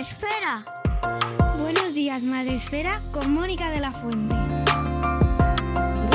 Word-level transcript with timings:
Días, 0.00 0.16
Madre 0.16 0.32
Esfera. 0.32 0.64
Buenos 1.58 1.94
días, 1.94 2.22
Madre 2.22 2.54
Esfera, 2.54 3.02
con 3.12 3.34
Mónica 3.34 3.70
de 3.70 3.80
la 3.80 3.92
Fuente. 3.92 4.34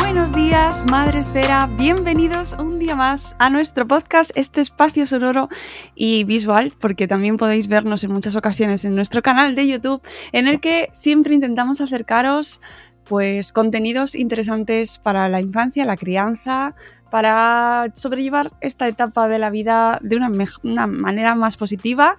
Buenos 0.02 0.34
días, 0.34 0.84
Madre 0.90 1.20
Esfera. 1.20 1.70
Bienvenidos 1.78 2.54
un 2.54 2.80
día 2.80 2.96
más 2.96 3.36
a 3.38 3.52
nuestro 3.52 3.88
podcast, 3.88 4.32
este 4.34 4.62
espacio 4.62 5.06
sonoro 5.06 5.50
y 5.94 6.24
visual, 6.24 6.74
porque 6.80 7.08
también 7.08 7.38
podéis 7.38 7.68
vernos 7.68 8.04
en 8.04 8.12
muchas 8.12 8.36
ocasiones 8.36 8.86
en 8.86 8.96
nuestro 8.96 9.22
canal 9.22 9.54
de 9.54 9.68
YouTube, 9.68 10.02
en 10.32 10.48
el 10.48 10.60
que 10.60 10.90
siempre 10.94 11.36
intentamos 11.36 11.80
acercaros 11.80 12.62
pues 13.04 13.54
contenidos 13.54 14.16
interesantes 14.16 14.98
para 14.98 15.30
la 15.30 15.42
infancia, 15.42 15.86
la 15.86 15.96
crianza, 15.96 16.74
para 17.12 17.92
sobrellevar 17.94 18.52
esta 18.62 18.88
etapa 18.88 19.28
de 19.28 19.38
la 19.38 19.52
vida 19.52 20.00
de 20.02 20.16
una 20.16 20.88
manera 20.88 21.36
más 21.36 21.56
positiva, 21.56 22.18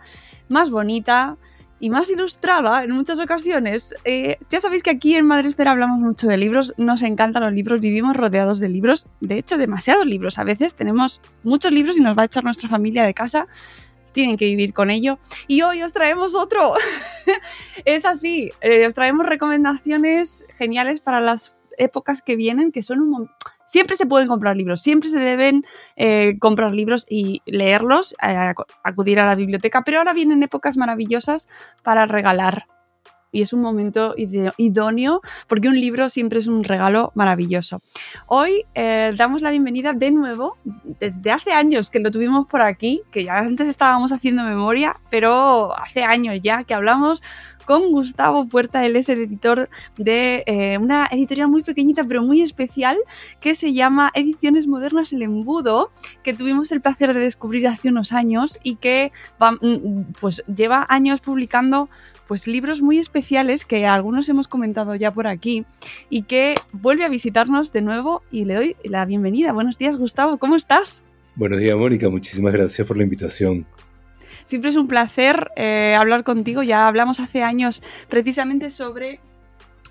más 0.49 0.71
bonita 0.71 1.37
y 1.79 1.91
más 1.91 2.11
ilustrada 2.11 2.85
en 2.85 2.91
muchas 2.91 3.21
ocasiones. 3.21 3.95
Eh, 4.05 4.39
ya 4.49 4.61
sabéis 4.61 4.83
que 4.83 4.91
aquí 4.91 5.15
en 5.17 5.27
Madre 5.27 5.49
Espera 5.49 5.73
hablamos 5.73 5.99
mucho 6.01 6.27
de 6.27 6.37
libros, 6.37 6.73
nos 6.77 7.03
encantan 7.03 7.43
los 7.43 7.53
libros, 7.53 7.81
vivimos 7.81 8.17
rodeados 8.17 8.61
de 8.61 8.69
libros, 8.69 9.07
de 9.21 9.39
hecho 9.39 9.59
demasiados 9.59 10.07
libros, 10.07 10.39
a 10.39 10.45
veces 10.45 10.75
tenemos 10.75 11.21
muchos 11.43 11.73
libros 11.73 11.99
y 11.99 12.01
nos 12.03 12.17
va 12.17 12.23
a 12.23 12.27
echar 12.27 12.45
nuestra 12.45 12.69
familia 12.69 13.05
de 13.05 13.15
casa, 13.15 13.47
tienen 14.13 14.39
que 14.39 14.47
vivir 14.47 14.73
con 14.73 14.91
ello. 14.91 15.19
Y 15.47 15.61
hoy 15.61 15.83
os 15.83 15.93
traemos 15.93 16.35
otro. 16.35 16.73
es 17.85 18.07
así, 18.07 18.51
eh, 18.63 18.87
os 18.87 18.95
traemos 18.95 19.27
recomendaciones 19.27 20.47
geniales 20.57 21.01
para 21.01 21.21
las 21.21 21.55
épocas 21.77 22.23
que 22.23 22.37
vienen, 22.37 22.73
que 22.73 22.83
son 22.83 23.01
un 23.01 23.11
mon- 23.11 23.31
Siempre 23.67 23.97
se 23.97 24.07
pueden 24.07 24.29
comprar 24.29 24.57
libros, 24.57 24.81
siempre 24.81 25.11
se 25.11 25.19
deben 25.19 25.65
eh, 25.97 26.39
comprar 26.39 26.73
libros 26.75 27.05
y 27.11 27.43
leerlos, 27.47 28.15
eh, 28.23 28.27
acu- 28.29 28.65
acudir 28.83 29.21
a 29.21 29.27
la 29.27 29.35
biblioteca, 29.35 29.83
pero 29.83 29.99
ahora 29.99 30.15
vienen 30.15 30.43
épocas 30.43 30.77
maravillosas 30.77 31.49
para 31.83 32.07
regalar. 32.07 32.67
Y 33.37 33.43
es 33.43 33.53
un 33.53 33.61
momento 33.61 34.15
idóneo 34.17 35.21
porque 35.47 35.69
un 35.69 35.79
libro 35.79 36.09
siempre 36.09 36.39
es 36.39 36.47
un 36.47 36.65
regalo 36.65 37.13
maravilloso. 37.15 37.83
Hoy 38.29 38.65
eh, 38.75 39.13
damos 39.15 39.43
la 39.43 39.51
bienvenida 39.51 39.93
de 39.93 40.11
nuevo, 40.11 40.57
desde 40.65 41.31
hace 41.31 41.53
años 41.53 41.91
que 41.91 41.99
lo 41.99 42.11
tuvimos 42.11 42.47
por 42.47 42.63
aquí, 42.63 43.03
que 43.11 43.25
ya 43.25 43.37
antes 43.37 43.69
estábamos 43.69 44.11
haciendo 44.11 44.43
memoria, 44.43 44.97
pero 45.11 45.79
hace 45.79 46.03
años 46.03 46.41
ya 46.43 46.65
que 46.65 46.73
hablamos 46.73 47.23
con 47.67 47.91
Gustavo 47.91 48.47
Puerta, 48.47 48.87
él 48.87 48.97
es 48.97 49.09
el 49.11 49.25
editor 49.25 49.69
de 49.99 50.45
eh, 50.47 50.79
una 50.79 51.09
editorial 51.11 51.49
muy 51.49 51.63
pequeñita 51.63 52.05
pero 52.05 52.23
muy 52.23 52.41
especial 52.41 52.97
que 53.41 53.55
se 53.55 53.75
llama 53.75 54.13
Ediciones 54.15 54.67
Modernas 54.67 55.13
El 55.13 55.23
Embudo, 55.23 55.91
que 56.23 56.33
tuvimos 56.33 56.71
el 56.73 56.81
placer 56.81 57.13
de 57.13 57.21
descubrir 57.21 57.67
hace 57.67 57.89
unos 57.89 58.13
años 58.13 58.59
y 58.63 58.77
que 58.77 59.13
mm, 59.41 60.13
pues 60.21 60.43
lleva 60.47 60.87
años 60.89 61.21
publicando 61.21 61.91
pues 62.27 62.47
libros 62.47 62.83
muy 62.83 62.99
especiales 62.99 63.65
que 63.65 63.87
algunos 63.87 64.29
hemos 64.29 64.49
comentado 64.49 64.95
ya 64.95 65.13
por 65.13 65.27
aquí 65.27 65.65
y 66.11 66.23
que 66.23 66.55
vuelve 66.73 67.05
a 67.05 67.09
visitarnos 67.09 67.73
de 67.73 67.83
nuevo 67.83 68.23
y 68.31 68.45
le 68.45 68.55
doy 68.55 68.77
la 68.85 69.05
bienvenida. 69.05 69.53
Buenos 69.53 69.79
días, 69.79 69.97
Gustavo, 69.97 70.39
¿cómo 70.39 70.57
estás? 70.57 71.03
Buenos 71.35 71.61
días, 71.61 71.77
Mónica. 71.77 72.09
Muchísimas 72.09 72.53
gracias 72.53 72.87
por 72.87 72.97
la 72.97 73.03
invitación. 73.03 73.67
Siempre 74.45 74.71
es 74.71 74.77
un 74.77 74.87
placer 74.87 75.51
eh, 75.57 75.95
hablar 75.99 76.25
contigo. 76.25 76.63
Ya 76.63 76.87
hablamos 76.87 77.21
hace 77.21 77.43
años 77.43 77.83
precisamente 78.09 78.71
sobre 78.71 79.21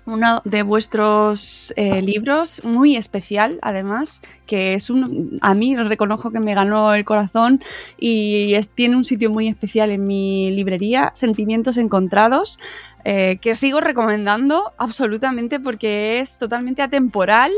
uno 0.06 0.40
de 0.44 0.62
vuestros 0.62 1.72
eh, 1.76 2.00
libros, 2.00 2.62
muy 2.64 2.96
especial 2.96 3.58
además, 3.60 4.22
que 4.46 4.74
es 4.74 4.88
un, 4.88 5.38
a 5.42 5.54
mí 5.54 5.76
reconozco 5.76 6.30
que 6.30 6.40
me 6.40 6.54
ganó 6.54 6.94
el 6.94 7.04
corazón 7.04 7.62
y 7.98 8.54
tiene 8.74 8.96
un 8.96 9.04
sitio 9.04 9.30
muy 9.30 9.48
especial 9.48 9.90
en 9.90 10.06
mi 10.06 10.50
librería, 10.52 11.12
Sentimientos 11.14 11.76
Encontrados, 11.76 12.58
eh, 13.04 13.38
que 13.40 13.56
sigo 13.56 13.80
recomendando 13.80 14.72
absolutamente 14.78 15.60
porque 15.60 16.20
es 16.20 16.38
totalmente 16.38 16.82
atemporal. 16.82 17.52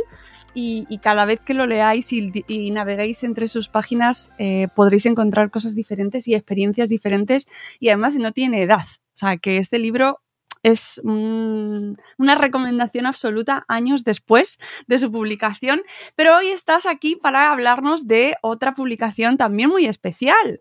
Y, 0.55 0.87
y 0.89 0.99
cada 0.99 1.25
vez 1.25 1.39
que 1.41 1.55
lo 1.55 1.67
leáis 1.67 2.13
y, 2.13 2.33
y 2.49 2.71
naveguéis 2.73 3.23
entre 3.23 3.47
sus 3.47 3.69
páginas 3.69 4.33
eh, 4.39 4.67
podréis 4.75 5.07
encontrar 5.07 5.51
cosas 5.51 5.77
diferentes 5.77 6.27
y 6.27 6.35
experiencias 6.35 6.89
diferentes 6.89 7.47
y 7.79 7.91
además 7.91 8.17
no 8.17 8.33
tiene 8.33 8.63
edad. 8.63 8.87
O 9.15 9.19
sea, 9.19 9.37
que 9.37 9.59
este 9.59 9.79
libro 9.79 10.21
es 10.63 11.01
una 11.05 12.35
recomendación 12.35 13.07
absoluta 13.07 13.65
años 13.69 14.05
después 14.05 14.59
de 14.87 14.99
su 14.99 15.11
publicación, 15.11 15.83
pero 16.17 16.37
hoy 16.37 16.49
estás 16.49 16.87
aquí 16.87 17.17
para 17.17 17.51
hablarnos 17.53 18.07
de 18.07 18.37
otra 18.43 18.75
publicación 18.75 19.37
también 19.37 19.71
muy 19.71 19.87
especial. 19.87 20.61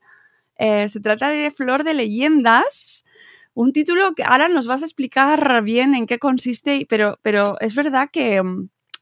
Eh, 0.58 0.90
se 0.90 1.00
trata 1.00 1.30
de 1.30 1.52
Flor 1.52 1.84
de 1.84 1.94
Leyendas, 1.94 3.06
un 3.54 3.74
título 3.74 4.14
que 4.14 4.24
ahora 4.24 4.50
nos 4.50 4.68
vas 4.68 4.82
a 4.82 4.86
explicar 4.86 5.64
bien 5.64 5.96
en 5.96 6.06
qué 6.06 6.20
consiste, 6.20 6.86
pero, 6.88 7.20
pero 7.22 7.60
es 7.60 7.74
verdad 7.76 8.10
que, 8.12 8.42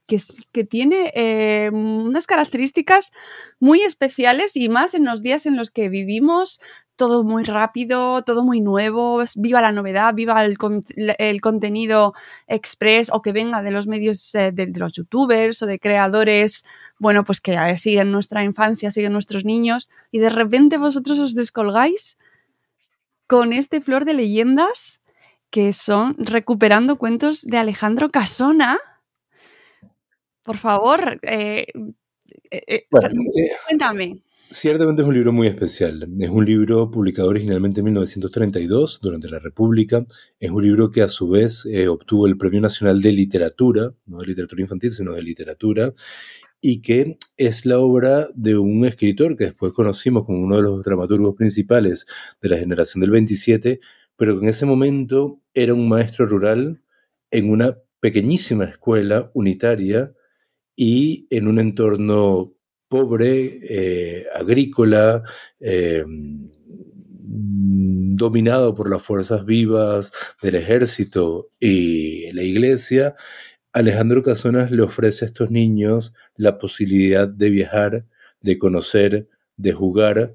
que 0.08 0.64
tiene 0.64 1.12
eh, 1.16 1.70
unas 1.74 2.28
características 2.28 3.12
muy 3.60 3.82
especiales 3.82 4.56
y 4.56 4.70
más 4.70 4.94
en 4.94 5.06
los 5.06 5.24
días 5.24 5.46
en 5.46 5.58
los 5.58 5.72
que 5.72 5.90
vivimos, 5.90 6.62
todo 6.96 7.24
muy 7.24 7.44
rápido, 7.44 8.24
todo 8.24 8.44
muy 8.44 8.62
nuevo, 8.62 9.22
viva 9.36 9.62
la 9.62 9.72
novedad, 9.72 10.14
viva 10.14 10.44
el, 10.46 10.58
con- 10.58 10.84
el 10.96 11.42
contenido 11.42 12.14
express 12.48 13.10
o 13.12 13.22
que 13.22 13.32
venga 13.32 13.62
de 13.62 13.72
los 13.72 13.88
medios 13.88 14.34
eh, 14.36 14.52
de, 14.52 14.68
de 14.68 14.80
los 14.80 14.94
youtubers 14.94 15.62
o 15.62 15.66
de 15.66 15.80
creadores, 15.80 16.66
bueno, 17.00 17.24
pues 17.26 17.42
que 17.42 17.54
eh, 17.54 17.78
siguen 17.78 18.12
nuestra 18.12 18.44
infancia, 18.44 18.92
siguen 18.92 19.14
nuestros 19.14 19.46
niños 19.46 19.90
y 20.12 20.20
de 20.20 20.30
repente 20.30 20.78
vosotros 20.78 21.20
os 21.20 21.36
descolgáis 21.36 22.18
con 23.28 23.54
este 23.54 23.82
flor 23.82 24.06
de 24.06 24.14
leyendas 24.14 25.02
que 25.50 25.74
son 25.74 26.16
recuperando 26.18 26.98
cuentos 26.98 27.42
de 27.44 27.58
Alejandro 27.58 28.10
Casona. 28.12 28.78
Por 30.44 30.58
favor, 30.58 31.20
eh, 31.24 31.68
Bueno, 31.74 33.10
eh, 33.36 33.52
cuéntame. 33.66 34.22
Ciertamente 34.50 35.02
es 35.02 35.08
un 35.08 35.14
libro 35.14 35.34
muy 35.34 35.48
especial. 35.48 36.08
Es 36.20 36.30
un 36.30 36.46
libro 36.46 36.90
publicado 36.92 37.30
originalmente 37.30 37.82
en 37.82 37.86
1932, 37.86 39.00
durante 39.02 39.30
la 39.30 39.40
República. 39.40 40.06
Es 40.40 40.52
un 40.52 40.64
libro 40.64 40.92
que 40.92 41.02
a 41.02 41.08
su 41.08 41.30
vez 41.30 41.66
eh, 41.66 41.88
obtuvo 41.88 42.28
el 42.28 42.38
Premio 42.38 42.62
Nacional 42.62 43.02
de 43.02 43.12
Literatura, 43.12 43.94
no 44.06 44.20
de 44.20 44.28
literatura 44.28 44.62
infantil, 44.62 44.92
sino 44.92 45.14
de 45.14 45.24
literatura, 45.24 45.94
y 46.62 46.82
que 46.82 47.18
es 47.38 47.66
la 47.66 47.80
obra 47.80 48.28
de 48.34 48.58
un 48.58 48.86
escritor 48.86 49.38
que 49.38 49.46
después 49.46 49.74
conocimos 49.74 50.26
como 50.26 50.40
uno 50.42 50.56
de 50.56 50.64
los 50.64 50.84
dramaturgos 50.84 51.36
principales 51.36 52.06
de 52.42 52.50
la 52.50 52.58
generación 52.58 53.02
del 53.02 53.12
27, 53.12 53.80
pero 54.16 54.40
que 54.40 54.46
en 54.46 54.50
ese 54.50 54.66
momento 54.66 55.42
era 55.54 55.74
un 55.74 55.88
maestro 55.88 56.26
rural 56.26 56.82
en 57.32 57.50
una 57.50 57.78
pequeñísima 58.00 58.66
escuela 58.66 59.30
unitaria 59.34 60.14
y 60.76 61.28
en 61.30 61.48
un 61.48 61.60
entorno 61.60 62.55
pobre, 62.96 63.60
eh, 63.62 64.26
agrícola, 64.34 65.22
eh, 65.60 66.06
dominado 68.18 68.74
por 68.74 68.90
las 68.90 69.02
fuerzas 69.02 69.44
vivas 69.44 70.14
del 70.42 70.56
ejército 70.56 71.50
y 71.60 72.32
la 72.32 72.44
iglesia, 72.44 73.16
Alejandro 73.74 74.24
Casonas 74.24 74.72
le 74.72 74.82
ofrece 74.82 75.26
a 75.26 75.28
estos 75.28 75.52
niños 75.52 76.14
la 76.38 76.58
posibilidad 76.58 77.28
de 77.28 77.50
viajar, 77.50 78.06
de 78.40 78.58
conocer, 78.58 79.28
de 79.58 79.74
jugar 79.74 80.34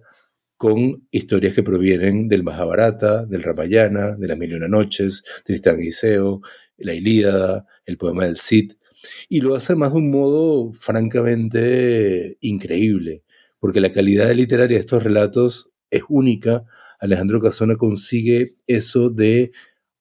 con 0.58 1.08
historias 1.10 1.54
que 1.54 1.62
provienen 1.62 2.28
del 2.28 2.42
Mahabharata, 2.42 3.24
del 3.24 3.42
Ramayana, 3.42 4.16
de 4.16 4.28
las 4.28 4.36
Mil 4.36 4.50
y 4.50 4.54
Una 4.54 4.68
Noches, 4.68 5.22
Tristán 5.46 5.80
Iseo, 5.80 6.42
la 6.76 6.92
Ilíada, 6.92 7.64
el 7.86 7.96
poema 7.96 8.24
del 8.26 8.36
Cid, 8.36 8.72
y 9.28 9.40
lo 9.40 9.54
hace 9.54 9.74
más 9.76 9.92
de 9.92 9.98
un 9.98 10.10
modo 10.10 10.72
francamente 10.72 12.36
increíble, 12.40 13.24
porque 13.58 13.80
la 13.80 13.92
calidad 13.92 14.32
literaria 14.32 14.76
de 14.76 14.80
estos 14.80 15.02
relatos 15.02 15.70
es 15.90 16.02
única. 16.08 16.64
Alejandro 16.98 17.40
Casona 17.40 17.76
consigue 17.76 18.56
eso 18.66 19.10
de 19.10 19.52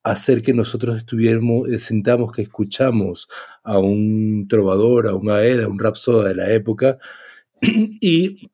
hacer 0.03 0.41
que 0.41 0.53
nosotros 0.53 0.97
estuviéramos, 0.97 1.69
eh, 1.69 1.79
sintamos 1.79 2.31
que 2.31 2.41
escuchamos 2.41 3.27
a 3.63 3.77
un 3.79 4.47
trovador, 4.47 5.07
a 5.07 5.15
un 5.15 5.29
aeda, 5.29 5.65
a 5.65 5.67
un 5.67 5.79
rapsoda 5.79 6.29
de 6.29 6.35
la 6.35 6.51
época, 6.51 6.97
y 7.61 8.49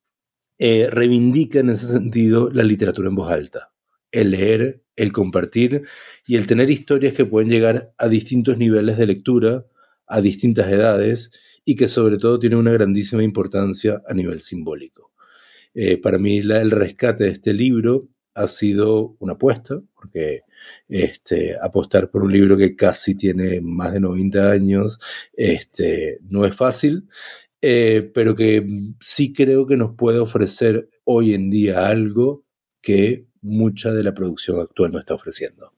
eh, 0.57 0.89
reivindica 0.89 1.59
en 1.59 1.69
ese 1.69 1.87
sentido 1.87 2.49
la 2.51 2.63
literatura 2.63 3.09
en 3.09 3.15
voz 3.15 3.31
alta, 3.31 3.71
el 4.11 4.31
leer, 4.31 4.83
el 4.95 5.11
compartir 5.11 5.83
y 6.25 6.35
el 6.35 6.47
tener 6.47 6.71
historias 6.71 7.13
que 7.13 7.25
pueden 7.25 7.49
llegar 7.49 7.93
a 7.97 8.07
distintos 8.07 8.57
niveles 8.57 8.97
de 8.97 9.07
lectura, 9.07 9.65
a 10.07 10.21
distintas 10.21 10.67
edades 10.67 11.31
y 11.63 11.75
que 11.75 11.87
sobre 11.87 12.17
todo 12.17 12.39
tienen 12.39 12.59
una 12.59 12.71
grandísima 12.71 13.23
importancia 13.23 14.01
a 14.07 14.13
nivel 14.13 14.41
simbólico. 14.41 15.11
Eh, 15.73 15.97
para 15.97 16.17
mí 16.17 16.37
el 16.37 16.71
rescate 16.71 17.25
de 17.25 17.31
este 17.31 17.53
libro 17.53 18.07
ha 18.33 18.47
sido 18.47 19.15
una 19.19 19.33
apuesta, 19.33 19.81
porque 19.93 20.41
este, 20.87 21.55
apostar 21.59 22.09
por 22.09 22.23
un 22.23 22.31
libro 22.31 22.57
que 22.57 22.75
casi 22.75 23.15
tiene 23.15 23.61
más 23.61 23.93
de 23.93 23.99
90 23.99 24.51
años 24.51 24.99
este, 25.33 26.19
no 26.29 26.45
es 26.45 26.55
fácil, 26.55 27.07
eh, 27.61 28.09
pero 28.13 28.35
que 28.35 28.65
sí 28.99 29.33
creo 29.33 29.65
que 29.65 29.77
nos 29.77 29.95
puede 29.95 30.19
ofrecer 30.19 30.89
hoy 31.03 31.33
en 31.33 31.49
día 31.49 31.87
algo 31.87 32.45
que 32.81 33.25
mucha 33.41 33.91
de 33.91 34.03
la 34.03 34.13
producción 34.13 34.59
actual 34.59 34.91
no 34.91 34.99
está 34.99 35.15
ofreciendo. 35.15 35.73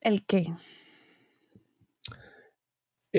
¿El 0.00 0.24
qué? 0.24 0.46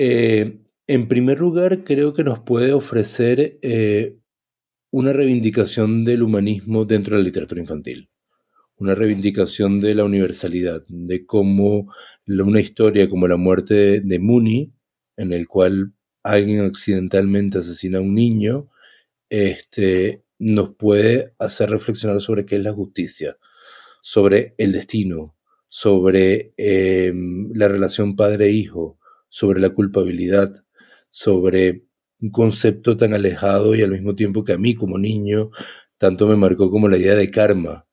Eh, 0.00 0.60
en 0.86 1.08
primer 1.08 1.40
lugar, 1.40 1.82
creo 1.82 2.14
que 2.14 2.22
nos 2.22 2.38
puede 2.38 2.72
ofrecer 2.72 3.58
eh, 3.62 4.16
una 4.92 5.12
reivindicación 5.12 6.04
del 6.04 6.22
humanismo 6.22 6.84
dentro 6.84 7.16
de 7.16 7.22
la 7.22 7.26
literatura 7.26 7.60
infantil. 7.60 8.08
Una 8.76 8.94
reivindicación 8.94 9.80
de 9.80 9.96
la 9.96 10.04
universalidad, 10.04 10.84
de 10.88 11.26
cómo 11.26 11.92
una 12.28 12.60
historia 12.60 13.10
como 13.10 13.26
la 13.26 13.36
muerte 13.36 14.00
de 14.00 14.18
Mooney, 14.20 14.72
en 15.16 15.32
el 15.32 15.48
cual 15.48 15.94
alguien 16.22 16.60
accidentalmente 16.60 17.58
asesina 17.58 17.98
a 17.98 18.02
un 18.02 18.14
niño, 18.14 18.70
este, 19.30 20.22
nos 20.38 20.76
puede 20.76 21.34
hacer 21.40 21.70
reflexionar 21.70 22.20
sobre 22.20 22.46
qué 22.46 22.54
es 22.54 22.62
la 22.62 22.72
justicia, 22.72 23.36
sobre 24.00 24.54
el 24.58 24.70
destino, 24.70 25.34
sobre 25.66 26.54
em, 26.56 27.50
la 27.52 27.66
relación 27.66 28.14
padre-hijo, 28.14 28.97
sobre 29.38 29.60
la 29.60 29.70
culpabilidad, 29.70 30.52
sobre 31.10 31.84
un 32.20 32.30
concepto 32.30 32.96
tan 32.96 33.14
alejado 33.14 33.76
y 33.76 33.82
al 33.82 33.92
mismo 33.92 34.16
tiempo 34.16 34.42
que 34.42 34.54
a 34.54 34.58
mí 34.58 34.74
como 34.74 34.98
niño 34.98 35.50
tanto 35.96 36.26
me 36.26 36.34
marcó 36.34 36.72
como 36.72 36.88
la 36.88 36.98
idea 36.98 37.14
de 37.14 37.30
karma, 37.30 37.86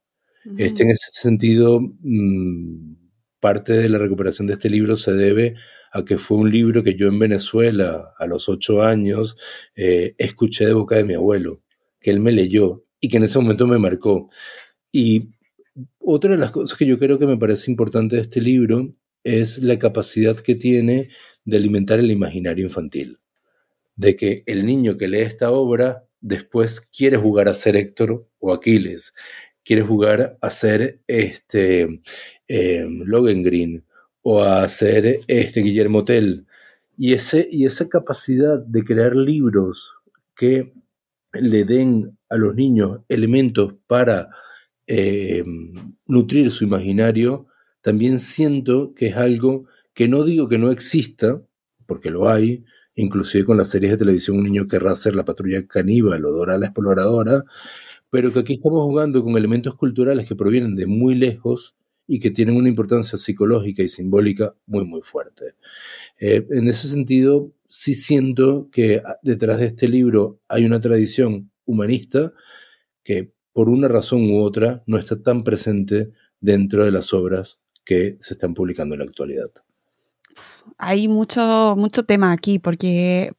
este, 0.57 0.83
en 0.83 0.89
ese 0.89 1.09
sentido, 1.11 1.79
mm, 1.81 2.95
parte 3.39 3.73
de 3.73 3.89
la 3.89 3.99
recuperación 3.99 4.47
de 4.47 4.53
este 4.53 4.71
libro 4.71 4.97
se 4.97 5.13
debe 5.13 5.53
a 5.91 6.03
que 6.03 6.17
fue 6.17 6.39
un 6.39 6.49
libro 6.51 6.81
que 6.83 6.95
yo 6.95 7.07
en 7.07 7.19
Venezuela, 7.19 8.11
a 8.17 8.25
los 8.25 8.49
ocho 8.49 8.81
años, 8.81 9.37
eh, 9.75 10.15
escuché 10.17 10.65
de 10.65 10.73
boca 10.73 10.95
de 10.95 11.03
mi 11.03 11.13
abuelo, 11.13 11.61
que 11.99 12.09
él 12.09 12.21
me 12.21 12.31
leyó 12.31 12.85
y 12.99 13.09
que 13.09 13.17
en 13.17 13.23
ese 13.23 13.37
momento 13.39 13.67
me 13.67 13.77
marcó. 13.77 14.27
Y 14.91 15.29
otra 15.99 16.31
de 16.31 16.37
las 16.37 16.51
cosas 16.51 16.75
que 16.75 16.87
yo 16.87 16.97
creo 16.97 17.19
que 17.19 17.27
me 17.27 17.37
parece 17.37 17.69
importante 17.69 18.15
de 18.15 18.23
este 18.23 18.41
libro 18.41 18.95
es 19.23 19.57
la 19.57 19.77
capacidad 19.79 20.37
que 20.37 20.55
tiene 20.55 21.09
de 21.45 21.57
alimentar 21.57 21.99
el 21.99 22.11
imaginario 22.11 22.65
infantil. 22.65 23.19
De 23.95 24.15
que 24.15 24.43
el 24.45 24.65
niño 24.65 24.97
que 24.97 25.07
lee 25.07 25.19
esta 25.19 25.51
obra 25.51 26.05
después 26.19 26.81
quiere 26.81 27.17
jugar 27.17 27.47
a 27.47 27.53
ser 27.53 27.75
Héctor 27.77 28.27
o 28.39 28.53
Aquiles, 28.53 29.13
quiere 29.63 29.83
jugar 29.83 30.37
a 30.41 30.49
ser 30.49 31.01
este, 31.07 32.01
eh, 32.47 32.87
Green 32.87 33.85
o 34.21 34.41
a 34.41 34.67
ser 34.67 35.19
este, 35.27 35.61
Guillermo 35.61 36.03
Tell. 36.03 36.45
Y, 36.97 37.13
ese, 37.13 37.47
y 37.51 37.65
esa 37.65 37.87
capacidad 37.89 38.59
de 38.59 38.83
crear 38.83 39.15
libros 39.15 39.93
que 40.35 40.73
le 41.33 41.63
den 41.65 42.17
a 42.29 42.37
los 42.37 42.55
niños 42.55 43.01
elementos 43.09 43.75
para 43.87 44.29
eh, 44.87 45.43
nutrir 46.05 46.51
su 46.51 46.63
imaginario, 46.63 47.47
también 47.81 48.19
siento 48.19 48.93
que 48.93 49.07
es 49.07 49.17
algo 49.17 49.67
que 49.95 50.07
no 50.07 50.23
digo 50.23 50.47
que 50.47 50.59
no 50.59 50.69
exista, 50.69 51.41
porque 51.87 52.11
lo 52.11 52.29
hay, 52.29 52.65
inclusive 52.95 53.45
con 53.45 53.57
las 53.57 53.69
series 53.69 53.93
de 53.93 53.97
televisión 53.97 54.37
un 54.37 54.43
niño 54.43 54.67
querrá 54.67 54.95
ser 54.95 55.15
la 55.15 55.25
patrulla 55.25 55.65
caníbal 55.67 56.25
o 56.25 56.31
Dora 56.31 56.57
la 56.57 56.67
exploradora, 56.67 57.43
pero 58.09 58.31
que 58.31 58.39
aquí 58.39 58.53
estamos 58.53 58.83
jugando 58.83 59.23
con 59.23 59.35
elementos 59.37 59.75
culturales 59.75 60.27
que 60.27 60.35
provienen 60.35 60.75
de 60.75 60.85
muy 60.85 61.15
lejos 61.15 61.75
y 62.07 62.19
que 62.19 62.29
tienen 62.29 62.55
una 62.55 62.69
importancia 62.69 63.17
psicológica 63.17 63.81
y 63.83 63.89
simbólica 63.89 64.55
muy, 64.67 64.85
muy 64.85 65.01
fuerte. 65.01 65.55
Eh, 66.19 66.45
en 66.51 66.67
ese 66.67 66.87
sentido, 66.87 67.51
sí 67.67 67.95
siento 67.95 68.69
que 68.71 69.01
detrás 69.23 69.59
de 69.59 69.67
este 69.67 69.87
libro 69.87 70.39
hay 70.47 70.65
una 70.65 70.79
tradición 70.79 71.51
humanista 71.65 72.33
que 73.03 73.33
por 73.53 73.69
una 73.69 73.87
razón 73.87 74.29
u 74.29 74.41
otra 74.41 74.83
no 74.87 74.97
está 74.97 75.21
tan 75.21 75.43
presente 75.43 76.11
dentro 76.41 76.83
de 76.85 76.91
las 76.91 77.13
obras 77.13 77.59
que 77.85 78.17
se 78.19 78.33
están 78.33 78.53
publicando 78.53 78.95
en 78.95 78.99
la 78.99 79.05
actualidad. 79.05 79.51
Hay 80.77 81.07
mucho, 81.07 81.75
mucho 81.77 82.03
tema 82.03 82.31
aquí 82.31 82.59
porque 82.59 83.31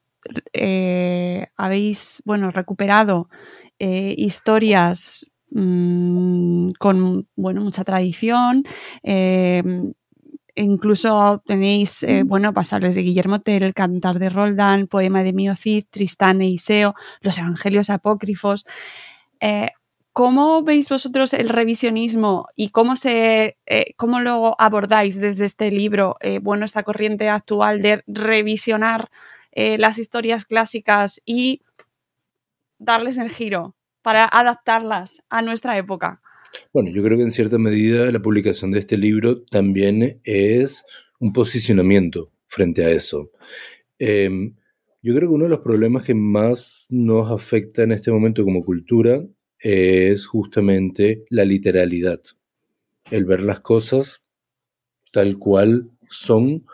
eh, 0.52 1.48
habéis, 1.56 2.22
bueno, 2.24 2.50
recuperado 2.50 3.28
eh, 3.78 4.14
historias 4.16 5.30
mmm, 5.50 6.70
con 6.78 7.28
bueno, 7.36 7.60
mucha 7.60 7.84
tradición. 7.84 8.64
Eh, 9.02 9.62
incluso 10.54 11.42
tenéis, 11.46 12.02
eh, 12.02 12.22
bueno, 12.24 12.54
pasables 12.54 12.94
de 12.94 13.02
Guillermo 13.02 13.40
Tell, 13.40 13.62
el 13.62 13.74
Cantar 13.74 14.18
de 14.18 14.30
Roldán, 14.30 14.86
Poema 14.86 15.22
de 15.22 15.32
Mio 15.32 15.54
Cid, 15.54 15.84
Tristán 15.90 16.40
e 16.40 16.46
Iseo, 16.48 16.94
los 17.20 17.38
Evangelios 17.38 17.90
Apócrifos. 17.90 18.66
¿Cómo 20.16 20.62
veis 20.62 20.88
vosotros 20.88 21.34
el 21.34 21.50
revisionismo 21.50 22.46
y 22.56 22.70
cómo, 22.70 22.96
se, 22.96 23.58
cómo 23.96 24.20
lo 24.20 24.58
abordáis 24.58 25.20
desde 25.20 25.44
este 25.44 25.70
libro, 25.70 26.16
bueno, 26.40 26.64
esta 26.64 26.84
corriente 26.84 27.28
actual 27.28 27.82
de 27.82 28.02
revisionar 28.06 29.10
las 29.52 29.98
historias 29.98 30.46
clásicas 30.46 31.20
y 31.26 31.60
darles 32.78 33.18
el 33.18 33.28
giro 33.28 33.76
para 34.00 34.24
adaptarlas 34.24 35.22
a 35.28 35.42
nuestra 35.42 35.76
época? 35.76 36.22
Bueno, 36.72 36.88
yo 36.88 37.02
creo 37.02 37.18
que 37.18 37.24
en 37.24 37.30
cierta 37.30 37.58
medida 37.58 38.10
la 38.10 38.22
publicación 38.22 38.70
de 38.70 38.78
este 38.78 38.96
libro 38.96 39.42
también 39.42 40.22
es 40.24 40.86
un 41.20 41.34
posicionamiento 41.34 42.32
frente 42.46 42.86
a 42.86 42.88
eso. 42.88 43.32
Em, 43.98 44.56
yo 45.02 45.14
creo 45.14 45.28
que 45.28 45.34
uno 45.34 45.44
de 45.44 45.50
los 45.50 45.60
problemas 45.60 46.04
que 46.04 46.14
más 46.14 46.86
nos 46.88 47.30
afecta 47.30 47.82
en 47.82 47.92
este 47.92 48.10
momento 48.10 48.44
como 48.44 48.62
cultura 48.62 49.22
es 49.58 50.26
justamente 50.26 51.24
la 51.30 51.44
literalidad, 51.44 52.20
el 53.10 53.24
ver 53.24 53.40
las 53.40 53.60
cosas 53.60 54.24
tal 55.12 55.38
cual 55.38 55.90
son 56.08 56.66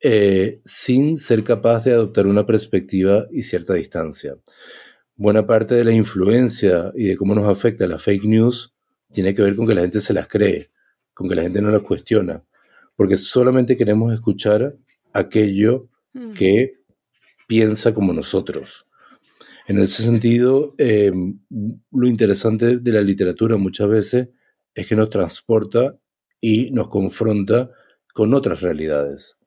eh, 0.00 0.60
sin 0.64 1.16
ser 1.16 1.44
capaz 1.44 1.84
de 1.84 1.92
adoptar 1.92 2.26
una 2.26 2.44
perspectiva 2.44 3.26
y 3.30 3.42
cierta 3.42 3.74
distancia 3.74 4.36
buena 5.16 5.46
parte 5.46 5.74
de 5.74 5.84
la 5.84 5.92
influencia 5.92 6.92
y 6.96 7.04
de 7.04 7.16
cómo 7.16 7.34
nos 7.34 7.48
afecta 7.48 7.86
la 7.86 7.98
fake 7.98 8.24
news 8.24 8.74
tiene 9.12 9.34
que 9.34 9.42
ver 9.42 9.54
con 9.54 9.66
que 9.66 9.74
la 9.74 9.82
gente 9.82 10.00
se 10.00 10.14
las 10.14 10.26
cree, 10.26 10.70
con 11.14 11.28
que 11.28 11.34
la 11.34 11.42
gente 11.42 11.60
no 11.60 11.70
las 11.70 11.82
cuestiona, 11.82 12.42
porque 12.96 13.16
solamente 13.16 13.76
queremos 13.76 14.12
escuchar 14.12 14.76
aquello 15.12 15.88
mm. 16.14 16.32
que 16.32 16.80
piensa 17.46 17.92
como 17.92 18.12
nosotros. 18.12 18.86
En 19.66 19.78
ese 19.78 20.02
sentido, 20.02 20.74
em, 20.78 21.38
lo 21.92 22.08
interesante 22.08 22.78
de 22.78 22.92
la 22.92 23.00
literatura 23.00 23.56
muchas 23.56 23.88
veces 23.88 24.28
es 24.74 24.86
que 24.86 24.96
nos 24.96 25.10
transporta 25.10 25.98
y 26.40 26.70
nos 26.72 26.88
confronta 26.88 27.70
con 28.12 28.34
otras 28.34 28.60
realidades. 28.60 29.38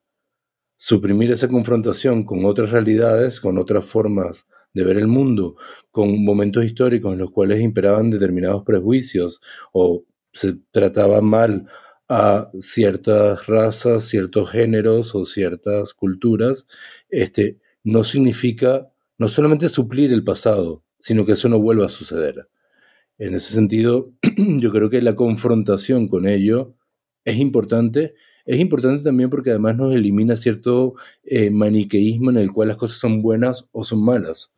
Suprimir 0.78 1.32
esa 1.32 1.48
confrontación 1.48 2.24
con 2.24 2.46
otras 2.46 2.72
realidades, 2.72 3.40
con 3.42 3.58
otras 3.58 3.86
formas 3.86 4.48
de 4.74 4.84
ver 4.84 4.98
el 4.98 5.08
mundo, 5.08 5.56
con 5.92 6.24
momentos 6.24 6.66
históricos 6.66 7.14
en 7.14 7.20
los 7.20 7.32
cuales 7.32 7.62
imperaban 7.62 8.10
determinados 8.10 8.64
prejuicios 8.64 9.42
o 9.74 10.06
se 10.34 10.58
trataba 10.72 11.22
mal 11.22 11.68
a 12.10 12.52
ciertas 12.60 13.48
razas, 13.48 14.04
ciertos 14.04 14.52
géneros 14.52 15.16
o 15.16 15.26
ciertas 15.26 15.94
culturas, 15.94 16.68
este, 17.10 17.58
no 17.84 18.04
significa 18.04 18.92
no 19.18 19.30
solamente 19.30 19.70
suplir 19.70 20.12
el 20.14 20.24
pasado, 20.24 20.84
sino 20.98 21.26
que 21.26 21.34
eso 21.34 21.50
no 21.50 21.60
vuelva 21.60 21.86
a 21.86 21.90
suceder. 21.90 22.48
En 23.18 23.36
ese 23.36 23.54
sentido, 23.54 24.12
yo 24.38 24.72
creo 24.72 24.90
que 24.90 25.02
la 25.02 25.16
confrontación 25.16 26.08
con 26.08 26.28
ello 26.28 26.76
es 27.24 27.38
importante. 27.38 28.16
Es 28.46 28.60
importante 28.60 29.04
también 29.04 29.30
porque 29.30 29.52
además 29.52 29.76
nos 29.78 29.94
elimina 29.94 30.36
cierto 30.36 30.96
eh, 31.24 31.50
maniqueísmo 31.50 32.30
en 32.32 32.38
el 32.38 32.52
cual 32.52 32.70
las 32.70 32.78
cosas 32.78 32.98
son 32.98 33.22
buenas 33.22 33.66
o 33.72 33.84
son 33.84 34.04
malas. 34.04 34.54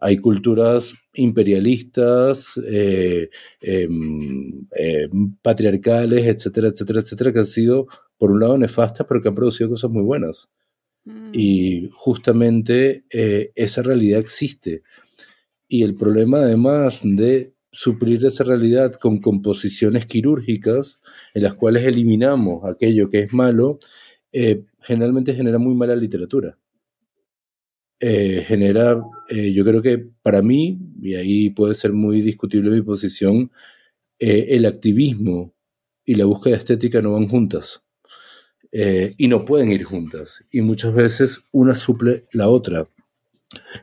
Hay 0.00 0.18
culturas 0.18 0.94
imperialistas, 1.14 2.52
eh, 2.70 3.30
em, 3.60 4.66
em, 4.72 5.36
patriarcales, 5.42 6.24
etcétera, 6.26 6.68
etcétera, 6.68 7.00
etcétera, 7.00 7.32
que 7.32 7.40
han 7.40 7.46
sido, 7.46 7.86
por 8.16 8.30
un 8.30 8.40
lado, 8.40 8.58
nefastas, 8.58 9.06
pero 9.08 9.20
que 9.20 9.28
han 9.28 9.34
producido 9.34 9.70
cosas 9.70 9.90
muy 9.90 10.02
buenas. 10.02 10.48
Mm. 11.04 11.30
Y 11.32 11.90
justamente 11.92 13.04
eh, 13.10 13.52
esa 13.54 13.82
realidad 13.82 14.20
existe. 14.20 14.82
Y 15.68 15.82
el 15.82 15.94
problema, 15.94 16.38
además 16.38 17.02
de 17.04 17.54
suplir 17.70 18.24
esa 18.24 18.44
realidad 18.44 18.94
con 18.94 19.20
composiciones 19.20 20.06
quirúrgicas 20.06 21.00
en 21.34 21.42
las 21.42 21.54
cuales 21.54 21.84
eliminamos 21.84 22.64
aquello 22.64 23.10
que 23.10 23.20
es 23.20 23.32
malo, 23.32 23.78
eh, 24.32 24.64
generalmente 24.80 25.34
genera 25.34 25.58
muy 25.58 25.74
mala 25.74 25.94
literatura. 25.94 26.58
Eh, 28.00 28.44
genera, 28.46 29.02
yo 29.28 29.64
creo 29.64 29.82
que 29.82 30.08
para 30.22 30.40
mí, 30.40 30.78
y 31.02 31.14
ahí 31.14 31.50
puede 31.50 31.74
ser 31.74 31.92
muy 31.92 32.22
discutible 32.22 32.70
mi 32.70 32.82
posición, 32.82 33.50
el 34.18 34.66
activismo 34.66 35.54
y 36.04 36.14
la 36.14 36.24
búsqueda 36.24 36.56
estética 36.56 37.02
no 37.02 37.12
van 37.12 37.28
juntas. 37.28 37.82
Y 38.70 39.28
no 39.28 39.44
pueden 39.44 39.72
ir 39.72 39.84
juntas. 39.84 40.44
Y 40.50 40.60
muchas 40.60 40.94
veces 40.94 41.42
una 41.52 41.74
suple 41.74 42.26
la 42.32 42.48
otra. 42.48 42.88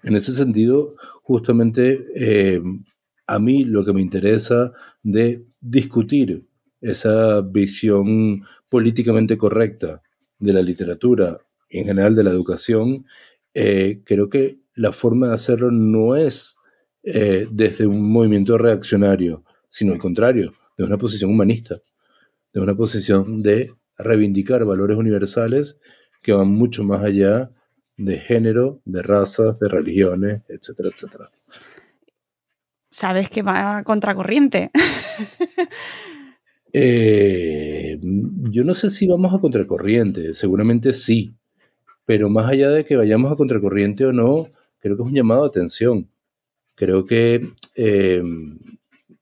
En 0.04 0.15
ese 0.15 0.32
sentido, 0.32 0.96
justamente 1.24 2.06
a 3.27 3.39
mí 3.39 3.63
lo 3.63 3.84
que 3.84 3.94
me 3.94 4.01
interesa 4.01 4.72
de 5.01 5.46
discutir 5.60 6.48
esa 6.82 7.42
visión 7.42 8.44
políticamente 8.70 9.38
correcta 9.38 10.01
de 10.38 10.54
la 10.54 10.62
literatura, 10.62 11.39
en 11.70 11.86
general 11.86 12.15
de 12.15 12.24
la 12.24 12.30
educación, 12.30 13.06
eh, 13.54 14.01
creo 14.06 14.30
que 14.30 14.60
la 14.75 14.92
forma 14.92 15.27
de 15.27 15.34
hacerlo 15.34 15.72
no 15.72 16.15
es 16.15 16.58
eh, 17.04 17.48
desde 17.51 17.88
un 17.88 18.12
movimiento 18.12 18.58
reaccionario, 18.58 19.44
sino 19.70 19.94
al 19.94 20.00
contrario, 20.00 20.54
de 20.77 20.84
una 20.84 20.98
posición 20.98 21.32
humanista, 21.32 21.82
de 22.54 22.62
una 22.62 22.75
posición 22.75 23.42
de 23.42 23.74
reivindicar 23.98 24.66
valores 24.66 24.98
universales 24.98 25.78
que 26.22 26.34
van 26.34 26.50
mucho 26.50 26.84
más 26.84 27.04
allá 27.04 27.52
de 27.98 28.18
género, 28.20 28.82
de 28.86 29.02
razas, 29.02 29.60
de 29.60 29.70
religiones, 29.70 30.42
etcétera, 30.50 30.90
etcétera. 30.90 31.30
Sabes 32.92 33.30
que 33.30 33.42
va 33.42 33.78
a 33.78 33.84
contracorriente. 33.84 34.72
Eh, 36.78 37.98
yo 38.02 38.66
no 38.66 38.74
sé 38.74 38.90
si 38.90 39.08
vamos 39.08 39.34
a 39.34 39.40
contracorriente, 39.40 40.34
seguramente 40.34 40.92
sí, 40.92 41.34
pero 42.06 42.30
más 42.30 42.52
allá 42.52 42.70
de 42.70 42.84
que 42.84 42.98
vayamos 42.98 43.32
a 43.32 43.38
contracorriente 43.38 44.06
o 44.06 44.12
no, 44.12 44.50
creo 44.80 44.98
que 44.98 45.04
es 45.04 45.08
un 45.08 45.16
llamado 45.16 45.44
de 45.44 45.48
atención. 45.48 46.10
Creo 46.75 47.06
que 47.06 47.48
eh, 47.78 48.22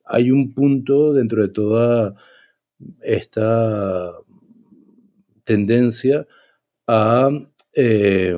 hay 0.06 0.32
un 0.32 0.54
punto 0.56 1.14
dentro 1.14 1.44
de 1.44 1.50
toda 1.50 2.16
esta 3.04 4.12
tendencia 5.44 6.28
a, 6.88 7.30
eh, 7.74 8.38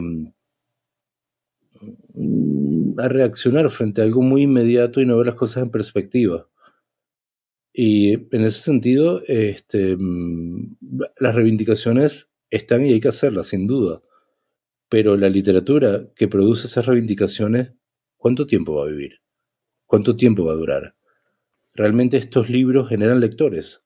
a 2.98 3.08
reaccionar 3.08 3.70
frente 3.70 4.02
a 4.02 4.06
algo 4.06 4.22
muy 4.22 4.44
inmediato 4.44 5.02
y 5.02 5.06
no 5.06 5.18
ver 5.18 5.28
las 5.28 5.36
cosas 5.36 5.64
en 5.64 5.72
perspectiva. 5.72 6.48
Y 7.78 8.14
en 8.14 8.46
ese 8.46 8.62
sentido, 8.62 9.22
este, 9.28 9.98
las 11.20 11.36
reivindicaciones 11.36 12.30
están 12.50 12.86
y 12.86 12.94
hay 12.94 13.02
que 13.02 13.10
hacerlas, 13.10 13.48
sin 13.48 13.68
duda. 13.68 14.02
Pero 14.88 15.18
la 15.18 15.28
literatura 15.28 16.08
que 16.16 16.30
produce 16.30 16.68
esas 16.68 16.86
reivindicaciones, 16.86 17.74
¿cuánto 18.16 18.48
tiempo 18.48 18.76
va 18.76 18.86
a 18.86 18.90
vivir? 18.90 19.22
¿Cuánto 19.86 20.16
tiempo 20.16 20.46
va 20.46 20.54
a 20.54 20.56
durar? 20.56 20.96
¿Realmente 21.74 22.16
estos 22.16 22.50
libros 22.50 22.88
generan 22.88 23.20
lectores? 23.20 23.84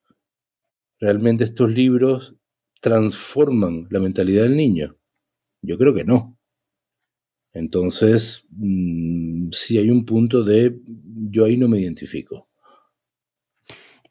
¿Realmente 1.00 1.42
estos 1.42 1.74
libros 1.74 2.36
transforman 2.80 3.86
la 3.90 4.00
mentalidad 4.00 4.42
del 4.42 4.56
niño? 4.56 4.96
Yo 5.62 5.78
creo 5.78 5.94
que 5.94 6.04
no. 6.04 6.38
Entonces, 7.52 8.46
mm, 8.50 9.50
si 9.52 9.78
hay 9.78 9.90
un 9.90 10.04
punto 10.04 10.42
de 10.42 10.78
yo 11.30 11.44
ahí 11.44 11.56
no 11.56 11.68
me 11.68 11.78
identifico. 11.78 12.48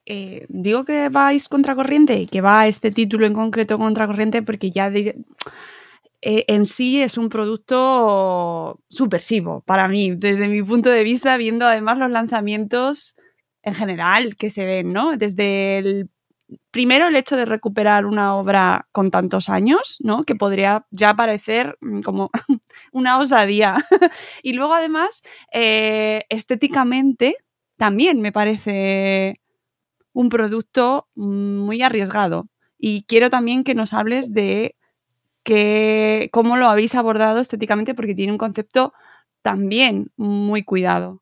Eh, 0.06 0.46
digo 0.50 0.86
que 0.86 1.10
vais 1.10 1.48
contracorriente 1.48 2.26
que 2.26 2.42
va 2.42 2.68
este 2.68 2.90
título 2.92 3.28
en 3.28 3.34
concreto 3.34 3.78
contracorriente 3.78 4.42
porque 4.42 4.72
ya 4.72 4.88
eh, 4.88 6.46
en 6.48 6.66
sí 6.66 7.02
es 7.02 7.18
un 7.18 7.30
producto 7.30 8.82
subversivo 8.90 9.62
para 9.68 9.88
mí, 9.88 10.16
desde 10.16 10.48
mi 10.48 10.64
punto 10.64 10.90
de 10.90 11.04
vista, 11.04 11.38
viendo 11.38 11.66
además 11.66 12.00
los 12.00 12.10
lanzamientos 12.10 13.16
en 13.62 13.76
general 13.76 14.36
que 14.36 14.50
se 14.50 14.66
ven, 14.66 14.92
¿no? 14.92 15.16
Desde 15.16 15.78
el 15.78 16.10
primero 16.72 17.08
el 17.08 17.16
hecho 17.16 17.36
de 17.36 17.46
recuperar 17.46 18.06
una 18.06 18.36
obra 18.36 18.88
con 18.92 19.12
tantos 19.12 19.50
años, 19.50 19.98
¿no? 20.00 20.24
Que 20.24 20.36
podría 20.36 20.86
ya 20.92 21.14
parecer 21.16 21.78
mm, 21.82 22.02
como 22.02 22.30
una 22.92 23.18
osadía. 23.20 23.76
y 24.44 24.54
luego 24.54 24.74
además, 24.74 25.22
eh, 25.54 26.24
estéticamente, 26.30 27.38
también 27.78 28.22
me 28.22 28.32
parece 28.32 29.40
un 30.14 30.30
producto 30.30 31.08
muy 31.16 31.82
arriesgado. 31.82 32.48
Y 32.78 33.04
quiero 33.04 33.30
también 33.30 33.64
que 33.64 33.76
nos 33.76 33.94
hables 33.94 34.34
de 34.34 34.76
que, 35.44 36.30
cómo 36.32 36.58
lo 36.58 36.68
habéis 36.70 36.96
abordado 36.96 37.40
estéticamente, 37.40 37.96
porque 37.96 38.16
tiene 38.16 38.32
un 38.32 38.38
concepto 38.38 38.94
también 39.42 40.12
muy 40.18 40.64
cuidado. 40.64 41.22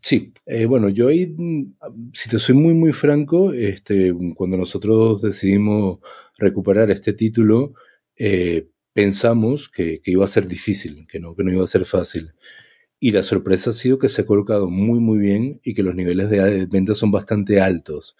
Sí, 0.00 0.32
eh, 0.46 0.66
bueno, 0.66 0.88
yo 0.88 1.08
ahí, 1.08 1.34
mm, 1.36 1.74
si 2.12 2.28
te 2.30 2.38
soy 2.38 2.54
muy, 2.54 2.74
muy 2.74 2.92
franco, 2.92 3.52
este, 3.52 4.14
cuando 4.34 4.56
nosotros 4.56 5.22
decidimos 5.22 5.98
recuperar 6.38 6.90
este 6.90 7.12
título, 7.12 7.74
eh, 8.16 8.68
pensamos 8.92 9.68
que, 9.68 10.00
iba 10.04 10.24
a 10.24 10.28
ser 10.28 10.46
difícil, 10.46 11.06
que 11.08 11.20
no, 11.20 11.34
que 11.34 11.44
no 11.44 11.52
iba 11.52 11.64
a 11.64 11.66
ser 11.66 11.84
fácil. 11.84 12.34
Y 13.00 13.12
la 13.12 13.22
sorpresa 13.22 13.70
ha 13.70 13.72
sido 13.72 13.98
que 13.98 14.08
se 14.08 14.22
ha 14.22 14.26
colocado 14.26 14.70
muy, 14.70 15.00
muy 15.00 15.18
bien 15.18 15.60
y 15.62 15.74
que 15.74 15.82
los 15.82 15.94
niveles 15.94 16.30
de 16.30 16.66
venta 16.66 16.94
son 16.94 17.10
bastante 17.10 17.60
altos. 17.60 18.16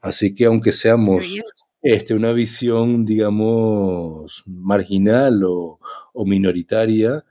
Así 0.00 0.34
que 0.34 0.44
aunque 0.46 0.72
seamos 0.72 1.34
este, 1.82 2.14
una 2.14 2.32
visión, 2.32 3.04
digamos, 3.04 4.42
marginal 4.46 5.42
o, 5.44 5.78
minoritaria, 6.26 7.24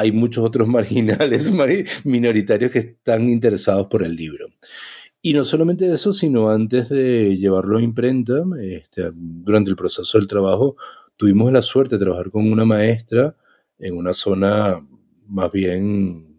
hay 0.00 0.12
muchos 0.12 0.42
otros 0.42 0.66
marginales, 0.76 1.52
minoritarios 2.04 2.72
que 2.72 2.78
están 2.78 3.28
interesados 3.28 3.86
por 3.88 4.02
el 4.02 4.16
libro. 4.16 4.48
Y 5.20 5.34
no 5.34 5.44
solamente 5.44 5.92
eso, 5.92 6.14
sino 6.14 6.48
antes 6.48 6.88
de 6.88 7.36
llevarlo 7.36 7.76
a 7.76 7.82
imprenta, 7.82 8.42
este, 8.62 9.10
durante 9.14 9.68
el 9.68 9.76
proceso 9.76 10.16
del 10.16 10.26
trabajo, 10.26 10.76
tuvimos 11.18 11.52
la 11.52 11.60
suerte 11.60 11.96
de 11.96 12.04
trabajar 12.04 12.30
con 12.30 12.50
una 12.50 12.64
maestra 12.64 13.36
en 13.78 13.98
una 13.98 14.14
zona 14.14 14.86
más 15.26 15.52
bien 15.52 16.34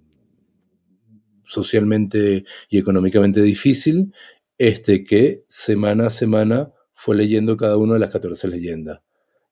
socialmente 1.46 2.44
y 2.68 2.80
económicamente 2.80 3.44
difícil, 3.44 4.12
este, 4.58 5.04
que 5.04 5.44
semana 5.48 6.08
a 6.08 6.10
semana 6.10 6.72
fue 6.92 7.16
leyendo 7.16 7.56
cada 7.58 7.78
una 7.78 7.94
de 7.94 8.00
las 8.00 8.10
14 8.10 8.48
leyendas 8.48 9.02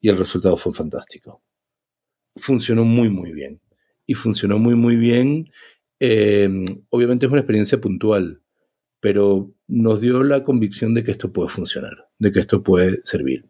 y 0.01 0.09
el 0.09 0.17
resultado 0.17 0.57
fue 0.57 0.73
fantástico. 0.73 1.43
Funcionó 2.35 2.85
muy, 2.85 3.09
muy 3.09 3.31
bien. 3.33 3.61
Y 4.09 4.15
funcionó 4.15 4.57
muy, 4.57 4.73
muy 4.73 4.95
bien. 4.95 5.51
Em, 5.99 6.65
obviamente 6.89 7.27
es 7.27 7.31
una 7.31 7.41
experiencia 7.41 7.79
puntual, 7.79 8.41
pero 8.99 9.53
nos 9.67 10.01
dio 10.01 10.23
la 10.23 10.43
convicción 10.43 10.95
de 10.95 11.03
que 11.03 11.11
esto 11.11 11.31
puede 11.31 11.49
funcionar, 11.49 12.09
de 12.17 12.31
que 12.31 12.39
esto 12.39 12.63
puede 12.63 12.97
servir. 13.03 13.45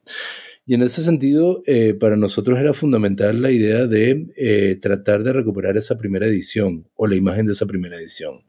Y 0.65 0.73
en 0.73 0.81
ese 0.81 1.01
sentido, 1.01 1.61
eh, 1.65 1.93
para 1.93 2.17
nosotros 2.17 2.59
era 2.59 2.73
fundamental 2.73 3.41
la 3.41 3.51
idea 3.51 3.87
de 3.87 4.27
eh, 4.35 4.77
tratar 4.81 5.23
de 5.23 5.31
recuperar 5.31 5.77
esa 5.77 5.95
primera 5.95 6.27
edición 6.27 6.89
o 6.93 7.07
la 7.07 7.15
imagen 7.15 7.45
de 7.45 7.53
esa 7.53 7.65
primera 7.65 7.95
edición. 7.95 8.41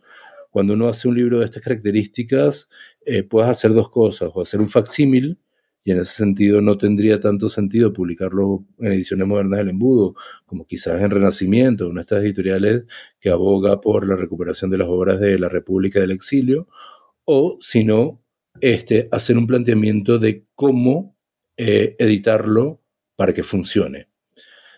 Cuando 0.51 0.73
uno 0.73 0.89
hace 0.89 1.07
un 1.07 1.15
libro 1.15 1.39
de 1.39 1.45
estas 1.45 1.63
características, 1.63 2.69
eh, 3.07 3.23
puedes 3.23 3.49
hacer 3.49 3.73
dos 3.73 3.89
cosas, 3.89 4.31
o 4.35 4.43
hacer 4.43 4.59
un 4.59 4.69
facsímil, 4.69 5.39
en 5.91 5.99
ese 5.99 6.13
sentido 6.15 6.61
no 6.61 6.77
tendría 6.79 7.21
tanto 7.21 7.49
sentido 7.49 7.93
publicarlo 7.93 8.65
en 8.79 8.93
ediciones 8.93 9.27
modernas 9.27 9.59
del 9.59 9.71
embudo, 9.71 10.15
como 10.47 10.67
quizás 10.67 11.01
en 11.01 11.11
Renacimiento, 11.11 11.89
una 11.89 12.01
de 12.01 12.03
estas 12.03 12.23
editoriales 12.25 12.85
que 13.19 13.31
aboga 13.31 13.81
por 13.81 14.07
la 14.07 14.17
recuperación 14.17 14.71
de 14.71 14.79
las 14.79 14.89
obras 14.89 15.21
de 15.21 15.39
la 15.39 15.49
República 15.49 16.01
del 16.01 16.11
Exilio, 16.11 16.69
o 17.25 17.59
si 17.61 17.85
no, 17.85 18.23
este, 18.61 19.09
hacer 19.13 19.39
un 19.39 19.47
planteamiento 19.47 20.19
de 20.19 20.45
cómo 20.55 21.17
eh, 21.57 21.97
editarlo 21.99 22.83
para 23.17 23.33
que 23.33 23.43
funcione. 23.43 24.09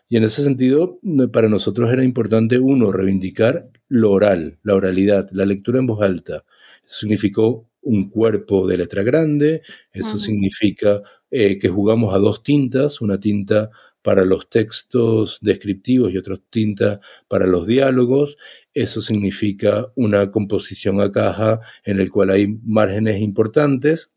Y 0.08 0.18
en 0.18 0.24
ese 0.24 0.42
sentido, 0.42 1.00
para 1.32 1.48
nosotros 1.48 1.90
era 1.90 2.04
importante, 2.04 2.58
uno, 2.58 2.92
reivindicar 2.92 3.70
lo 3.88 4.10
oral, 4.10 4.58
la 4.62 4.74
oralidad, 4.74 5.30
la 5.32 5.46
lectura 5.46 5.78
en 5.78 5.86
voz 5.86 6.02
alta. 6.02 6.44
Significó 6.84 7.70
un 7.82 8.08
cuerpo 8.10 8.66
de 8.66 8.78
letra 8.78 9.02
grande, 9.02 9.62
eso 9.92 10.16
significa 10.16 11.02
eh, 11.30 11.58
que 11.58 11.68
jugamos 11.68 12.14
a 12.14 12.18
dos 12.18 12.42
tintas, 12.42 13.00
una 13.00 13.18
tinta 13.18 13.70
para 14.02 14.24
los 14.24 14.50
textos 14.50 15.38
descriptivos 15.40 16.12
y 16.12 16.18
otra 16.18 16.36
tinta 16.50 17.00
para 17.28 17.46
los 17.46 17.66
diálogos. 17.66 18.36
Eso 18.74 19.00
significa 19.00 19.92
una 19.94 20.30
composición 20.30 21.00
a 21.00 21.10
caja 21.10 21.60
en 21.84 22.00
el 22.00 22.10
cual 22.10 22.30
hay 22.30 22.48
márgenes 22.64 23.20
importantes 23.20 24.10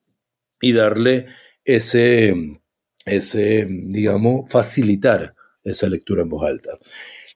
y 0.59 0.73
darle 0.73 1.27
ese, 1.63 2.59
ese 3.05 3.67
digamos, 3.69 4.49
facilitar 4.51 5.35
esa 5.63 5.89
lectura 5.89 6.23
en 6.23 6.29
voz 6.29 6.45
alta. 6.45 6.77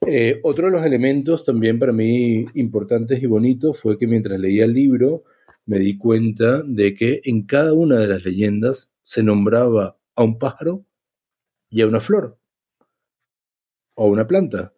Eh, 0.06 0.40
otro 0.42 0.66
de 0.66 0.72
los 0.72 0.86
elementos 0.86 1.44
también 1.44 1.78
para 1.78 1.92
mí 1.92 2.46
importantes 2.54 3.22
y 3.22 3.26
bonitos 3.26 3.78
fue 3.78 3.98
que 3.98 4.06
mientras 4.06 4.40
leía 4.40 4.64
el 4.64 4.72
libro 4.72 5.24
me 5.66 5.78
di 5.78 5.96
cuenta 5.96 6.62
de 6.62 6.94
que 6.94 7.20
en 7.24 7.46
cada 7.46 7.72
una 7.74 7.98
de 7.98 8.06
las 8.06 8.24
leyendas 8.24 8.92
se 9.02 9.22
nombraba 9.22 9.98
a 10.14 10.22
un 10.22 10.38
pájaro 10.38 10.84
y 11.68 11.82
a 11.82 11.86
una 11.86 12.00
flor 12.00 12.38
o 13.94 14.04
a 14.04 14.08
una 14.08 14.26
planta. 14.26 14.74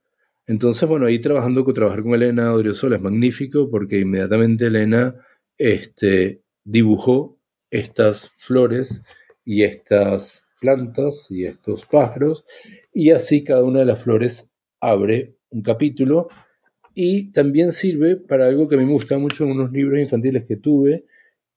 Entonces, 0.46 0.88
bueno, 0.88 1.06
ahí 1.06 1.18
trabajando 1.18 1.64
con 1.64 1.74
trabajar 1.74 2.02
con 2.02 2.14
Elena 2.14 2.52
Odriozola 2.52 2.96
es 2.96 3.02
magnífico 3.02 3.70
porque 3.70 4.00
inmediatamente 4.00 4.66
Elena 4.66 5.14
este, 5.56 6.42
dibujó 6.64 7.38
estas 7.70 8.28
flores 8.28 9.02
y 9.44 9.62
estas 9.62 10.46
plantas 10.60 11.30
y 11.30 11.46
estos 11.46 11.86
pájaros 11.86 12.44
y 12.92 13.10
así 13.10 13.44
cada 13.44 13.62
una 13.62 13.80
de 13.80 13.86
las 13.86 14.02
flores 14.02 14.50
abre 14.80 15.36
un 15.50 15.62
capítulo 15.62 16.28
y 16.94 17.32
también 17.32 17.72
sirve 17.72 18.16
para 18.16 18.46
algo 18.46 18.68
que 18.68 18.76
a 18.76 18.78
mí 18.78 18.84
me 18.84 18.92
gusta 18.92 19.18
mucho 19.18 19.44
en 19.44 19.52
unos 19.52 19.72
libros 19.72 20.00
infantiles 20.00 20.46
que 20.46 20.56
tuve, 20.56 21.04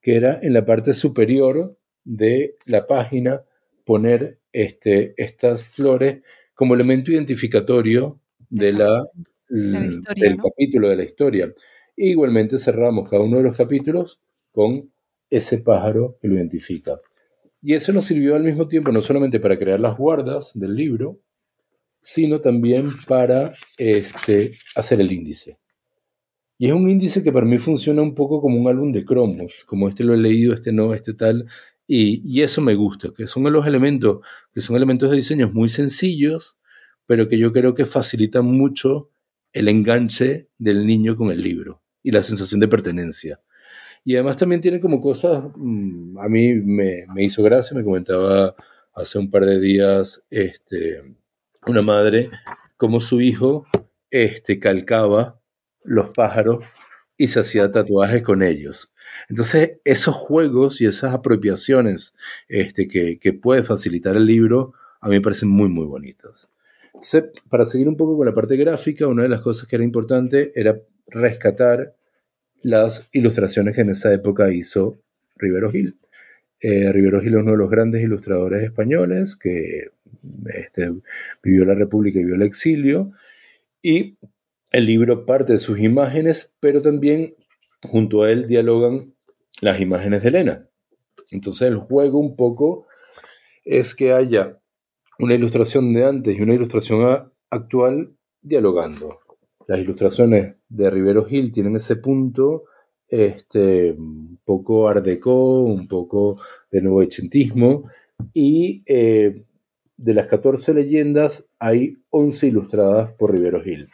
que 0.01 0.15
era 0.15 0.39
en 0.41 0.53
la 0.53 0.65
parte 0.65 0.93
superior 0.93 1.77
de 2.03 2.55
la 2.65 2.85
página 2.85 3.43
poner 3.83 4.39
este, 4.51 5.13
estas 5.17 5.63
flores 5.63 6.21
como 6.53 6.75
elemento 6.75 7.11
identificatorio 7.11 8.19
de 8.49 8.73
la, 8.73 9.07
del 9.49 10.37
capítulo 10.37 10.89
de 10.89 10.95
la 10.95 11.03
historia. 11.03 11.53
E 11.97 12.07
igualmente 12.07 12.57
cerramos 12.57 13.09
cada 13.09 13.23
uno 13.23 13.37
de 13.37 13.43
los 13.43 13.57
capítulos 13.57 14.19
con 14.51 14.91
ese 15.29 15.59
pájaro 15.59 16.17
que 16.21 16.27
lo 16.27 16.35
identifica. 16.35 16.99
Y 17.61 17.73
eso 17.73 17.91
nos 17.91 18.05
sirvió 18.05 18.35
al 18.35 18.43
mismo 18.43 18.67
tiempo 18.67 18.91
no 18.91 19.01
solamente 19.01 19.39
para 19.39 19.57
crear 19.57 19.79
las 19.79 19.97
guardas 19.97 20.51
del 20.53 20.75
libro, 20.75 21.19
sino 22.05 22.39
también 22.39 22.91
para 23.07 23.51
este, 23.79 24.51
hacer 24.75 25.01
el 25.01 25.11
índice. 25.11 25.57
Y 26.59 26.67
es 26.67 26.73
un 26.73 26.87
índice 26.87 27.23
que 27.23 27.31
para 27.31 27.47
mí 27.47 27.57
funciona 27.57 28.03
un 28.03 28.13
poco 28.13 28.41
como 28.41 28.61
un 28.61 28.67
álbum 28.67 28.91
de 28.91 29.03
cromos, 29.03 29.63
como 29.65 29.89
este 29.89 30.03
lo 30.03 30.13
he 30.13 30.17
leído, 30.17 30.53
este 30.53 30.71
no, 30.71 30.93
este 30.93 31.15
tal, 31.15 31.47
y, 31.87 32.21
y 32.23 32.43
eso 32.43 32.61
me 32.61 32.75
gusta, 32.75 33.09
que 33.17 33.25
son 33.25 33.51
los 33.51 33.65
elementos, 33.65 34.19
que 34.53 34.61
son 34.61 34.75
elementos 34.75 35.09
de 35.09 35.15
diseño 35.15 35.49
muy 35.51 35.67
sencillos, 35.67 36.55
pero 37.07 37.27
que 37.27 37.39
yo 37.39 37.51
creo 37.51 37.73
que 37.73 37.85
facilitan 37.87 38.45
mucho 38.45 39.09
el 39.51 39.67
enganche 39.67 40.49
del 40.59 40.85
niño 40.85 41.17
con 41.17 41.31
el 41.31 41.41
libro 41.41 41.81
y 42.03 42.11
la 42.11 42.21
sensación 42.21 42.59
de 42.59 42.67
pertenencia. 42.67 43.41
Y 44.03 44.13
además 44.13 44.37
también 44.37 44.61
tiene 44.61 44.79
como 44.79 45.01
cosas, 45.01 45.43
mm, 45.55 46.19
a 46.19 46.29
mí 46.29 46.53
me, 46.53 47.07
me 47.15 47.23
hizo 47.23 47.41
gracia, 47.41 47.75
me 47.75 47.83
comentaba 47.83 48.53
hace 48.93 49.17
un 49.17 49.31
par 49.31 49.43
de 49.43 49.59
días, 49.59 50.23
este, 50.29 51.01
una 51.67 51.81
madre, 51.81 52.29
como 52.77 52.99
su 52.99 53.21
hijo 53.21 53.65
este, 54.09 54.59
calcaba 54.59 55.39
los 55.83 56.09
pájaros 56.09 56.63
y 57.17 57.27
se 57.27 57.39
hacía 57.39 57.71
tatuajes 57.71 58.23
con 58.23 58.43
ellos. 58.43 58.93
Entonces, 59.29 59.79
esos 59.83 60.15
juegos 60.15 60.81
y 60.81 60.85
esas 60.85 61.13
apropiaciones 61.13 62.15
este, 62.47 62.87
que, 62.87 63.19
que 63.19 63.33
puede 63.33 63.63
facilitar 63.63 64.15
el 64.15 64.25
libro, 64.25 64.73
a 65.01 65.07
mí 65.07 65.15
me 65.15 65.21
parecen 65.21 65.49
muy, 65.49 65.69
muy 65.69 65.85
bonitas. 65.85 66.49
para 67.49 67.65
seguir 67.65 67.87
un 67.87 67.97
poco 67.97 68.17
con 68.17 68.25
la 68.25 68.33
parte 68.33 68.55
gráfica, 68.57 69.07
una 69.07 69.23
de 69.23 69.29
las 69.29 69.41
cosas 69.41 69.67
que 69.67 69.75
era 69.75 69.85
importante 69.85 70.51
era 70.55 70.79
rescatar 71.07 71.95
las 72.61 73.09
ilustraciones 73.11 73.75
que 73.75 73.81
en 73.81 73.91
esa 73.91 74.11
época 74.11 74.51
hizo 74.51 74.97
Rivero 75.35 75.71
Gil. 75.71 75.99
Eh, 76.59 76.91
Rivero 76.91 77.21
Gil 77.21 77.33
es 77.35 77.41
uno 77.41 77.51
de 77.51 77.57
los 77.57 77.69
grandes 77.69 78.01
ilustradores 78.01 78.63
españoles 78.63 79.35
que 79.35 79.91
este, 80.53 80.93
vivió 81.43 81.65
la 81.65 81.75
República 81.75 82.19
y 82.19 82.23
vivió 82.23 82.35
el 82.35 82.41
exilio. 82.41 83.11
Y 83.81 84.17
el 84.71 84.85
libro 84.85 85.25
parte 85.25 85.53
de 85.53 85.59
sus 85.59 85.79
imágenes, 85.79 86.55
pero 86.59 86.81
también 86.81 87.35
junto 87.83 88.23
a 88.23 88.31
él 88.31 88.47
dialogan 88.47 89.13
las 89.61 89.79
imágenes 89.79 90.23
de 90.23 90.29
Elena. 90.29 90.69
Entonces 91.31 91.67
el 91.67 91.77
juego 91.77 92.19
un 92.19 92.35
poco 92.35 92.87
es 93.63 93.95
que 93.95 94.13
haya 94.13 94.59
una 95.19 95.33
ilustración 95.33 95.93
de 95.93 96.05
antes 96.05 96.37
y 96.37 96.41
una 96.41 96.53
ilustración 96.53 97.31
actual 97.49 98.15
dialogando. 98.41 99.19
Las 99.67 99.79
ilustraciones 99.79 100.55
de 100.69 100.89
Rivero 100.89 101.25
Gil 101.25 101.51
tienen 101.51 101.75
ese 101.75 101.95
punto 101.95 102.65
este, 103.07 103.91
un 103.91 104.39
poco 104.43 104.87
art 104.87 105.05
un 105.25 105.87
poco 105.87 106.35
de 106.71 106.81
nuevo 106.81 106.99
ochentismo, 106.99 107.89
y 108.33 108.83
eh, 108.85 109.43
de 109.97 110.13
las 110.13 110.27
14 110.27 110.73
leyendas 110.73 111.47
hay 111.59 111.97
11 112.09 112.47
ilustradas 112.47 113.11
por 113.13 113.31
Rivero 113.31 113.61
Gil. 113.63 113.87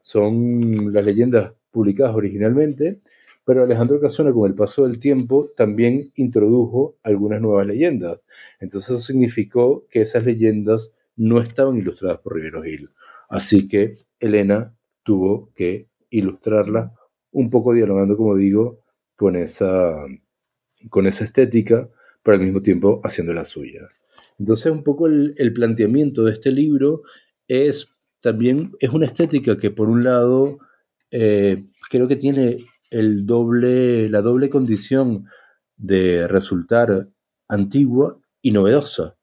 Son 0.00 0.92
las 0.92 1.04
leyendas 1.04 1.52
publicadas 1.70 2.14
originalmente, 2.14 3.00
pero 3.44 3.62
Alejandro 3.62 4.00
Casona 4.00 4.32
con 4.32 4.48
el 4.48 4.54
paso 4.54 4.86
del 4.86 4.98
tiempo 4.98 5.50
también 5.56 6.12
introdujo 6.16 6.96
algunas 7.02 7.40
nuevas 7.40 7.66
leyendas. 7.66 8.20
Entonces 8.60 8.90
eso 8.90 9.00
significó 9.00 9.86
que 9.90 10.02
esas 10.02 10.24
leyendas 10.24 10.94
no 11.16 11.40
estaban 11.40 11.76
ilustradas 11.76 12.18
por 12.18 12.34
Rivero 12.34 12.62
Gil. 12.62 12.90
Así 13.28 13.68
que 13.68 13.98
Elena 14.18 14.74
tuvo 15.02 15.50
que 15.54 15.88
ilustrarlas 16.10 16.92
un 17.34 17.50
poco 17.50 17.74
dialogando, 17.74 18.16
como 18.16 18.36
digo, 18.36 18.80
con 19.16 19.36
esa, 19.36 19.94
con 20.88 21.06
esa 21.06 21.24
estética, 21.24 21.90
pero 22.22 22.38
al 22.38 22.44
mismo 22.44 22.62
tiempo 22.62 23.00
haciendo 23.04 23.34
la 23.34 23.44
suya. 23.44 23.88
Entonces, 24.38 24.72
un 24.72 24.82
poco 24.82 25.06
el, 25.06 25.52
planteamiento 25.52 26.24
de 26.24 26.32
este 26.32 26.50
libro 26.50 27.02
es 27.46 27.94
también, 28.20 28.72
es 28.80 28.90
una 28.90 29.06
estética 29.06 29.58
que 29.58 29.70
por 29.70 29.88
un 29.88 30.04
lado 30.04 30.58
eh, 31.10 31.64
creo 31.90 32.08
que 32.08 32.16
tiene 32.16 32.56
el 32.90 33.26
doble, 33.26 34.08
la 34.08 34.22
doble 34.22 34.48
condición 34.48 35.26
de 35.76 36.28
resultar 36.28 37.10
antigua 37.48 38.20
y 38.40 38.52
novedosa, 38.52 39.16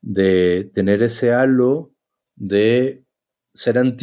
de 0.00 0.70
tener 0.72 1.02
ese 1.02 1.32
halo 1.32 1.92
de 2.36 3.04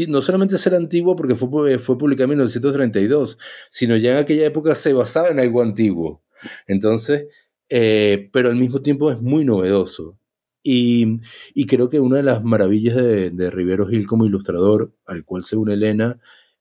no 0.08 0.22
solamente 0.22 0.58
ser 0.58 0.76
antiguo 0.76 1.16
porque 1.16 1.36
fue, 1.36 1.80
fue 1.80 1.98
publicado 1.98 2.26
en 2.26 2.30
1932, 2.38 3.38
sino 3.70 3.96
ya 3.98 4.12
en 4.12 4.18
aquella 4.18 4.46
época 4.46 4.76
se 4.76 4.94
basaba 4.94 5.30
en 5.30 5.40
algo 5.40 5.62
antiguo. 5.62 6.24
Entonces, 6.68 7.28
eh, 7.70 8.30
pero 8.32 8.50
al 8.50 8.56
mismo 8.56 8.82
tiempo 8.82 9.12
es 9.12 9.22
muy 9.22 9.46
novedoso. 9.46 10.20
Y, 10.64 11.20
creo 11.68 11.90
que 11.90 12.00
una 12.02 12.18
de 12.18 12.24
las 12.24 12.44
maravillas 12.44 12.96
de, 12.98 13.30
de 13.30 13.50
Rivero 13.50 13.88
Gil 13.88 14.06
como 14.06 14.26
ilustrador, 14.26 14.94
al 15.06 15.24
cual 15.24 15.46
se 15.46 15.56
une 15.56 15.74
Elena, 15.74 16.20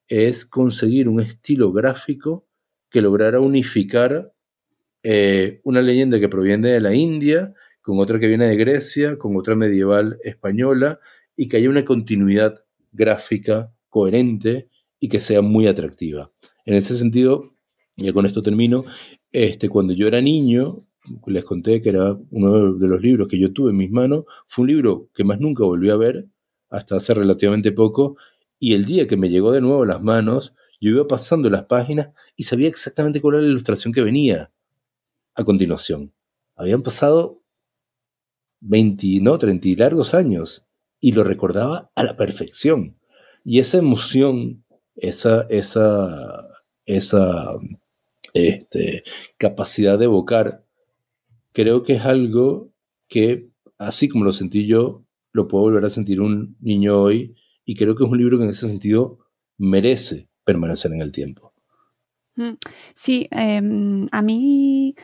es 0.08 0.44
conseguir 0.44 1.08
un 1.08 1.20
estilo 1.20 1.72
gráfico 1.72 2.46
que 2.88 3.00
lograra 3.00 3.40
unificar 3.40 4.32
eh, 5.02 5.60
una 5.64 5.82
leyenda 5.82 6.18
que 6.18 6.28
proviene 6.28 6.68
de 6.68 6.80
la 6.80 6.94
India, 6.94 7.54
con 7.80 7.98
otra 8.00 8.18
que 8.18 8.28
viene 8.28 8.46
de 8.46 8.56
Grecia, 8.56 9.18
con 9.18 9.36
otra 9.36 9.54
medieval 9.54 10.18
española, 10.24 11.00
y 11.36 11.48
que 11.48 11.58
haya 11.58 11.70
una 11.70 11.84
continuidad 11.84 12.65
gráfica 12.96 13.72
coherente 13.88 14.68
y 14.98 15.08
que 15.08 15.20
sea 15.20 15.42
muy 15.42 15.66
atractiva. 15.66 16.32
En 16.64 16.74
ese 16.74 16.96
sentido, 16.96 17.54
ya 17.96 18.12
con 18.12 18.26
esto 18.26 18.42
termino, 18.42 18.84
este, 19.30 19.68
cuando 19.68 19.92
yo 19.92 20.08
era 20.08 20.20
niño, 20.20 20.86
les 21.26 21.44
conté 21.44 21.80
que 21.80 21.90
era 21.90 22.18
uno 22.30 22.74
de 22.74 22.88
los 22.88 23.02
libros 23.02 23.28
que 23.28 23.38
yo 23.38 23.52
tuve 23.52 23.70
en 23.70 23.76
mis 23.76 23.90
manos, 23.90 24.24
fue 24.46 24.64
un 24.64 24.68
libro 24.68 25.08
que 25.14 25.24
más 25.24 25.40
nunca 25.40 25.64
volví 25.64 25.90
a 25.90 25.96
ver, 25.96 26.26
hasta 26.68 26.96
hace 26.96 27.14
relativamente 27.14 27.72
poco, 27.72 28.16
y 28.58 28.74
el 28.74 28.84
día 28.84 29.06
que 29.06 29.16
me 29.16 29.28
llegó 29.28 29.52
de 29.52 29.60
nuevo 29.60 29.82
a 29.82 29.86
las 29.86 30.02
manos, 30.02 30.54
yo 30.80 30.90
iba 30.90 31.06
pasando 31.06 31.48
las 31.50 31.64
páginas 31.64 32.10
y 32.36 32.42
sabía 32.42 32.68
exactamente 32.68 33.20
cuál 33.20 33.36
era 33.36 33.44
la 33.44 33.50
ilustración 33.50 33.92
que 33.92 34.02
venía 34.02 34.52
a 35.34 35.44
continuación. 35.44 36.12
Habían 36.56 36.82
pasado 36.82 37.42
20, 38.60 39.20
no, 39.20 39.38
30 39.38 39.68
largos 39.78 40.14
años 40.14 40.65
y 41.00 41.12
lo 41.12 41.24
recordaba 41.24 41.90
a 41.94 42.02
la 42.02 42.16
perfección. 42.16 42.98
Y 43.44 43.58
esa 43.58 43.78
emoción, 43.78 44.64
esa, 44.96 45.46
esa, 45.48 46.48
esa 46.84 47.58
este, 48.34 49.02
capacidad 49.38 49.98
de 49.98 50.06
evocar 50.06 50.66
creo 51.56 51.82
que 51.82 51.94
es 51.94 52.04
algo 52.04 52.70
que, 53.08 53.48
así 53.78 54.10
como 54.10 54.24
lo 54.24 54.32
sentí 54.32 54.66
yo, 54.66 55.06
lo 55.32 55.48
puedo 55.48 55.64
volver 55.64 55.86
a 55.86 55.90
sentir 55.90 56.20
un 56.20 56.54
niño 56.60 57.00
hoy 57.00 57.34
y 57.64 57.76
creo 57.76 57.94
que 57.94 58.04
es 58.04 58.10
un 58.10 58.18
libro 58.18 58.36
que 58.36 58.44
en 58.44 58.50
ese 58.50 58.68
sentido 58.68 59.20
merece 59.56 60.28
permanecer 60.44 60.92
en 60.92 61.00
el 61.00 61.12
tiempo. 61.12 61.54
Mm, 62.36 62.56
sí, 62.94 63.26
em, 63.30 64.06
a 64.12 64.20
mí 64.20 64.94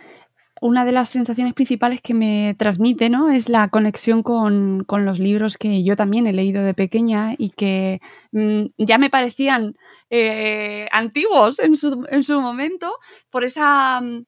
una 0.62 0.85
de 0.85 0.92
las 0.92 1.11
sensaciones 1.11 1.55
principales 1.55 2.01
que 2.01 2.14
me 2.14 2.55
transmite 2.57 3.11
¿no? 3.11 3.31
es 3.31 3.48
la 3.48 3.68
conexión 3.68 4.22
con, 4.22 4.87
los 4.88 5.18
libros 5.18 5.59
que 5.59 5.83
yo 5.83 5.96
también 5.96 6.29
he 6.29 6.33
leído 6.33 6.62
de 6.62 6.72
pequeña 6.72 7.35
y 7.37 7.51
que 7.51 8.01
mm, 8.31 8.66
ya 8.79 8.96
me 8.96 9.11
parecían 9.11 9.75
eh, 10.09 10.88
antiguos 10.92 11.59
en 11.59 11.75
su, 11.75 12.07
en 12.09 12.22
su, 12.22 12.40
momento 12.40 12.96
por 13.29 13.44
esa, 13.44 14.01
mm, 14.01 14.25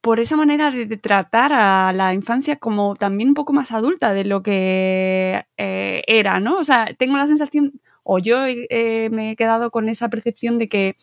por 0.00 0.20
esa 0.20 0.36
manera 0.36 0.70
de, 0.70 0.86
tratar 0.98 1.52
a 1.52 1.92
la 1.92 2.14
infancia 2.14 2.56
como 2.56 2.94
también 2.94 3.30
un 3.30 3.34
poco 3.34 3.52
más 3.52 3.72
adulta 3.72 4.14
de 4.14 4.24
lo 4.24 4.40
que 4.42 5.44
eh, 5.56 6.04
era, 6.06 6.38
¿no? 6.38 6.58
O 6.58 6.64
sea, 6.64 6.86
tengo 6.96 7.16
la 7.16 7.26
sensación, 7.26 7.80
o 8.04 8.20
yo 8.20 8.46
eh, 8.46 9.08
me 9.10 9.32
he 9.32 9.36
quedado 9.36 9.72
con 9.72 9.88
esa 9.88 10.08
percepción 10.10 10.58
de 10.58 10.68
que 10.68 10.96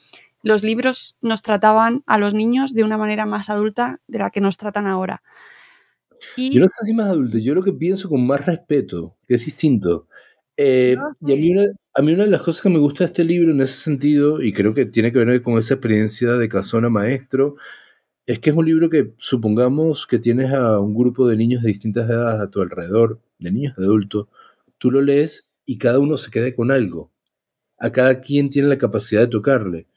los 0.43 0.63
libros 0.63 1.17
nos 1.21 1.41
trataban 1.41 2.03
a 2.05 2.17
los 2.17 2.33
niños 2.33 2.73
de 2.73 2.83
una 2.83 2.97
manera 2.97 3.25
más 3.25 3.49
adulta 3.49 3.99
de 4.07 4.19
la 4.19 4.31
que 4.31 4.41
nos 4.41 4.57
tratan 4.57 4.87
ahora. 4.87 5.21
Yo 6.37 6.59
no 6.59 6.67
sé 6.67 6.85
si 6.85 6.93
más 6.93 7.07
adulto, 7.07 7.37
yo 7.37 7.55
lo 7.55 7.63
que 7.63 7.73
pienso 7.73 8.09
con 8.09 8.25
más 8.25 8.45
respeto, 8.45 9.17
que 9.27 9.35
es 9.35 9.45
distinto. 9.45 10.07
Eh, 10.57 10.95
y 11.21 11.31
a 11.31 11.35
mí, 11.35 11.51
una, 11.51 11.65
a 11.93 12.01
mí, 12.01 12.13
una, 12.13 12.25
de 12.25 12.29
las 12.29 12.41
cosas 12.41 12.61
que 12.61 12.69
me 12.69 12.77
gusta 12.77 13.03
de 13.03 13.07
este 13.07 13.23
libro 13.23 13.51
en 13.51 13.61
ese 13.61 13.79
sentido, 13.79 14.41
y 14.41 14.53
creo 14.53 14.73
que 14.73 14.85
tiene 14.85 15.11
que 15.11 15.23
ver 15.23 15.41
con 15.41 15.57
esa 15.57 15.75
experiencia 15.75 16.33
de 16.33 16.49
casona 16.49 16.89
maestro, 16.89 17.55
es 18.27 18.39
que 18.39 18.51
es 18.51 18.55
un 18.55 18.65
libro 18.65 18.89
que 18.89 19.13
supongamos 19.17 20.05
que 20.05 20.19
tienes 20.19 20.51
a 20.53 20.79
un 20.79 20.93
grupo 20.93 21.27
de 21.27 21.37
niños 21.37 21.63
de 21.63 21.69
distintas 21.69 22.09
edades 22.09 22.39
a 22.39 22.51
tu 22.51 22.61
alrededor, 22.61 23.19
de 23.39 23.51
niños 23.51 23.75
de 23.75 23.85
adultos, 23.85 24.27
tú 24.77 24.91
lo 24.91 25.01
lees 25.01 25.47
y 25.65 25.77
cada 25.79 25.99
uno 25.99 26.17
se 26.17 26.29
queda 26.29 26.53
con 26.55 26.71
algo. 26.71 27.11
A 27.79 27.91
cada 27.91 28.21
quien 28.21 28.51
tiene 28.51 28.67
la 28.67 28.77
capacidad 28.77 29.21
de 29.21 29.27
tocarle 29.27 29.87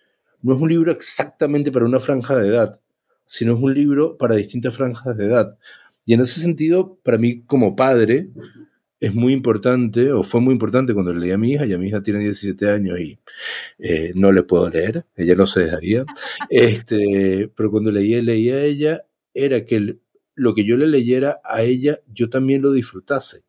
no 0.45 0.55
es 0.55 0.61
un 0.61 0.69
libro 0.69 0.93
exactamente 0.93 1.73
para 1.73 1.87
una 1.87 2.01
franja 2.01 2.37
de 2.37 2.49
edad, 2.49 2.79
sino 3.25 3.55
es 3.55 3.63
un 3.63 3.73
libro 3.73 4.19
para 4.19 4.35
distintas 4.35 4.77
franjas 4.77 5.17
de 5.17 5.25
edad. 5.25 5.59
Y 6.05 6.13
en 6.13 6.21
ese 6.21 6.39
sentido, 6.39 6.99
para 7.03 7.17
mí 7.17 7.41
como 7.47 7.75
padre, 7.75 8.29
es 9.01 9.15
muy 9.15 9.33
importante, 9.33 10.13
o 10.13 10.23
fue 10.23 10.43
muy 10.43 10.53
importante 10.53 10.93
cuando 10.93 11.15
le 11.15 11.21
leí 11.21 11.31
a 11.31 11.39
mi 11.39 11.53
hija, 11.53 11.65
ya 11.65 11.79
mi 11.79 11.89
hija 11.89 12.03
tiene 12.03 12.21
17 12.21 12.71
años 12.71 13.01
y 13.01 13.19
eh, 13.79 14.13
no 14.17 14.33
le 14.33 14.43
puedo 14.43 14.69
leer, 14.69 15.07
ella 15.17 15.35
no 15.35 15.47
se 15.47 15.61
dejaría, 15.61 16.05
este, 16.51 17.51
pero 17.57 17.71
cuando 17.71 17.91
leía, 17.91 18.21
leía 18.21 18.57
a 18.57 18.63
ella, 18.65 19.07
era 19.33 19.65
que 19.65 19.97
lo 20.35 20.55
que 20.55 20.65
yo 20.65 20.77
le 20.77 20.87
leyera 20.89 21.41
a 21.43 21.63
ella, 21.63 22.01
yo 22.13 22.29
también 22.29 22.61
lo 22.61 22.71
disfrutase. 22.71 23.45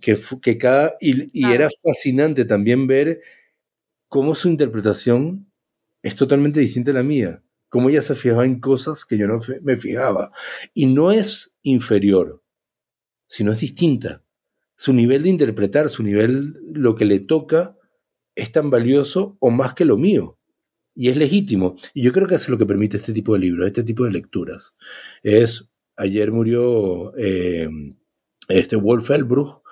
Que, 0.00 0.16
que 0.40 0.58
cada, 0.58 0.96
y, 1.00 1.30
y 1.32 1.50
era 1.50 1.68
fascinante 1.82 2.44
también 2.44 2.86
ver 2.86 3.22
cómo 4.08 4.34
su 4.34 4.48
interpretación 4.48 5.46
es 6.04 6.16
totalmente 6.16 6.60
distinta 6.60 6.90
a 6.90 6.94
la 6.94 7.02
mía. 7.02 7.42
Como 7.70 7.88
ella 7.88 8.02
se 8.02 8.14
fijaba 8.14 8.44
en 8.44 8.60
cosas 8.60 9.04
que 9.06 9.16
yo 9.16 9.26
no 9.26 9.40
me 9.62 9.76
fijaba. 9.76 10.30
Y 10.74 10.86
no 10.86 11.10
es 11.10 11.56
inferior, 11.62 12.44
sino 13.26 13.52
es 13.52 13.60
distinta. 13.60 14.22
Su 14.76 14.92
nivel 14.92 15.22
de 15.22 15.30
interpretar, 15.30 15.88
su 15.88 16.02
nivel, 16.02 16.58
lo 16.74 16.94
que 16.94 17.06
le 17.06 17.20
toca, 17.20 17.76
es 18.34 18.52
tan 18.52 18.68
valioso 18.68 19.38
o 19.40 19.50
más 19.50 19.72
que 19.74 19.86
lo 19.86 19.96
mío. 19.96 20.38
Y 20.94 21.08
es 21.08 21.16
legítimo. 21.16 21.76
Y 21.94 22.02
yo 22.02 22.12
creo 22.12 22.28
que 22.28 22.34
es 22.34 22.48
lo 22.50 22.58
que 22.58 22.66
permite 22.66 22.98
este 22.98 23.14
tipo 23.14 23.32
de 23.32 23.38
libros, 23.38 23.66
este 23.66 23.82
tipo 23.82 24.04
de 24.04 24.12
lecturas. 24.12 24.76
Es, 25.22 25.70
ayer 25.96 26.30
murió 26.32 27.16
eh, 27.16 27.68
este 28.48 28.76
Wolf 28.76 29.10
Elbruch, 29.10 29.62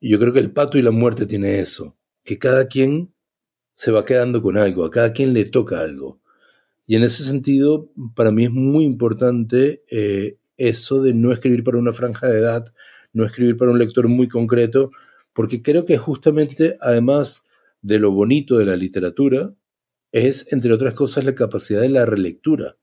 y 0.00 0.08
yo 0.08 0.18
creo 0.18 0.32
que 0.32 0.40
el 0.40 0.52
pato 0.52 0.78
y 0.78 0.82
la 0.82 0.90
muerte 0.90 1.26
tiene 1.26 1.58
eso, 1.58 1.98
que 2.24 2.38
cada 2.38 2.66
quien 2.66 3.14
se 3.76 3.92
va 3.92 4.06
quedando 4.06 4.40
con 4.40 4.56
algo, 4.56 4.86
a 4.86 4.90
cada 4.90 5.12
quien 5.12 5.34
le 5.34 5.44
toca 5.44 5.82
algo. 5.82 6.18
Y 6.86 6.96
en 6.96 7.02
ese 7.02 7.24
sentido, 7.24 7.90
para 8.14 8.32
mí 8.32 8.44
es 8.44 8.50
muy 8.50 8.84
importante 8.84 9.82
eh, 9.90 10.38
eso 10.56 11.02
de 11.02 11.12
no 11.12 11.30
escribir 11.30 11.62
para 11.62 11.76
una 11.76 11.92
franja 11.92 12.26
de 12.26 12.38
edad, 12.38 12.64
no 13.12 13.26
escribir 13.26 13.58
para 13.58 13.72
un 13.72 13.78
lector 13.78 14.08
muy 14.08 14.28
concreto, 14.28 14.90
porque 15.34 15.60
creo 15.60 15.84
que 15.84 15.98
justamente, 15.98 16.78
además 16.80 17.44
de 17.82 17.98
lo 17.98 18.12
bonito 18.12 18.56
de 18.56 18.64
la 18.64 18.76
literatura, 18.76 19.52
es, 20.10 20.50
entre 20.52 20.72
otras 20.72 20.94
cosas, 20.94 21.26
la 21.26 21.34
capacidad 21.34 21.82
de 21.82 21.90
la 21.90 22.06
relectura. 22.06 22.78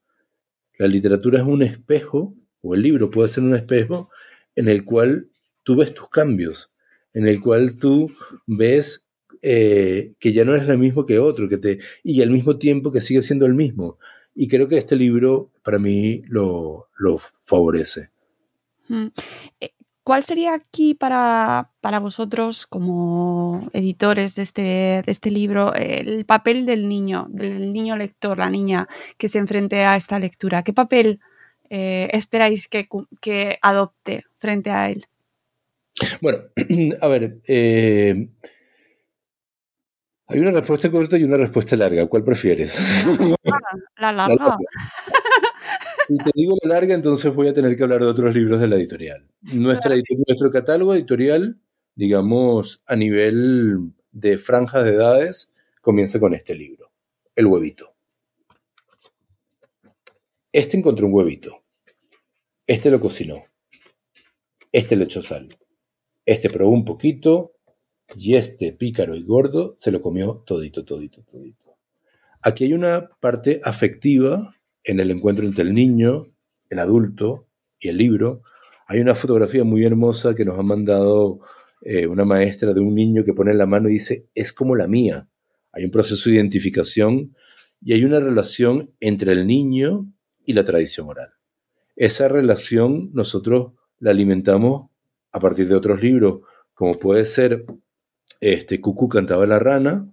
La 0.77 0.85
literatura 0.85 1.39
es 1.39 1.45
un 1.45 1.63
espejo, 1.63 2.35
o 2.61 2.75
el 2.75 2.83
libro 2.83 3.09
puede 3.09 3.29
ser 3.29 3.43
un 3.43 3.55
espejo, 3.55 4.11
en 4.55 4.67
el 4.67 4.85
cual 4.85 5.31
tú 5.63 5.75
ves 5.75 5.91
tus 5.95 6.09
cambios, 6.09 6.71
en 7.15 7.27
el 7.27 7.41
cual 7.41 7.79
tú 7.79 8.11
ves 8.45 9.02
eh, 9.45 10.13
que 10.19 10.31
ya 10.31 10.45
no 10.45 10.55
es 10.55 10.65
lo 10.65 10.77
mismo 10.77 11.05
que 11.05 11.19
otro, 11.19 11.49
que 11.49 11.57
te, 11.57 11.79
y 12.01 12.21
al 12.21 12.29
mismo 12.29 12.57
tiempo 12.57 12.93
que 12.93 13.01
sigue 13.01 13.21
siendo 13.21 13.45
el 13.45 13.53
mismo. 13.53 13.99
Y 14.33 14.47
creo 14.47 14.69
que 14.69 14.77
este 14.77 14.95
libro 14.95 15.51
para 15.63 15.79
mí 15.79 16.23
lo, 16.27 16.87
lo 16.97 17.17
favorece. 17.17 18.09
Mm. 18.87 19.07
Eh, 19.59 19.71
¿Cuál 20.05 20.23
sería 20.23 20.53
aquí 20.53 20.93
para, 20.93 21.71
para, 21.81 21.99
vosotros, 21.99 22.67
como 22.67 23.69
editores 23.73 24.35
de 24.35 24.43
este, 24.43 24.61
de 24.61 25.03
este 25.07 25.29
libro, 25.29 25.73
el 25.73 26.25
papel 26.25 26.65
del 26.65 26.87
niño, 26.87 27.27
del 27.29 27.73
niño 27.73 27.97
lector, 27.97 28.37
la 28.37 28.49
niña 28.49 28.87
que 29.17 29.27
se 29.27 29.39
enfrente 29.39 29.83
a 29.83 29.97
esta 29.97 30.19
lectura? 30.19 30.63
¿Qué 30.63 30.71
papel 30.71 31.19
eh, 31.69 32.09
esperáis 32.13 32.69
que, 32.69 32.87
que, 33.21 33.59
adopte 33.61 34.23
frente 34.39 34.71
a 34.71 34.89
él? 34.89 35.05
Bueno, 36.21 36.39
a 37.01 37.07
ver, 37.07 37.39
hay 40.27 40.39
una 40.39 40.51
respuesta 40.51 40.89
corta 40.89 41.17
y 41.17 41.23
una 41.23 41.37
respuesta 41.37 41.75
larga. 41.75 42.07
¿Cuál 42.07 42.23
prefieres? 42.23 42.83
La 43.97 44.11
larga. 44.11 44.57
Si 46.07 46.17
te 46.17 46.31
digo 46.33 46.55
la 46.63 46.75
larga, 46.75 46.95
entonces 46.95 47.33
voy 47.33 47.47
a 47.47 47.53
tener 47.53 47.75
que 47.75 47.83
hablar 47.83 48.01
de 48.01 48.07
otros 48.07 48.35
libros 48.35 48.59
de 48.59 48.67
la 48.67 48.75
editorial. 48.75 49.27
Nuestra, 49.41 49.95
nuestro 50.27 50.49
catálogo 50.51 50.93
editorial, 50.93 51.59
digamos, 51.95 52.83
a 52.87 52.95
nivel 52.95 53.93
de 54.11 54.37
franjas 54.37 54.83
de 54.83 54.91
edades, 54.91 55.53
comienza 55.81 56.19
con 56.19 56.33
este 56.33 56.55
libro, 56.55 56.91
El 57.35 57.47
huevito. 57.47 57.95
Este 60.51 60.77
encontró 60.77 61.07
un 61.07 61.13
huevito. 61.13 61.63
Este 62.67 62.91
lo 62.91 62.99
cocinó. 62.99 63.35
Este 64.71 64.95
le 64.95 65.05
echó 65.05 65.21
sal. 65.21 65.47
Este 66.25 66.49
probó 66.49 66.71
un 66.71 66.85
poquito, 66.85 67.52
y 68.15 68.35
este 68.35 68.73
pícaro 68.73 69.15
y 69.15 69.23
gordo 69.23 69.75
se 69.79 69.91
lo 69.91 70.01
comió 70.01 70.43
todito, 70.45 70.83
todito, 70.85 71.23
todito. 71.23 71.77
Aquí 72.41 72.65
hay 72.65 72.73
una 72.73 73.09
parte 73.19 73.61
afectiva 73.63 74.55
en 74.83 74.99
el 74.99 75.11
encuentro 75.11 75.45
entre 75.45 75.63
el 75.63 75.73
niño, 75.73 76.27
el 76.69 76.79
adulto 76.79 77.47
y 77.79 77.87
el 77.87 77.97
libro. 77.97 78.41
Hay 78.87 78.99
una 78.99 79.15
fotografía 79.15 79.63
muy 79.63 79.83
hermosa 79.85 80.35
que 80.35 80.43
nos 80.43 80.59
ha 80.59 80.63
mandado 80.63 81.39
eh, 81.81 82.07
una 82.07 82.25
maestra 82.25 82.73
de 82.73 82.81
un 82.81 82.95
niño 82.95 83.23
que 83.23 83.33
pone 83.33 83.53
la 83.53 83.65
mano 83.65 83.89
y 83.89 83.93
dice, 83.93 84.27
es 84.35 84.51
como 84.51 84.75
la 84.75 84.87
mía. 84.87 85.27
Hay 85.71 85.85
un 85.85 85.91
proceso 85.91 86.29
de 86.29 86.35
identificación 86.35 87.35
y 87.81 87.93
hay 87.93 88.03
una 88.03 88.19
relación 88.19 88.93
entre 88.99 89.31
el 89.31 89.47
niño 89.47 90.11
y 90.45 90.53
la 90.53 90.63
tradición 90.63 91.07
oral. 91.07 91.29
Esa 91.95 92.27
relación 92.27 93.11
nosotros 93.13 93.73
la 93.99 94.11
alimentamos 94.11 94.89
a 95.31 95.39
partir 95.39 95.67
de 95.67 95.75
otros 95.75 96.01
libros, 96.01 96.41
como 96.73 96.93
puede 96.93 97.25
ser 97.25 97.65
este, 98.43 98.81
Cucú 98.81 99.07
cantaba 99.07 99.47
la 99.47 99.57
rana, 99.57 100.11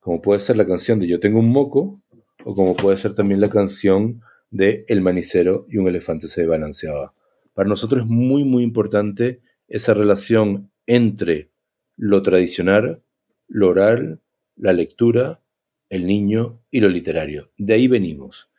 como 0.00 0.22
puede 0.22 0.40
ser 0.40 0.56
la 0.56 0.66
canción 0.66 0.98
de 1.00 1.06
Yo 1.06 1.20
tengo 1.20 1.38
un 1.38 1.50
moco, 1.50 2.00
o 2.42 2.54
como 2.54 2.74
puede 2.74 2.96
ser 2.96 3.12
también 3.12 3.42
la 3.42 3.50
canción 3.50 4.22
de 4.50 4.86
El 4.88 5.02
manicero 5.02 5.66
y 5.68 5.76
un 5.76 5.86
elefante 5.86 6.28
se 6.28 6.46
balanceaba. 6.46 7.12
Para 7.52 7.68
nosotros 7.68 8.04
es 8.04 8.08
muy, 8.08 8.44
muy 8.44 8.62
importante 8.62 9.42
esa 9.66 9.92
relación 9.92 10.70
entre 10.86 11.50
lo 11.98 12.22
tradicional, 12.22 13.02
lo 13.48 13.68
oral, 13.68 14.22
la 14.56 14.72
lectura, 14.72 15.42
el 15.90 16.06
niño 16.06 16.62
y 16.70 16.80
lo 16.80 16.88
literario. 16.88 17.50
De 17.58 17.74
ahí 17.74 17.86
venimos. 17.86 18.50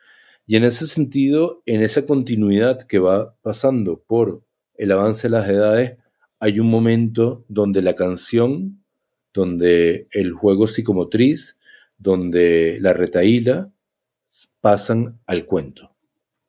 Y 0.45 0.55
en 0.55 0.65
ese 0.65 0.85
sentido, 0.85 1.63
en 1.65 1.81
esa 1.81 2.05
continuidad 2.05 2.83
que 2.83 2.99
va 2.99 3.35
pasando 3.41 4.03
por 4.05 4.43
el 4.75 4.91
avance 4.91 5.29
de 5.29 5.31
las 5.31 5.49
edades, 5.49 5.97
hay 6.39 6.59
un 6.59 6.69
momento 6.69 7.43
donde 7.47 7.81
la 7.81 7.95
canción 7.95 8.78
donde 9.39 10.07
el 10.11 10.33
juego 10.33 10.67
psicomotriz, 10.67 11.57
donde 11.97 12.77
la 12.81 12.91
retaíla 12.91 13.71
pasan 14.59 15.19
al 15.25 15.45
cuento. 15.45 15.95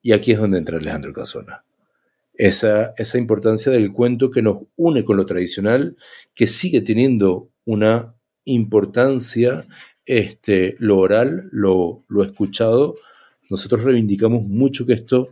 Y 0.03 0.11
aquí 0.13 0.33
es 0.33 0.41
donde 0.41 0.59
entra 0.59 0.79
Alejandro 0.79 1.13
Casona. 1.13 1.65
Esa, 2.35 2.93
esa 2.97 3.19
importancia 3.19 3.71
del 3.71 3.93
cuento 3.93 4.31
que 4.33 4.43
nos 4.43 4.65
une 4.77 5.05
con 5.05 5.17
lo 5.17 5.25
tradicional, 5.25 5.97
que 6.35 6.49
sigue 6.49 6.81
teniendo 6.81 7.51
una 7.65 8.17
importancia, 8.45 9.67
este, 10.05 10.75
lo 10.81 10.99
oral, 10.99 11.49
lo, 11.53 12.05
lo 12.09 12.25
escuchado. 12.25 12.97
Nosotros 13.51 13.85
reivindicamos 13.85 14.43
mucho 14.43 14.85
que 14.85 14.95
esto 14.95 15.29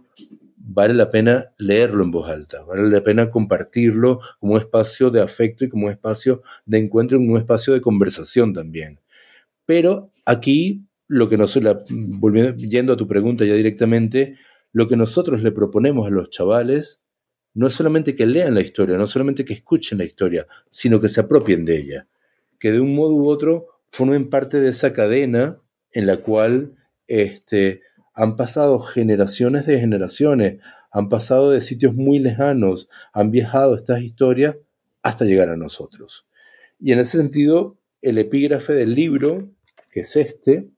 vale 0.70 0.92
la 0.92 1.10
pena 1.10 1.54
leerlo 1.56 2.04
en 2.04 2.10
voz 2.10 2.28
alta, 2.28 2.62
vale 2.62 2.90
la 2.90 3.02
pena 3.02 3.30
compartirlo 3.30 4.20
como 4.38 4.52
un 4.52 4.58
espacio 4.58 5.10
de 5.10 5.22
afecto 5.22 5.64
y 5.64 5.70
como 5.70 5.88
espacio 5.88 6.42
de 6.66 6.78
encuentro, 6.78 7.16
como 7.16 7.32
un 7.32 7.38
espacio 7.38 7.72
de 7.72 7.80
conversación 7.80 8.52
también. 8.52 9.00
Pero 9.64 10.12
aquí, 10.26 10.84
lo 11.06 11.30
que 11.30 11.38
nosotros, 11.38 11.84
yendo 12.58 12.92
a 12.92 12.96
tu 12.98 13.08
pregunta 13.08 13.46
ya 13.46 13.54
directamente, 13.54 14.36
lo 14.72 14.86
que 14.88 14.96
nosotros 14.96 15.42
le 15.42 15.52
proponemos 15.52 16.06
a 16.06 16.10
los 16.10 16.28
chavales 16.28 17.02
no 17.54 17.66
es 17.66 17.72
solamente 17.72 18.14
que 18.14 18.26
lean 18.26 18.54
la 18.54 18.60
historia, 18.60 18.98
no 18.98 19.06
solamente 19.06 19.46
que 19.46 19.54
escuchen 19.54 19.96
la 19.96 20.04
historia, 20.04 20.46
sino 20.68 21.00
que 21.00 21.08
se 21.08 21.22
apropien 21.22 21.64
de 21.64 21.78
ella, 21.78 22.06
que 22.58 22.72
de 22.72 22.80
un 22.80 22.94
modo 22.94 23.14
u 23.14 23.26
otro 23.28 23.68
formen 23.90 24.28
parte 24.28 24.60
de 24.60 24.68
esa 24.68 24.92
cadena 24.92 25.58
en 25.92 26.06
la 26.06 26.18
cual 26.18 26.74
este, 27.06 27.80
han 28.18 28.34
pasado 28.34 28.80
generaciones 28.80 29.64
de 29.64 29.78
generaciones, 29.78 30.60
han 30.90 31.08
pasado 31.08 31.50
de 31.50 31.60
sitios 31.60 31.94
muy 31.94 32.18
lejanos, 32.18 32.88
han 33.12 33.30
viajado 33.30 33.76
estas 33.76 34.02
historias 34.02 34.56
hasta 35.04 35.24
llegar 35.24 35.50
a 35.50 35.56
nosotros. 35.56 36.26
Y 36.80 36.90
en 36.90 36.98
ese 36.98 37.16
sentido, 37.16 37.78
el 38.02 38.18
epígrafe 38.18 38.72
del 38.72 38.92
libro, 38.96 39.52
que 39.92 40.00
es 40.00 40.16
este, 40.16 40.68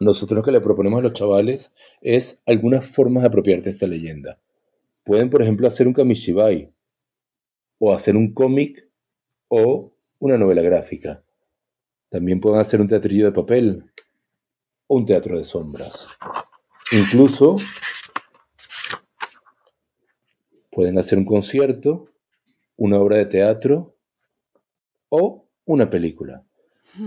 nosotros 0.00 0.38
lo 0.38 0.42
que 0.42 0.50
le 0.50 0.60
proponemos 0.60 0.98
a 0.98 1.02
los 1.04 1.12
chavales 1.12 1.72
es 2.00 2.42
algunas 2.44 2.84
formas 2.84 3.22
de 3.22 3.28
apropiarte 3.28 3.70
de 3.70 3.74
esta 3.74 3.86
leyenda. 3.86 4.40
Pueden, 5.04 5.30
por 5.30 5.42
ejemplo, 5.42 5.68
hacer 5.68 5.86
un 5.86 5.92
kamishibai, 5.92 6.74
o 7.78 7.94
hacer 7.94 8.16
un 8.16 8.34
cómic, 8.34 8.84
o 9.46 9.94
una 10.18 10.36
novela 10.36 10.62
gráfica. 10.62 11.22
También 12.08 12.40
pueden 12.40 12.60
hacer 12.60 12.80
un 12.80 12.88
teatrillo 12.88 13.26
de 13.26 13.32
papel, 13.32 13.84
o 14.88 14.96
un 14.96 15.06
teatro 15.06 15.36
de 15.36 15.44
sombras. 15.44 16.08
Incluso 16.96 17.56
pueden 20.70 20.96
hacer 20.96 21.18
un 21.18 21.24
concierto, 21.24 22.08
una 22.76 23.00
obra 23.00 23.16
de 23.16 23.26
teatro 23.26 23.96
o 25.08 25.48
una 25.64 25.90
película. 25.90 26.44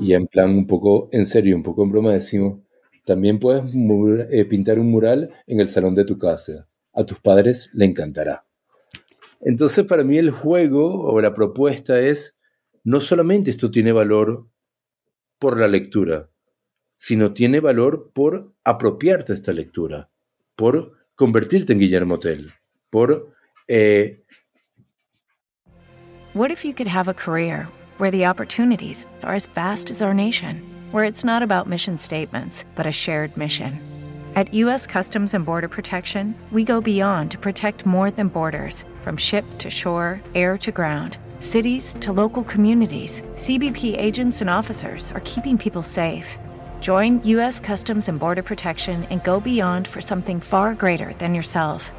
Y 0.02 0.14
en 0.14 0.28
plan 0.28 0.50
un 0.50 0.68
poco 0.68 1.08
en 1.14 1.26
serio, 1.26 1.56
un 1.56 1.64
poco 1.64 1.84
en 1.84 1.92
broma 1.92 2.12
decimos, 2.12 2.60
también 3.06 3.40
puedes 3.40 3.64
eh, 4.30 4.44
pintar 4.44 4.78
un 4.78 4.92
mural 4.92 5.34
en 5.46 5.62
el 5.62 5.70
salón 5.70 5.96
de 5.96 6.04
tu 6.04 6.18
casa. 6.18 6.68
A 6.92 7.06
tus 7.06 7.22
padres 7.22 7.70
le 7.74 7.86
encantará. 7.86 8.46
Entonces 9.40 9.86
para 9.86 10.04
mí 10.04 10.18
el 10.18 10.32
juego 10.32 11.02
o 11.02 11.22
la 11.22 11.34
propuesta 11.34 11.98
es, 12.02 12.36
no 12.84 13.00
solamente 13.00 13.52
esto 13.52 13.72
tiene 13.72 13.94
valor 13.94 14.50
por 15.40 15.58
la 15.58 15.70
lectura, 15.70 16.30
sino 16.98 17.34
tiene 17.34 17.60
valor 17.60 18.12
por 18.14 18.54
apropiarte 18.64 19.34
esta 19.34 19.54
lectura, 19.54 20.10
por 20.56 20.94
convertirte 21.16 21.74
en 21.74 21.80
Guillermo 21.80 22.20
Tell, 22.20 22.52
por... 22.90 23.34
Eh... 23.68 24.20
What 26.34 26.52
if 26.52 26.64
you 26.64 26.74
could 26.74 26.88
have 26.88 27.08
a 27.08 27.14
career 27.14 27.68
where 27.98 28.12
the 28.12 28.26
opportunities 28.26 29.06
are 29.24 29.34
as 29.34 29.48
vast 29.48 29.90
as 29.90 30.02
our 30.02 30.14
nation, 30.14 30.62
where 30.92 31.04
it's 31.04 31.24
not 31.24 31.42
about 31.42 31.68
mission 31.68 31.98
statements, 31.98 32.66
but 32.76 32.86
a 32.86 32.92
shared 32.92 33.36
mission? 33.38 33.80
At 34.36 34.54
U.S. 34.54 34.86
Customs 34.86 35.34
and 35.34 35.46
Border 35.46 35.68
Protection, 35.68 36.36
we 36.52 36.64
go 36.64 36.80
beyond 36.80 37.32
to 37.32 37.40
protect 37.40 37.88
more 37.88 38.12
than 38.12 38.28
borders, 38.28 38.86
from 39.02 39.18
ship 39.18 39.46
to 39.58 39.70
shore, 39.70 40.22
air 40.36 40.58
to 40.60 40.72
ground 40.72 41.18
cities 41.40 41.96
to 42.00 42.12
local 42.12 42.44
communities, 42.44 43.22
CBP 43.36 43.98
agents 43.98 44.42
and 44.42 44.50
officers 44.50 45.12
are 45.12 45.22
keeping 45.22 45.58
people 45.58 45.84
safe. 45.84 46.38
Join 46.80 47.24
U.S. 47.24 47.60
Customs 47.60 48.08
and 48.08 48.20
Border 48.20 48.44
Protection 48.44 49.06
and 49.06 49.24
go 49.24 49.40
beyond 49.40 49.88
for 49.88 50.00
something 50.02 50.40
far 50.40 50.76
greater 50.76 51.12
than 51.14 51.34
yourself. 51.34 51.92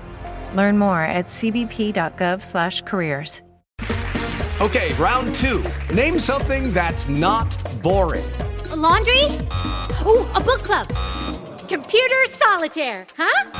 Learn 0.54 0.78
more 0.78 1.00
at 1.00 1.26
cbp.gov/careers. 1.26 3.42
Okay, 4.60 4.92
round 4.94 5.32
two. 5.36 5.64
Name 5.94 6.18
something 6.18 6.72
that's 6.72 7.08
not 7.08 7.46
boring. 7.80 8.28
A 8.72 8.76
laundry. 8.76 9.22
Ooh, 10.04 10.26
a 10.34 10.40
book 10.40 10.64
club. 10.64 10.88
Computer 11.68 12.26
solitaire. 12.30 13.06
Huh? 13.16 13.50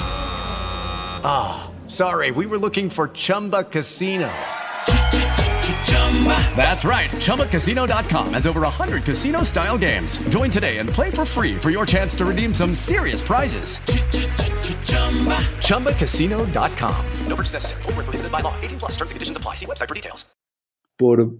Ah, 1.22 1.70
oh, 1.70 1.88
sorry. 1.88 2.32
We 2.32 2.46
were 2.46 2.58
looking 2.58 2.90
for 2.90 3.06
Chumba 3.08 3.62
Casino. 3.62 4.28
That's 6.56 6.84
right. 6.84 7.10
ChumbaCasino.com 7.10 8.34
has 8.34 8.46
over 8.46 8.62
100 8.62 9.04
casino 9.04 9.44
style 9.44 9.78
games. 9.78 10.18
Join 10.30 10.50
today 10.50 10.78
and 10.78 10.88
play 10.88 11.10
for 11.12 11.24
free 11.24 11.54
for 11.54 11.70
your 11.70 11.86
chance 11.86 12.16
to 12.16 12.24
redeem 12.24 12.52
some 12.52 12.74
serious 12.74 13.22
prizes. 13.22 13.78
ChumbaCasino.com. 15.62 17.04
No 17.28 17.36
purchase 17.36 17.54
necessary. 17.54 17.82
Full 17.82 17.92
prohibited 17.92 18.32
by 18.32 18.40
law. 18.40 18.54
18 18.62 18.78
plus 18.80 18.96
terms 18.96 19.12
and 19.12 19.16
conditions 19.16 19.36
apply. 19.36 19.54
See 19.54 19.66
website 19.66 19.88
for 19.88 19.94
details. 19.94 20.26
Por 20.96 21.38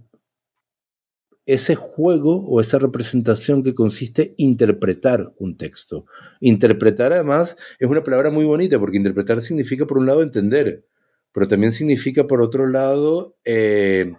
ese 1.45 1.75
juego 1.75 2.45
o 2.47 2.61
esa 2.61 2.77
representación 2.77 3.63
que 3.63 3.73
consiste 3.73 4.35
interpretar 4.37 5.33
un 5.39 5.57
texto. 5.57 6.05
Interpretar, 6.39 7.11
además, 7.11 7.57
es 7.79 7.89
una 7.89 8.03
palabra 8.03 8.29
muy 8.29 8.45
bonita 8.45 8.79
porque 8.79 8.97
interpretar 8.97 9.41
significa, 9.41 9.85
por 9.87 9.97
un 9.97 10.05
lado, 10.05 10.21
entender 10.21 10.85
pero 11.31 11.47
también 11.47 11.71
significa, 11.71 12.25
por 12.27 12.41
otro 12.41 12.67
lado, 12.67 13.35
eh, 13.45 14.13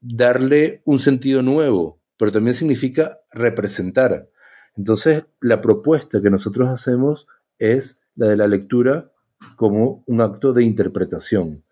darle 0.00 0.82
un 0.84 0.98
sentido 0.98 1.42
nuevo, 1.42 2.00
pero 2.16 2.32
también 2.32 2.54
significa 2.54 3.20
representar. 3.32 4.28
Entonces, 4.76 5.24
la 5.40 5.60
propuesta 5.60 6.22
que 6.22 6.30
nosotros 6.30 6.68
hacemos 6.68 7.26
es 7.58 8.00
la 8.14 8.28
de 8.28 8.36
la 8.36 8.48
lectura 8.48 9.12
como 9.56 10.04
un 10.06 10.20
acto 10.20 10.52
de 10.52 10.64
interpretación. 10.64 11.64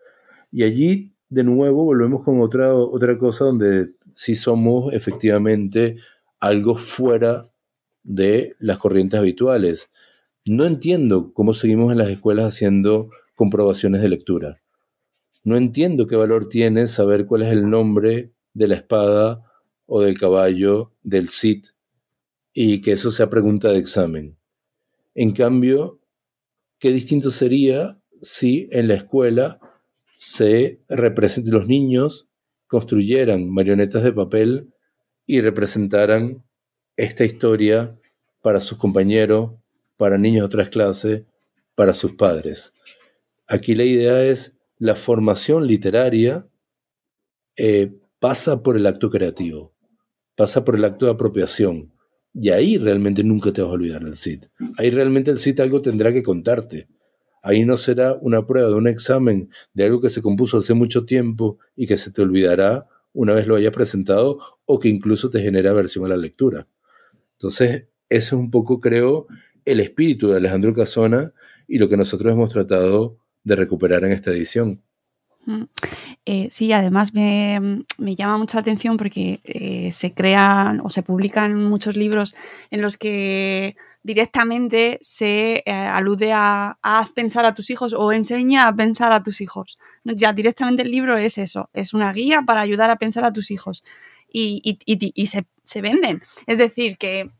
Y 0.51 0.63
allí, 0.63 1.15
de 1.29 1.45
nuevo, 1.45 1.85
volvemos 1.85 2.25
con 2.25 2.41
otra, 2.41 2.75
otra 2.75 3.19
cosa 3.19 3.45
donde 3.45 3.93
sí 4.15 4.35
somos 4.35 4.93
efectivamente 4.93 5.97
algo 6.41 6.75
fuera 6.75 7.51
de 8.03 8.57
las 8.59 8.79
corrientes 8.79 9.21
habituales. 9.21 9.91
No 10.47 10.65
entiendo 10.65 11.33
cómo 11.35 11.53
seguimos 11.53 11.93
en 11.93 11.99
las 11.99 12.09
escuelas 12.09 12.47
haciendo 12.47 13.11
comprobaciones 13.35 14.01
de 14.01 14.09
lectura. 14.09 14.61
No 15.49 15.57
entiendo 15.57 16.07
qué 16.07 16.15
valor 16.15 16.51
tiene 16.51 16.89
saber 16.89 17.25
cuál 17.25 17.41
es 17.41 17.49
el 17.49 17.71
nombre 17.71 18.35
de 18.53 18.69
la 18.69 18.75
espada 18.75 19.51
o 19.87 20.03
del 20.03 20.19
caballo 20.19 20.93
del 21.03 21.31
Cid 21.31 21.69
y 22.53 22.83
que 22.83 22.93
eso 22.93 23.11
sea 23.11 23.31
pregunta 23.31 23.71
de 23.71 23.79
examen. 23.79 24.37
En 25.15 25.33
cambio, 25.33 26.03
qué 26.79 26.91
distinto 26.91 27.31
sería 27.31 27.99
si 28.21 28.69
en 28.73 28.89
la 28.89 28.95
escuela 28.97 29.59
se 30.19 30.83
los 31.47 31.67
niños 31.67 32.29
construyeran 32.67 33.49
marionetas 33.49 34.03
de 34.03 34.13
papel 34.13 34.75
y 35.25 35.41
representaran 35.41 36.45
esta 36.95 37.25
historia 37.25 37.99
para 38.43 38.61
sus 38.61 38.77
compañeros, 38.77 39.53
para 39.97 40.19
niños 40.19 40.43
de 40.43 40.47
otras 40.47 40.69
clases, 40.69 41.23
para 41.75 41.95
sus 41.95 42.13
padres. 42.17 42.75
Aquí 43.47 43.75
la 43.75 43.85
idea 43.85 44.23
es 44.23 44.58
la 44.79 44.95
formación 44.95 45.67
literaria 45.67 46.47
eh, 47.57 47.93
pasa 48.19 48.63
por 48.63 48.77
el 48.77 48.87
acto 48.87 49.11
creativo, 49.11 49.75
pasa 50.37 50.65
por 50.65 50.77
el 50.77 50.85
acto 50.85 51.07
de 51.07 51.13
apropiación. 51.13 51.93
Y 52.35 52.51
ahí 52.51 52.79
realmente 52.79 53.25
nunca 53.25 53.53
te 53.53 53.63
vas 53.63 53.71
a 53.71 53.75
olvidar 53.75 54.05
del 54.05 54.15
CIT. 54.15 54.47
Ahí 54.79 54.91
realmente 54.91 55.31
el 55.31 55.39
CIT 55.39 55.61
algo 55.61 55.83
tendrá 55.83 56.13
que 56.13 56.23
contarte. 56.23 56.89
Ahí 57.43 57.65
no 57.65 57.77
será 57.77 58.15
una 58.21 58.47
prueba 58.47 58.69
de 58.69 58.75
un 58.75 58.87
examen 58.87 59.51
de 59.73 59.85
algo 59.85 60.01
que 60.01 60.11
se 60.11 60.23
compuso 60.23 60.59
hace 60.59 60.75
mucho 60.75 61.05
tiempo 61.05 61.59
y 61.75 61.87
que 61.87 61.97
se 61.97 62.13
te 62.13 62.23
olvidará 62.23 62.87
una 63.13 63.35
vez 63.35 63.47
lo 63.47 63.57
hayas 63.57 63.73
presentado 63.73 64.39
o 64.65 64.79
que 64.79 64.89
incluso 64.89 65.31
te 65.31 65.41
genera 65.41 65.71
aversión 65.71 66.05
a 66.05 66.09
la 66.09 66.17
lectura. 66.17 66.69
Entonces, 67.33 67.87
ese 68.09 68.27
es 68.27 68.33
un 68.33 68.51
poco, 68.51 68.81
creo, 68.81 69.27
el 69.65 69.81
espíritu 69.81 70.29
de 70.29 70.37
Alejandro 70.37 70.73
Casona 70.73 71.33
y 71.67 71.79
lo 71.79 71.89
que 71.89 71.97
nosotros 71.97 72.33
hemos 72.33 72.51
tratado 72.51 73.19
de 73.45 73.57
recuperar 73.57 74.05
en 74.05 74.13
esta 74.13 74.31
edición. 74.31 74.83
Eh, 76.27 76.49
sí, 76.51 76.73
además 76.73 77.15
me, 77.15 77.85
llama 77.99 78.39
mucha 78.39 78.59
atención 78.59 78.97
porque 78.97 79.41
eh, 79.45 79.93
se 79.93 80.13
crean 80.13 80.81
o 80.85 80.91
se 80.91 81.03
publican 81.03 81.55
muchos 81.55 81.97
libros 81.97 82.35
en 82.71 82.83
los 82.83 82.97
que 82.97 83.77
directamente 84.03 84.99
se 85.01 85.63
eh, 85.65 85.73
alude 85.73 86.33
a, 86.33 86.79
haz 86.83 87.11
pensar 87.13 87.47
a 87.47 87.55
tus 87.55 87.71
hijos 87.71 87.95
o 87.95 88.13
enseña 88.13 88.69
a 88.69 88.77
pensar 88.77 89.13
a 89.13 89.23
tus 89.23 89.41
hijos. 89.41 89.79
Ya 90.05 90.33
directamente 90.33 90.83
el 90.83 90.91
libro 90.91 91.17
es 91.17 91.39
eso, 91.39 91.71
es 91.73 91.95
una 91.95 92.13
guía 92.13 92.43
para 92.47 92.61
ayudar 92.61 92.91
a 92.91 92.97
pensar 92.97 93.25
a 93.25 93.33
tus 93.33 93.51
hijos 93.51 93.83
y, 94.31 94.79
se, 95.27 95.47
se, 95.65 95.81
venden. 95.81 96.23
Es 96.47 96.59
decir, 96.59 96.99
que 96.99 97.31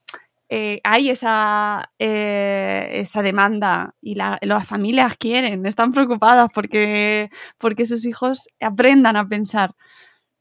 eh, 0.51 0.81
hay 0.83 1.11
esa, 1.11 1.93
eh, 1.99 2.89
esa 2.93 3.23
demanda 3.23 3.95
y 4.01 4.15
las 4.15 4.67
familias 4.67 5.17
quieren, 5.19 5.67
están 5.67 5.93
preocupadas 5.93 6.49
porque, 6.55 7.29
porque 7.59 7.85
sus 7.85 8.07
hijos 8.07 8.49
aprendan 8.61 9.17
a 9.17 9.29
pensar. 9.29 9.75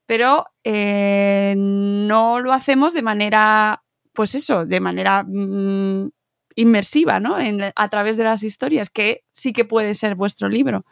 Pero 0.06 0.46
eh, 0.64 1.56
no 1.58 2.40
lo 2.40 2.54
hacemos 2.54 2.94
de 2.94 3.02
manera, 3.02 3.84
pues 4.14 4.36
eso, 4.36 4.66
de 4.66 4.80
manera 4.80 5.24
mm, 5.28 6.10
inmersiva, 6.56 7.20
¿no? 7.20 7.36
A 7.76 7.90
través 7.90 8.16
de 8.16 8.24
las 8.24 8.44
historias, 8.44 8.90
que 8.90 9.26
sí 9.34 9.52
que 9.52 9.66
puede 9.66 9.94
ser 9.96 10.16
vuestro 10.16 10.48
libro. 10.48 10.86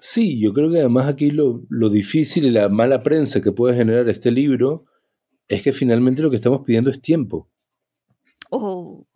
Sí, 0.00 0.40
yo 0.40 0.52
creo 0.52 0.70
que 0.70 0.78
además 0.78 1.08
aquí 1.08 1.32
lo, 1.32 1.62
lo 1.68 1.88
difícil 1.88 2.44
y 2.44 2.50
la 2.50 2.68
mala 2.68 3.02
prensa 3.02 3.40
que 3.40 3.50
puede 3.50 3.76
generar 3.76 4.08
este 4.08 4.30
libro 4.30 4.84
es 5.48 5.62
que 5.62 5.72
finalmente 5.72 6.22
lo 6.22 6.30
que 6.30 6.36
estamos 6.36 6.62
pidiendo 6.64 6.90
es 6.90 7.00
tiempo. 7.00 7.51
Oh. 8.54 9.06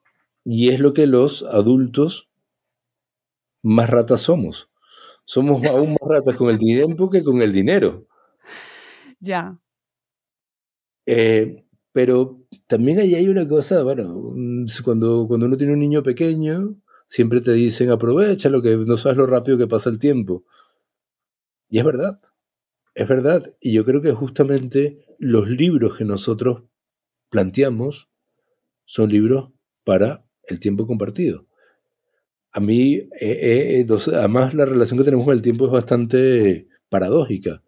Y 0.45 0.71
es 0.71 0.81
lo 0.81 0.95
que 0.95 1.07
los 1.07 1.43
adultos 1.43 2.31
más 3.63 3.91
ratas 3.91 4.23
somos. 4.23 4.71
Somos 5.27 5.63
aún 5.67 5.91
más 5.91 6.09
ratas 6.09 6.37
con 6.37 6.49
el 6.49 6.59
tiempo 6.59 7.11
que 7.11 7.23
con 7.23 7.43
el 7.43 7.53
dinero. 7.53 8.07
Ya. 9.21 9.59
Eh, 11.05 11.67
pero 11.93 12.41
también 12.67 12.99
ahí 12.99 13.15
hay 13.15 13.29
una 13.29 13.47
cosa, 13.47 13.83
bueno, 13.83 14.35
cuando, 14.85 15.27
cuando 15.29 15.47
uno 15.47 15.57
tiene 15.57 15.75
un 15.75 15.81
niño 15.81 16.03
pequeño, 16.03 16.81
siempre 17.07 17.41
te 17.43 17.53
dicen 17.53 17.91
aprovecha 17.91 18.49
lo 18.49 18.63
que 18.63 18.77
no 18.77 18.97
sabes 18.97 19.19
lo 19.19 19.27
rápido 19.27 19.59
que 19.59 19.67
pasa 19.67 19.91
el 19.91 19.99
tiempo. 19.99 20.45
Y 21.69 21.79
es 21.79 21.85
verdad, 21.85 22.19
es 22.95 23.07
verdad. 23.07 23.55
Y 23.61 23.73
yo 23.73 23.85
creo 23.85 24.01
que 24.01 24.13
justamente 24.13 25.05
los 25.19 25.49
libros 25.51 25.99
que 25.99 26.05
nosotros 26.05 26.63
planteamos 27.29 28.09
son 28.87 29.11
libros 29.11 29.51
para 29.85 30.25
el 30.49 30.59
tiempo 30.59 30.87
compartido. 30.87 31.47
A 32.53 32.61
mí, 32.61 32.95
eh, 32.95 33.11
eh, 33.21 33.87
además, 34.15 34.55
la 34.55 34.65
relación 34.65 34.99
que 34.99 35.05
tenemos 35.05 35.27
con 35.27 35.35
el 35.35 35.43
tiempo 35.43 35.67
es 35.67 35.73
bastante 35.73 36.69
paradójica, 36.89 37.63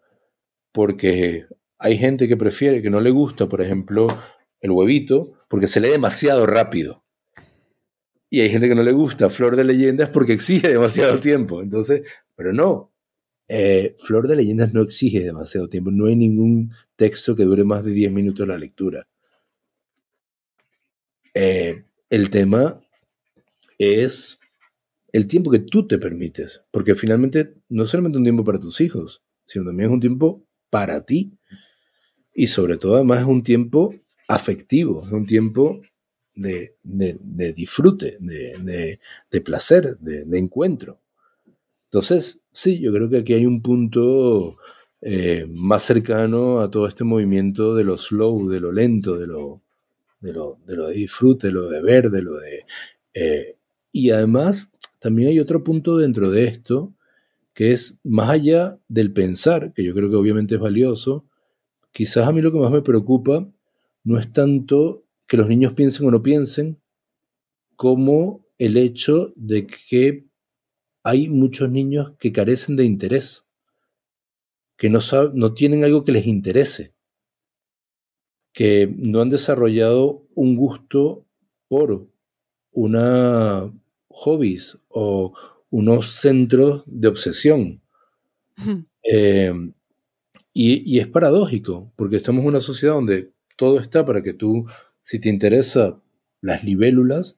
porque 0.71 1.45
hay 1.77 1.97
gente 1.97 2.27
que 2.27 2.37
prefiere, 2.37 2.81
que 2.81 2.89
no 2.89 2.99
le 2.99 3.11
gusta, 3.11 3.47
por 3.47 3.61
ejemplo, 3.61 4.07
el 4.61 4.71
huevito, 4.71 5.33
porque 5.47 5.67
se 5.67 5.79
lee 5.79 5.89
demasiado 5.89 6.47
rápido. 6.47 7.03
Y 8.29 8.41
hay 8.41 8.49
gente 8.49 8.67
que 8.67 8.75
no 8.75 8.83
le 8.83 8.91
gusta 8.91 9.29
Flor 9.29 9.55
de 9.55 9.63
Leyendas 9.63 10.09
porque 10.09 10.33
exige 10.33 10.67
demasiado 10.67 11.19
tiempo. 11.19 11.61
Entonces, 11.61 12.03
pero 12.35 12.53
no. 12.53 12.93
Eh, 13.47 13.95
Flor 13.97 14.27
de 14.27 14.35
Leyendas 14.35 14.73
no 14.73 14.81
exige 14.81 15.21
demasiado 15.21 15.67
tiempo. 15.67 15.89
No 15.89 16.05
hay 16.05 16.15
ningún 16.15 16.71
texto 16.95 17.35
que 17.35 17.43
dure 17.43 17.63
más 17.63 17.83
de 17.85 17.91
10 17.91 18.11
minutos 18.11 18.47
la 18.47 18.57
lectura. 18.57 19.07
Eh, 21.33 21.83
el 22.09 22.29
tema 22.29 22.81
es 23.77 24.39
el 25.11 25.27
tiempo 25.27 25.51
que 25.51 25.59
tú 25.59 25.87
te 25.87 25.97
permites, 25.97 26.61
porque 26.71 26.95
finalmente 26.95 27.55
no 27.69 27.83
es 27.83 27.89
solamente 27.89 28.17
un 28.17 28.23
tiempo 28.23 28.43
para 28.43 28.59
tus 28.59 28.81
hijos, 28.81 29.23
sino 29.43 29.65
también 29.65 29.89
es 29.89 29.93
un 29.93 29.99
tiempo 29.99 30.43
para 30.69 31.05
ti. 31.05 31.31
Y 32.33 32.47
sobre 32.47 32.77
todo 32.77 32.95
además 32.95 33.21
es 33.21 33.25
un 33.25 33.43
tiempo 33.43 33.95
afectivo, 34.27 35.03
es 35.05 35.11
un 35.11 35.25
tiempo 35.25 35.81
de, 36.35 36.75
disfrute, 37.55 38.17
de, 38.19 39.41
placer, 39.41 39.97
de, 39.99 40.37
encuentro. 40.37 40.99
Entonces, 41.85 42.43
sí, 42.51 42.79
yo 42.79 42.93
creo 42.93 43.09
que 43.09 43.17
aquí 43.17 43.33
hay 43.33 43.45
un 43.45 43.61
punto 43.61 44.57
eh, 45.01 45.47
más 45.49 45.83
cercano 45.83 46.59
a 46.59 46.69
todo 46.69 46.87
este 46.87 47.03
movimiento 47.03 47.75
de 47.75 47.83
lo 47.83 47.97
slow, 47.97 48.47
de 48.47 48.59
lo 48.59 48.71
lento, 48.71 49.17
de 49.17 49.27
lo, 49.27 49.63
de 50.19 50.33
lo, 50.33 50.59
de 50.65 50.75
lo 50.75 50.87
de 50.87 50.95
disfrute, 50.95 51.47
de 51.47 51.53
lo 51.53 51.69
de 51.69 51.81
ver, 51.81 52.09
de 52.09 52.21
lo 52.21 52.33
de... 52.35 52.65
Eh, 53.13 53.57
y 53.91 54.11
además, 54.11 54.71
también 54.99 55.29
hay 55.29 55.39
otro 55.39 55.63
punto 55.63 55.97
dentro 55.97 56.29
de 56.29 56.45
esto, 56.45 56.95
que 57.53 57.71
es 57.71 57.99
más 58.03 58.29
allá 58.29 58.79
del 58.87 59.11
pensar, 59.13 59.73
que 59.73 59.83
yo 59.83 59.93
creo 59.93 60.09
que 60.09 60.15
obviamente 60.15 60.55
es 60.55 60.61
valioso, 60.61 61.25
quizás 61.91 62.27
a 62.27 62.31
mí 62.31 62.41
lo 62.41 62.51
que 62.51 62.59
más 62.59 62.71
me 62.71 62.81
preocupa 62.81 63.49
no 64.03 64.19
es 64.19 64.31
tanto 64.31 65.05
que 65.27 65.37
los 65.37 65.47
niños 65.47 65.73
piensen 65.73 66.07
o 66.07 66.11
no 66.11 66.21
piensen, 66.21 66.81
como 67.75 68.45
el 68.57 68.77
hecho 68.77 69.33
de 69.35 69.67
que 69.67 70.27
hay 71.03 71.29
muchos 71.29 71.69
niños 71.69 72.13
que 72.19 72.31
carecen 72.31 72.75
de 72.75 72.85
interés, 72.85 73.45
que 74.77 74.89
no, 74.89 74.99
no 75.33 75.53
tienen 75.53 75.83
algo 75.83 76.03
que 76.03 76.11
les 76.11 76.27
interese 76.27 76.93
que 78.53 78.93
no 78.97 79.21
han 79.21 79.29
desarrollado 79.29 80.23
un 80.35 80.55
gusto 80.55 81.25
por 81.67 82.07
una 82.71 83.71
hobbies 84.09 84.77
o 84.89 85.33
unos 85.69 86.11
centros 86.11 86.83
de 86.85 87.07
obsesión. 87.07 87.81
Eh, 89.03 89.53
y, 90.53 90.95
y, 90.95 90.99
es 90.99 91.07
paradójico, 91.07 91.91
porque 91.95 92.17
estamos 92.17 92.41
en 92.41 92.47
una 92.49 92.59
sociedad 92.59 92.95
donde 92.95 93.31
todo 93.55 93.79
está 93.79 94.05
para 94.05 94.21
que 94.21 94.33
tú, 94.33 94.65
si 95.01 95.19
te 95.19 95.29
interesa 95.29 96.01
las 96.41 96.63
libélulas, 96.63 97.37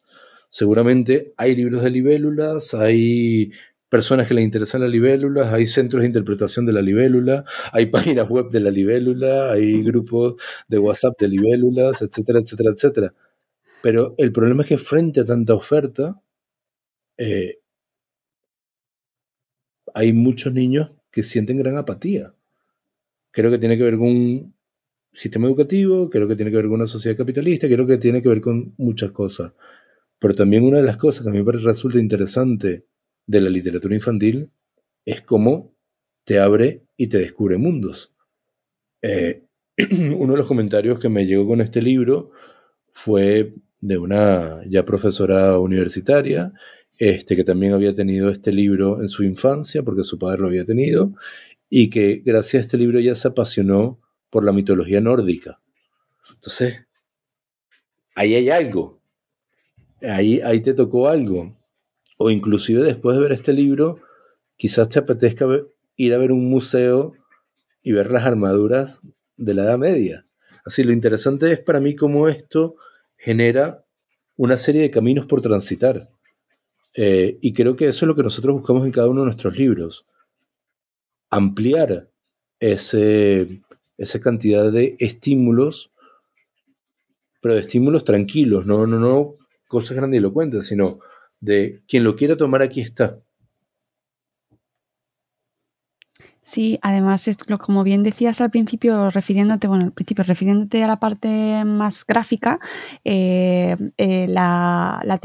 seguramente 0.50 1.34
hay 1.38 1.56
libros 1.56 1.84
de 1.84 1.92
libélulas, 1.92 2.74
hay 2.74 3.52
personas 3.92 4.26
que 4.26 4.34
les 4.34 4.46
interesan 4.46 4.80
las 4.80 4.90
libélulas, 4.90 5.52
hay 5.52 5.66
centros 5.66 6.02
de 6.02 6.08
interpretación 6.08 6.66
de 6.66 6.72
la 6.72 6.82
libélula, 6.82 7.44
hay 7.74 7.88
páginas 7.88 8.30
web 8.30 8.48
de 8.50 8.62
la 8.62 8.72
libélula, 8.72 9.52
hay 9.52 9.84
grupos 9.84 10.36
de 10.70 10.80
WhatsApp 10.80 11.20
de 11.20 11.28
libélulas, 11.28 12.02
etcétera, 12.02 12.40
etcétera, 12.40 12.72
etcétera. 12.72 13.14
Pero 13.84 14.16
el 14.18 14.32
problema 14.32 14.62
es 14.64 14.70
que 14.70 14.78
frente 14.78 15.20
a 15.20 15.26
tanta 15.26 15.56
oferta, 15.56 16.22
eh, 17.18 17.60
hay 19.94 20.14
muchos 20.14 20.54
niños 20.54 20.92
que 21.12 21.22
sienten 21.22 21.58
gran 21.58 21.76
apatía. 21.76 22.34
Creo 23.32 23.52
que 23.52 23.58
tiene 23.58 23.78
que 23.78 23.84
ver 23.84 23.98
con 23.98 24.08
un 24.08 24.56
sistema 25.12 25.48
educativo, 25.48 26.10
creo 26.10 26.30
que 26.30 26.38
tiene 26.38 26.50
que 26.52 26.58
ver 26.58 26.68
con 26.68 26.76
una 26.76 26.88
sociedad 26.88 27.18
capitalista, 27.18 27.68
creo 27.68 27.86
que 27.86 27.98
tiene 27.98 28.22
que 28.22 28.30
ver 28.30 28.40
con 28.40 28.74
muchas 28.78 29.12
cosas. 29.12 29.52
Pero 30.18 30.34
también 30.34 30.64
una 30.64 30.78
de 30.78 30.86
las 30.86 30.96
cosas 30.96 31.24
que 31.26 31.30
a 31.30 31.34
mí 31.34 31.44
me 31.44 31.52
resulta 31.52 32.00
interesante 32.00 32.86
de 33.32 33.40
la 33.40 33.50
literatura 33.50 33.96
infantil 33.96 34.52
es 35.06 35.22
cómo 35.22 35.74
te 36.26 36.40
abre 36.40 36.84
y 36.98 37.08
te 37.08 37.18
descubre 37.18 37.58
mundos. 37.58 38.14
Eh, 39.02 39.46
uno 40.18 40.34
de 40.34 40.38
los 40.38 40.48
comentarios 40.48 41.00
que 41.00 41.08
me 41.08 41.26
llegó 41.26 41.48
con 41.48 41.62
este 41.62 41.82
libro 41.82 42.32
fue 42.92 43.56
de 43.80 43.98
una 43.98 44.62
ya 44.68 44.84
profesora 44.84 45.58
universitaria, 45.58 46.52
este, 47.00 47.38
que 47.38 47.46
también 47.46 47.74
había 47.74 47.94
tenido 47.94 48.30
este 48.30 48.52
libro 48.52 49.02
en 49.02 49.08
su 49.08 49.24
infancia, 49.24 49.82
porque 49.82 50.04
su 50.04 50.20
padre 50.20 50.42
lo 50.42 50.48
había 50.48 50.66
tenido, 50.66 51.14
y 51.70 51.90
que 51.90 52.22
gracias 52.24 52.62
a 52.62 52.66
este 52.66 52.78
libro 52.78 53.00
ya 53.00 53.16
se 53.16 53.30
apasionó 53.30 54.02
por 54.30 54.44
la 54.44 54.52
mitología 54.52 55.00
nórdica. 55.00 55.62
Entonces, 56.34 56.82
ahí 58.14 58.36
hay 58.36 58.50
algo, 58.50 59.02
ahí, 60.02 60.42
ahí 60.42 60.60
te 60.60 60.74
tocó 60.74 61.08
algo 61.08 61.61
o 62.22 62.30
inclusive 62.30 62.84
después 62.84 63.16
de 63.18 63.24
ver 63.24 63.32
este 63.32 63.54
libro, 63.54 64.00
quizás 64.56 64.90
te 64.90 65.00
apetezca 65.00 65.48
ir 65.96 66.14
a 66.14 66.18
ver 66.18 66.32
un 66.32 66.50
museo 66.50 67.14
y 67.82 67.92
ver 67.92 68.12
las 68.12 68.26
armaduras 68.26 69.02
de 69.38 69.54
la 69.54 69.64
Edad 69.64 69.78
Media. 69.78 70.26
Así, 70.66 70.84
lo 70.84 70.94
interesante 70.94 71.52
es 71.52 71.60
para 71.60 71.80
mí 71.80 71.96
cómo 71.96 72.28
esto 72.28 72.76
genera 73.18 73.84
una 74.38 74.58
serie 74.58 74.82
de 74.82 74.92
caminos 74.92 75.26
por 75.26 75.42
transitar. 75.42 76.10
Eh, 76.94 77.38
y 77.42 77.54
creo 77.54 77.76
que 77.76 77.88
eso 77.88 78.06
es 78.06 78.08
lo 78.08 78.16
que 78.16 78.24
nosotros 78.24 78.54
buscamos 78.54 78.86
en 78.86 78.92
cada 78.92 79.08
uno 79.08 79.22
de 79.22 79.26
nuestros 79.26 79.58
libros. 79.58 80.06
Ampliar 81.30 82.10
ese, 82.60 83.62
esa 83.98 84.20
cantidad 84.20 84.72
de 84.72 84.96
estímulos, 85.00 85.92
pero 87.42 87.56
de 87.56 87.62
estímulos 87.62 88.04
tranquilos, 88.04 88.66
no, 88.66 88.86
no, 88.86 89.00
no 89.00 89.36
cosas 89.68 89.98
grandilocuentes, 89.98 90.68
sino 90.68 91.00
de 91.42 91.82
quien 91.88 92.04
lo 92.04 92.16
quiera 92.16 92.38
tomar 92.38 92.62
aquí 92.62 92.82
está. 92.82 93.20
Sí, 96.44 96.80
además, 96.82 97.30
como 97.60 97.84
bien 97.84 98.02
decías 98.04 98.42
al 98.42 98.50
principio, 98.50 99.12
refiriéndote, 99.12 99.68
bueno, 99.68 99.86
al 99.86 99.92
principio, 99.94 100.24
refiriéndote 100.24 100.84
a 100.84 100.88
la 100.88 101.00
parte 101.00 101.64
más 101.66 102.04
gráfica, 102.06 102.60
eh, 103.06 103.78
eh, 103.98 104.28
la, 104.28 105.20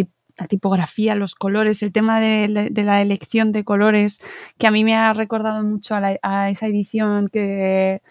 tipografía, 0.48 1.14
los 1.14 1.34
colores, 1.34 1.82
el 1.82 1.92
tema 1.92 2.20
de, 2.20 2.70
la 2.74 3.00
elección 3.00 3.52
de 3.52 3.64
colores, 3.64 4.20
que 4.58 4.66
a 4.66 4.70
mí 4.70 4.84
me 4.84 4.94
ha 4.94 5.12
recordado 5.14 5.62
mucho 5.64 5.94
a 5.94 6.50
esa 6.50 6.66
edición 6.66 7.28
que 7.28 8.02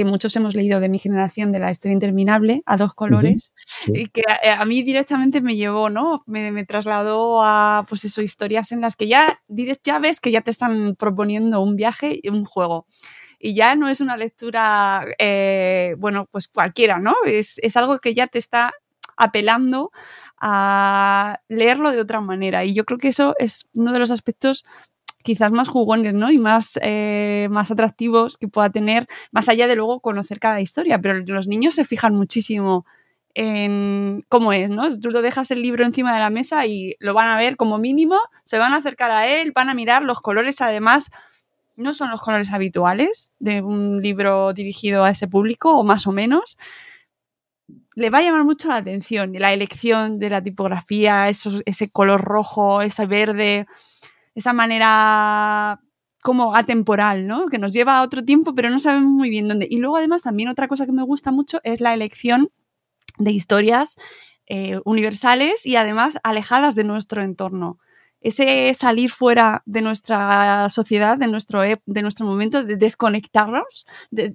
que 0.00 0.06
muchos 0.06 0.34
hemos 0.34 0.54
leído 0.54 0.80
de 0.80 0.88
mi 0.88 0.98
generación 0.98 1.52
de 1.52 1.58
la 1.58 1.70
historia 1.70 1.92
interminable 1.92 2.62
a 2.64 2.78
dos 2.78 2.94
colores 2.94 3.52
y 3.86 4.08
que 4.08 4.22
a, 4.50 4.64
mí 4.64 4.82
directamente 4.82 5.42
me 5.42 5.56
llevó, 5.56 5.90
¿no? 5.90 6.22
Me, 6.24 6.64
trasladó 6.64 7.42
a, 7.44 7.84
pues 7.86 8.06
eso, 8.06 8.22
historias 8.22 8.72
en 8.72 8.80
las 8.80 8.96
que 8.96 9.08
ya, 9.08 9.42
ya 9.84 9.98
ves 9.98 10.20
que 10.20 10.30
ya 10.30 10.40
te 10.40 10.50
están 10.50 10.96
proponiendo 10.96 11.60
un 11.60 11.76
viaje 11.76 12.18
y 12.22 12.30
un 12.30 12.46
juego. 12.46 12.86
Y 13.38 13.54
ya 13.54 13.74
no 13.74 13.90
es 13.90 14.00
una 14.00 14.16
lectura, 14.16 15.04
eh, 15.18 15.94
bueno, 15.98 16.26
pues 16.30 16.48
cualquiera, 16.48 16.98
¿no? 16.98 17.14
Es, 17.26 17.58
es 17.58 17.76
algo 17.76 17.98
que 17.98 18.14
ya 18.14 18.26
te 18.26 18.38
está 18.38 18.72
apelando 19.18 19.92
a 20.40 21.40
leerlo 21.48 21.92
de 21.92 22.00
otra 22.00 22.22
manera. 22.22 22.64
Y 22.64 22.72
yo 22.72 22.86
creo 22.86 22.98
que 22.98 23.08
eso 23.08 23.34
es 23.38 23.68
uno 23.74 23.92
de 23.92 23.98
los 23.98 24.10
aspectos 24.10 24.64
quizás 25.22 25.52
más 25.52 25.68
jugones, 25.68 26.14
¿no? 26.14 26.30
Y 26.30 26.38
más, 26.38 26.78
eh, 26.82 27.48
más 27.50 27.70
atractivos 27.70 28.38
que 28.38 28.48
pueda 28.48 28.70
tener, 28.70 29.06
más 29.32 29.48
allá 29.48 29.66
de 29.66 29.76
luego 29.76 30.00
conocer 30.00 30.38
cada 30.38 30.60
historia. 30.60 30.98
Pero 31.00 31.18
los 31.18 31.46
niños 31.46 31.74
se 31.74 31.84
fijan 31.84 32.14
muchísimo 32.14 32.86
en 33.34 34.24
cómo 34.28 34.52
es, 34.52 34.70
¿no? 34.70 34.98
Tú 34.98 35.10
lo 35.10 35.22
dejas 35.22 35.50
el 35.50 35.62
libro 35.62 35.84
encima 35.84 36.12
de 36.12 36.20
la 36.20 36.30
mesa 36.30 36.66
y 36.66 36.96
lo 36.98 37.14
van 37.14 37.28
a 37.28 37.38
ver 37.38 37.56
como 37.56 37.78
mínimo, 37.78 38.18
se 38.44 38.58
van 38.58 38.72
a 38.72 38.76
acercar 38.76 39.10
a 39.10 39.28
él, 39.28 39.52
van 39.54 39.68
a 39.68 39.74
mirar 39.74 40.02
los 40.02 40.20
colores, 40.20 40.60
además 40.60 41.10
no 41.76 41.94
son 41.94 42.10
los 42.10 42.20
colores 42.20 42.52
habituales 42.52 43.32
de 43.38 43.62
un 43.62 44.02
libro 44.02 44.52
dirigido 44.52 45.04
a 45.04 45.10
ese 45.10 45.28
público, 45.28 45.76
o 45.78 45.84
más 45.84 46.06
o 46.06 46.12
menos. 46.12 46.58
Le 47.94 48.10
va 48.10 48.18
a 48.18 48.22
llamar 48.22 48.44
mucho 48.44 48.68
la 48.68 48.76
atención 48.76 49.32
la 49.34 49.52
elección 49.52 50.18
de 50.18 50.30
la 50.30 50.42
tipografía, 50.42 51.28
ese 51.28 51.90
color 51.90 52.20
rojo, 52.22 52.82
ese 52.82 53.06
verde, 53.06 53.66
esa 54.34 54.52
manera 54.52 55.80
como 56.22 56.54
atemporal, 56.54 57.26
¿no? 57.26 57.46
Que 57.46 57.58
nos 57.58 57.72
lleva 57.72 57.98
a 57.98 58.02
otro 58.02 58.24
tiempo, 58.24 58.54
pero 58.54 58.70
no 58.70 58.78
sabemos 58.78 59.10
muy 59.10 59.30
bien 59.30 59.48
dónde. 59.48 59.66
Y 59.70 59.78
luego, 59.78 59.96
además, 59.96 60.22
también 60.22 60.48
otra 60.48 60.68
cosa 60.68 60.86
que 60.86 60.92
me 60.92 61.02
gusta 61.02 61.32
mucho 61.32 61.60
es 61.64 61.80
la 61.80 61.94
elección 61.94 62.50
de 63.18 63.32
historias 63.32 63.96
eh, 64.46 64.80
universales 64.84 65.64
y 65.66 65.76
además 65.76 66.18
alejadas 66.22 66.74
de 66.74 66.84
nuestro 66.84 67.22
entorno. 67.22 67.78
Ese 68.22 68.74
salir 68.74 69.10
fuera 69.10 69.62
de 69.64 69.80
nuestra 69.80 70.68
sociedad, 70.68 71.16
de 71.16 71.26
nuestro, 71.26 71.62
de 71.62 72.02
nuestro 72.02 72.26
momento, 72.26 72.62
de 72.62 72.76
desconectarnos, 72.76 73.86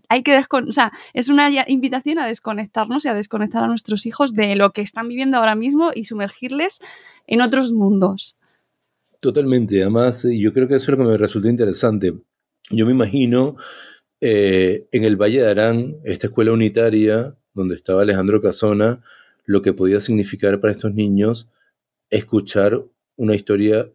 hay 0.10 0.24
que 0.24 0.44
sea, 0.72 0.92
es 1.14 1.30
una 1.30 1.50
invitación 1.68 2.18
a 2.18 2.26
desconectarnos 2.26 3.06
y 3.06 3.10
a 3.10 3.14
desconectar 3.14 3.64
a 3.64 3.68
nuestros 3.68 4.08
hijos 4.08 4.34
de 4.34 4.56
lo 4.56 4.72
que 4.72 4.82
están 4.82 5.08
viviendo 5.08 5.38
ahora 5.38 5.54
mismo 5.54 5.92
y 5.94 6.06
sumergirles 6.06 6.80
en 7.28 7.42
otros 7.42 7.74
mundos. 7.74 8.38
Totalmente, 9.20 9.82
además 9.82 10.28
yo 10.30 10.54
creo 10.54 10.68
que 10.68 10.76
eso 10.76 10.92
es 10.92 10.98
lo 10.98 11.04
que 11.04 11.12
me 11.12 11.18
resulta 11.18 11.50
interesante. 11.50 12.14
Yo 12.70 12.86
me 12.86 12.92
imagino 12.92 13.58
eh, 14.22 14.88
en 14.92 15.04
el 15.04 15.18
Valle 15.18 15.42
de 15.42 15.50
Arán, 15.50 15.98
esta 16.04 16.28
escuela 16.28 16.52
unitaria 16.52 17.36
donde 17.54 17.76
estaba 17.76 18.02
Alejandro 18.02 18.42
Casona, 18.42 19.04
lo 19.46 19.62
que 19.62 19.74
podía 19.74 20.00
significar 20.00 20.60
para 20.60 20.74
estos 20.74 20.94
niños 20.94 21.50
escuchar 22.10 22.84
una 23.16 23.36
historia 23.36 23.90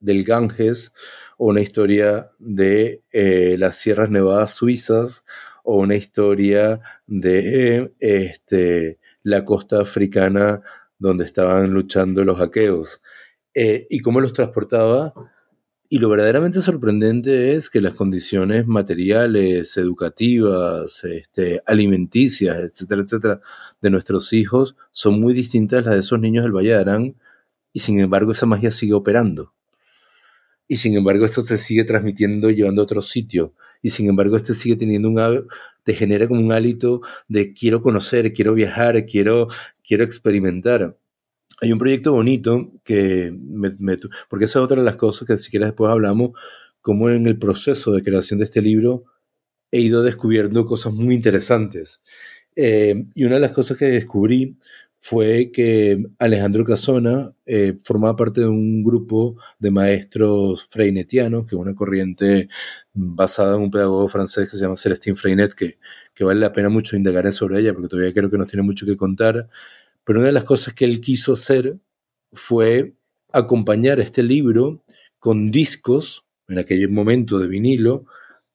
del 0.00 0.24
Ganges 0.24 0.92
o 1.36 1.48
una 1.48 1.60
historia 1.60 2.30
de 2.38 3.02
eh, 3.10 3.56
las 3.58 3.76
Sierras 3.76 4.10
Nevadas 4.10 4.54
Suizas 4.54 5.24
o 5.64 5.76
una 5.76 5.96
historia 5.96 6.80
de 7.06 7.92
este, 7.98 8.98
la 9.22 9.44
costa 9.44 9.80
africana 9.80 10.62
donde 10.98 11.24
estaban 11.24 11.72
luchando 11.72 12.24
los 12.24 12.40
aqueos 12.40 13.00
eh, 13.54 13.86
y 13.90 14.00
cómo 14.00 14.20
los 14.20 14.32
transportaba 14.32 15.14
y 15.90 15.98
lo 16.00 16.10
verdaderamente 16.10 16.60
sorprendente 16.60 17.54
es 17.54 17.70
que 17.70 17.80
las 17.80 17.94
condiciones 17.94 18.66
materiales, 18.66 19.74
educativas, 19.78 21.02
este, 21.04 21.62
alimenticias, 21.64 22.58
etcétera, 22.58 23.02
etcétera, 23.02 23.40
de 23.80 23.88
nuestros 23.90 24.34
hijos 24.34 24.76
son 24.92 25.18
muy 25.18 25.32
distintas 25.32 25.78
a 25.78 25.86
las 25.86 25.94
de 25.94 26.00
esos 26.00 26.20
niños 26.20 26.44
del 26.44 26.52
Valle 26.52 26.70
de 26.70 26.74
Arán 26.74 27.16
y 27.72 27.80
sin 27.80 28.00
embargo 28.00 28.32
esa 28.32 28.44
magia 28.44 28.70
sigue 28.70 28.92
operando. 28.92 29.54
Y 30.66 30.76
sin 30.76 30.94
embargo 30.94 31.24
esto 31.24 31.40
se 31.42 31.56
sigue 31.56 31.84
transmitiendo, 31.84 32.50
llevando 32.50 32.82
a 32.82 32.84
otro 32.84 33.00
sitio. 33.00 33.54
Y 33.80 33.90
sin 33.90 34.08
embargo 34.10 34.36
esto 34.36 34.52
sigue 34.52 34.76
teniendo 34.76 35.08
un... 35.08 35.48
te 35.84 35.94
genera 35.94 36.28
como 36.28 36.40
un 36.40 36.52
hálito 36.52 37.00
de 37.28 37.54
quiero 37.54 37.82
conocer, 37.82 38.34
quiero 38.34 38.52
viajar, 38.52 39.06
quiero, 39.06 39.48
quiero 39.82 40.04
experimentar 40.04 40.98
hay 41.60 41.72
un 41.72 41.78
proyecto 41.78 42.12
bonito 42.12 42.72
que, 42.84 43.34
me, 43.36 43.98
porque 44.28 44.44
esa 44.44 44.58
es 44.58 44.64
otra 44.64 44.78
de 44.78 44.84
las 44.84 44.96
cosas 44.96 45.26
que 45.26 45.38
si 45.38 45.50
quieres 45.50 45.68
después 45.68 45.90
hablamos, 45.90 46.32
como 46.80 47.10
en 47.10 47.26
el 47.26 47.38
proceso 47.38 47.92
de 47.92 48.02
creación 48.02 48.38
de 48.38 48.44
este 48.44 48.62
libro 48.62 49.04
he 49.70 49.80
ido 49.80 50.02
descubriendo 50.02 50.64
cosas 50.64 50.92
muy 50.92 51.14
interesantes. 51.14 52.02
Eh, 52.56 53.06
y 53.14 53.24
una 53.24 53.36
de 53.36 53.40
las 53.40 53.52
cosas 53.52 53.76
que 53.76 53.86
descubrí 53.86 54.56
fue 55.00 55.50
que 55.52 56.06
Alejandro 56.18 56.64
Casona 56.64 57.32
eh, 57.46 57.76
formaba 57.84 58.16
parte 58.16 58.40
de 58.40 58.48
un 58.48 58.82
grupo 58.82 59.36
de 59.58 59.70
maestros 59.70 60.66
freinetianos, 60.68 61.46
que 61.46 61.54
es 61.54 61.60
una 61.60 61.74
corriente 61.74 62.48
basada 62.94 63.56
en 63.56 63.62
un 63.62 63.70
pedagogo 63.70 64.08
francés 64.08 64.50
que 64.50 64.56
se 64.56 64.62
llama 64.62 64.76
Celestine 64.76 65.16
Freinet, 65.16 65.54
que, 65.54 65.78
que 66.14 66.24
vale 66.24 66.40
la 66.40 66.52
pena 66.52 66.68
mucho 66.68 66.96
indagar 66.96 67.32
sobre 67.32 67.60
ella, 67.60 67.72
porque 67.74 67.88
todavía 67.88 68.12
creo 68.12 68.30
que 68.30 68.38
nos 68.38 68.48
tiene 68.48 68.64
mucho 68.64 68.86
que 68.86 68.96
contar 68.96 69.48
pero 70.08 70.20
una 70.20 70.28
de 70.28 70.32
las 70.32 70.44
cosas 70.44 70.72
que 70.72 70.86
él 70.86 71.02
quiso 71.02 71.34
hacer 71.34 71.76
fue 72.32 72.94
acompañar 73.30 74.00
este 74.00 74.22
libro 74.22 74.82
con 75.18 75.50
discos, 75.50 76.24
en 76.48 76.58
aquel 76.58 76.88
momento 76.88 77.38
de 77.38 77.46
vinilo, 77.46 78.06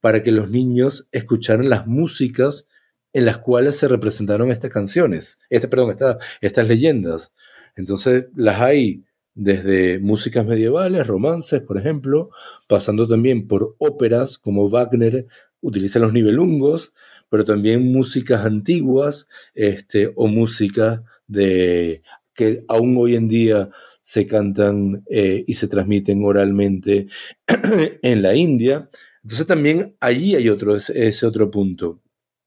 para 0.01 0.23
que 0.23 0.31
los 0.31 0.49
niños 0.49 1.07
escucharan 1.11 1.69
las 1.69 1.85
músicas 1.85 2.67
en 3.13 3.25
las 3.25 3.37
cuales 3.37 3.77
se 3.77 3.87
representaron 3.87 4.49
estas 4.49 4.71
canciones, 4.71 5.37
este, 5.51 5.67
perdón, 5.67 5.95
estas 6.41 6.67
leyendas. 6.67 7.33
Entonces 7.75 8.25
las 8.35 8.59
hay 8.59 9.03
desde 9.35 9.99
músicas 9.99 10.47
medievales, 10.47 11.05
romances, 11.05 11.61
por 11.61 11.77
ejemplo, 11.77 12.31
pasando 12.67 13.07
también 13.07 13.47
por 13.47 13.75
óperas 13.77 14.39
como 14.39 14.71
Wagner 14.71 15.27
utiliza 15.61 15.99
los 15.99 16.13
nivelungos, 16.13 16.93
pero 17.29 17.45
también 17.45 17.91
músicas 17.91 18.43
antiguas 18.43 19.27
este, 19.53 20.11
o 20.15 20.25
música 20.25 21.03
de 21.33 22.01
que 22.33 22.63
aún 22.67 22.95
hoy 22.97 23.15
en 23.15 23.27
día 23.27 23.69
se 24.01 24.27
cantan 24.27 25.03
eh, 25.09 25.43
y 25.47 25.53
se 25.53 25.67
transmiten 25.67 26.23
oralmente 26.25 27.07
en 28.01 28.21
la 28.21 28.35
India. 28.35 28.89
Entonces 29.23 29.47
también 29.47 29.95
allí 29.99 30.35
hay 30.35 30.49
otro, 30.49 30.75
ese, 30.75 31.25
otro 31.25 31.49
punto. 31.49 32.01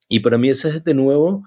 Y 0.09 0.21
para 0.21 0.39
mí 0.39 0.51
ese 0.51 0.69
es 0.69 0.85
de 0.85 0.95
nuevo 0.95 1.45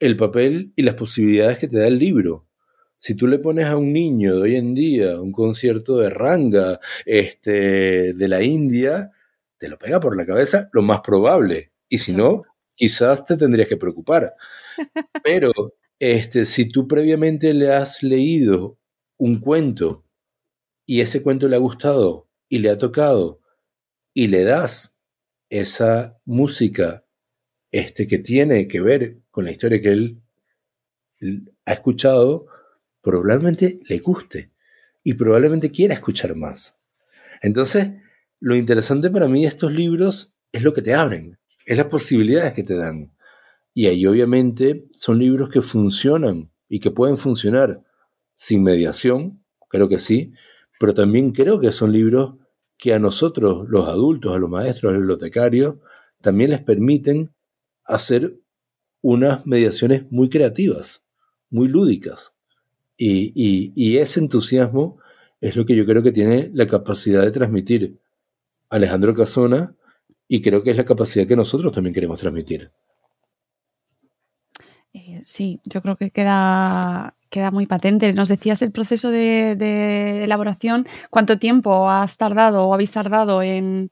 el 0.00 0.16
papel 0.16 0.72
y 0.74 0.82
las 0.82 0.96
posibilidades 0.96 1.58
que 1.58 1.68
te 1.68 1.78
da 1.78 1.86
el 1.86 1.98
libro. 1.98 2.48
Si 2.96 3.14
tú 3.14 3.26
le 3.26 3.38
pones 3.38 3.66
a 3.66 3.76
un 3.76 3.92
niño 3.92 4.36
de 4.36 4.42
hoy 4.42 4.56
en 4.56 4.74
día 4.74 5.20
un 5.20 5.32
concierto 5.32 5.98
de 5.98 6.10
ranga 6.10 6.80
este, 7.06 8.14
de 8.14 8.28
la 8.28 8.42
India, 8.42 9.12
te 9.58 9.68
lo 9.68 9.78
pega 9.78 10.00
por 10.00 10.16
la 10.16 10.26
cabeza 10.26 10.68
lo 10.72 10.82
más 10.82 11.00
probable. 11.02 11.72
Y 11.88 11.98
si 11.98 12.12
no, 12.12 12.42
quizás 12.74 13.24
te 13.24 13.36
tendrías 13.36 13.68
que 13.68 13.76
preocupar. 13.76 14.34
Pero 15.24 15.52
este, 16.02 16.46
si 16.46 16.68
tú 16.68 16.88
previamente 16.88 17.54
le 17.54 17.72
has 17.72 18.02
leído 18.02 18.76
un 19.18 19.38
cuento 19.38 20.04
y 20.84 21.00
ese 21.00 21.22
cuento 21.22 21.46
le 21.46 21.54
ha 21.54 21.60
gustado 21.60 22.28
y 22.48 22.58
le 22.58 22.70
ha 22.70 22.76
tocado 22.76 23.40
y 24.12 24.26
le 24.26 24.42
das 24.42 24.98
esa 25.48 26.20
música 26.24 27.06
este, 27.70 28.08
que 28.08 28.18
tiene 28.18 28.66
que 28.66 28.80
ver 28.80 29.20
con 29.30 29.44
la 29.44 29.52
historia 29.52 29.80
que 29.80 29.90
él 29.90 30.22
ha 31.66 31.72
escuchado, 31.72 32.46
probablemente 33.00 33.78
le 33.84 33.98
guste 34.00 34.50
y 35.04 35.14
probablemente 35.14 35.70
quiera 35.70 35.94
escuchar 35.94 36.34
más. 36.34 36.82
Entonces, 37.42 37.92
lo 38.40 38.56
interesante 38.56 39.08
para 39.08 39.28
mí 39.28 39.42
de 39.42 39.48
estos 39.48 39.70
libros 39.70 40.34
es 40.50 40.64
lo 40.64 40.74
que 40.74 40.82
te 40.82 40.94
abren, 40.94 41.38
es 41.64 41.76
las 41.76 41.86
posibilidades 41.86 42.54
que 42.54 42.64
te 42.64 42.74
dan. 42.74 43.12
Y 43.74 43.86
ahí 43.86 44.06
obviamente 44.06 44.86
son 44.92 45.18
libros 45.18 45.48
que 45.48 45.62
funcionan 45.62 46.50
y 46.68 46.80
que 46.80 46.90
pueden 46.90 47.16
funcionar 47.16 47.82
sin 48.34 48.62
mediación, 48.62 49.42
creo 49.68 49.88
que 49.88 49.98
sí, 49.98 50.32
pero 50.78 50.94
también 50.94 51.32
creo 51.32 51.60
que 51.60 51.72
son 51.72 51.92
libros 51.92 52.34
que 52.76 52.92
a 52.92 52.98
nosotros, 52.98 53.68
los 53.68 53.86
adultos, 53.86 54.34
a 54.34 54.38
los 54.38 54.50
maestros, 54.50 54.90
a 54.90 54.92
los 54.94 55.02
bibliotecarios, 55.02 55.76
también 56.20 56.50
les 56.50 56.60
permiten 56.60 57.30
hacer 57.84 58.38
unas 59.00 59.46
mediaciones 59.46 60.10
muy 60.10 60.28
creativas, 60.28 61.02
muy 61.50 61.68
lúdicas. 61.68 62.34
Y, 62.96 63.32
y, 63.74 63.96
ese 63.98 64.20
entusiasmo 64.20 64.98
es 65.40 65.56
lo 65.56 65.66
que 65.66 65.74
yo 65.74 65.84
creo 65.86 66.02
que 66.02 66.12
tiene 66.12 66.50
la 66.54 66.66
capacidad 66.66 67.22
de 67.22 67.32
transmitir 67.32 67.98
Alejandro 68.68 69.14
Casona 69.14 69.74
y 70.28 70.40
creo 70.40 70.62
que 70.62 70.70
es 70.70 70.76
la 70.76 70.84
capacidad 70.84 71.26
que 71.26 71.36
nosotros 71.36 71.72
también 71.72 71.94
queremos 71.94 72.20
transmitir. 72.20 72.70
Sí, 75.24 75.60
yo 75.64 75.82
creo 75.82 75.96
que 75.96 76.10
queda, 76.10 77.14
queda 77.30 77.50
muy 77.50 77.66
patente. 77.66 78.12
Nos 78.12 78.28
decías 78.28 78.62
el 78.62 78.72
proceso 78.72 79.10
de, 79.10 80.24
elaboración, 80.24 80.86
¿cuánto 81.10 81.38
tiempo 81.38 81.90
has 81.90 82.16
tardado 82.16 82.66
o 82.66 82.74
habéis 82.74 82.92
tardado 82.92 83.42
en, 83.42 83.90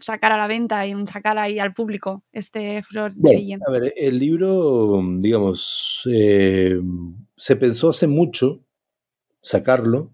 sacar 0.00 0.32
a 0.32 0.36
la 0.36 0.46
venta 0.46 0.86
y 0.86 0.92
en 0.92 1.06
sacar 1.06 1.38
ahí 1.38 1.58
al 1.58 1.74
público 1.74 2.22
este 2.32 2.82
Flor 2.82 3.14
de 3.14 3.34
leyenda? 3.34 3.66
A 3.68 3.72
ver, 3.72 3.92
el 3.96 4.18
libro, 4.18 5.00
digamos, 5.18 6.08
eh, 6.10 6.80
se 7.36 7.56
pensó 7.56 7.90
hace 7.90 8.06
mucho 8.06 8.60
sacarlo 9.42 10.12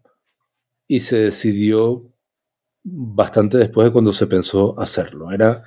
y 0.87 1.01
se 1.01 1.19
decidió 1.19 2.11
bastante 2.83 3.59
después 3.59 3.87
de 3.87 3.93
cuando 3.93 4.13
se 4.13 4.27
pensó 4.27 4.79
hacerlo. 4.81 5.31
Era 5.33 5.65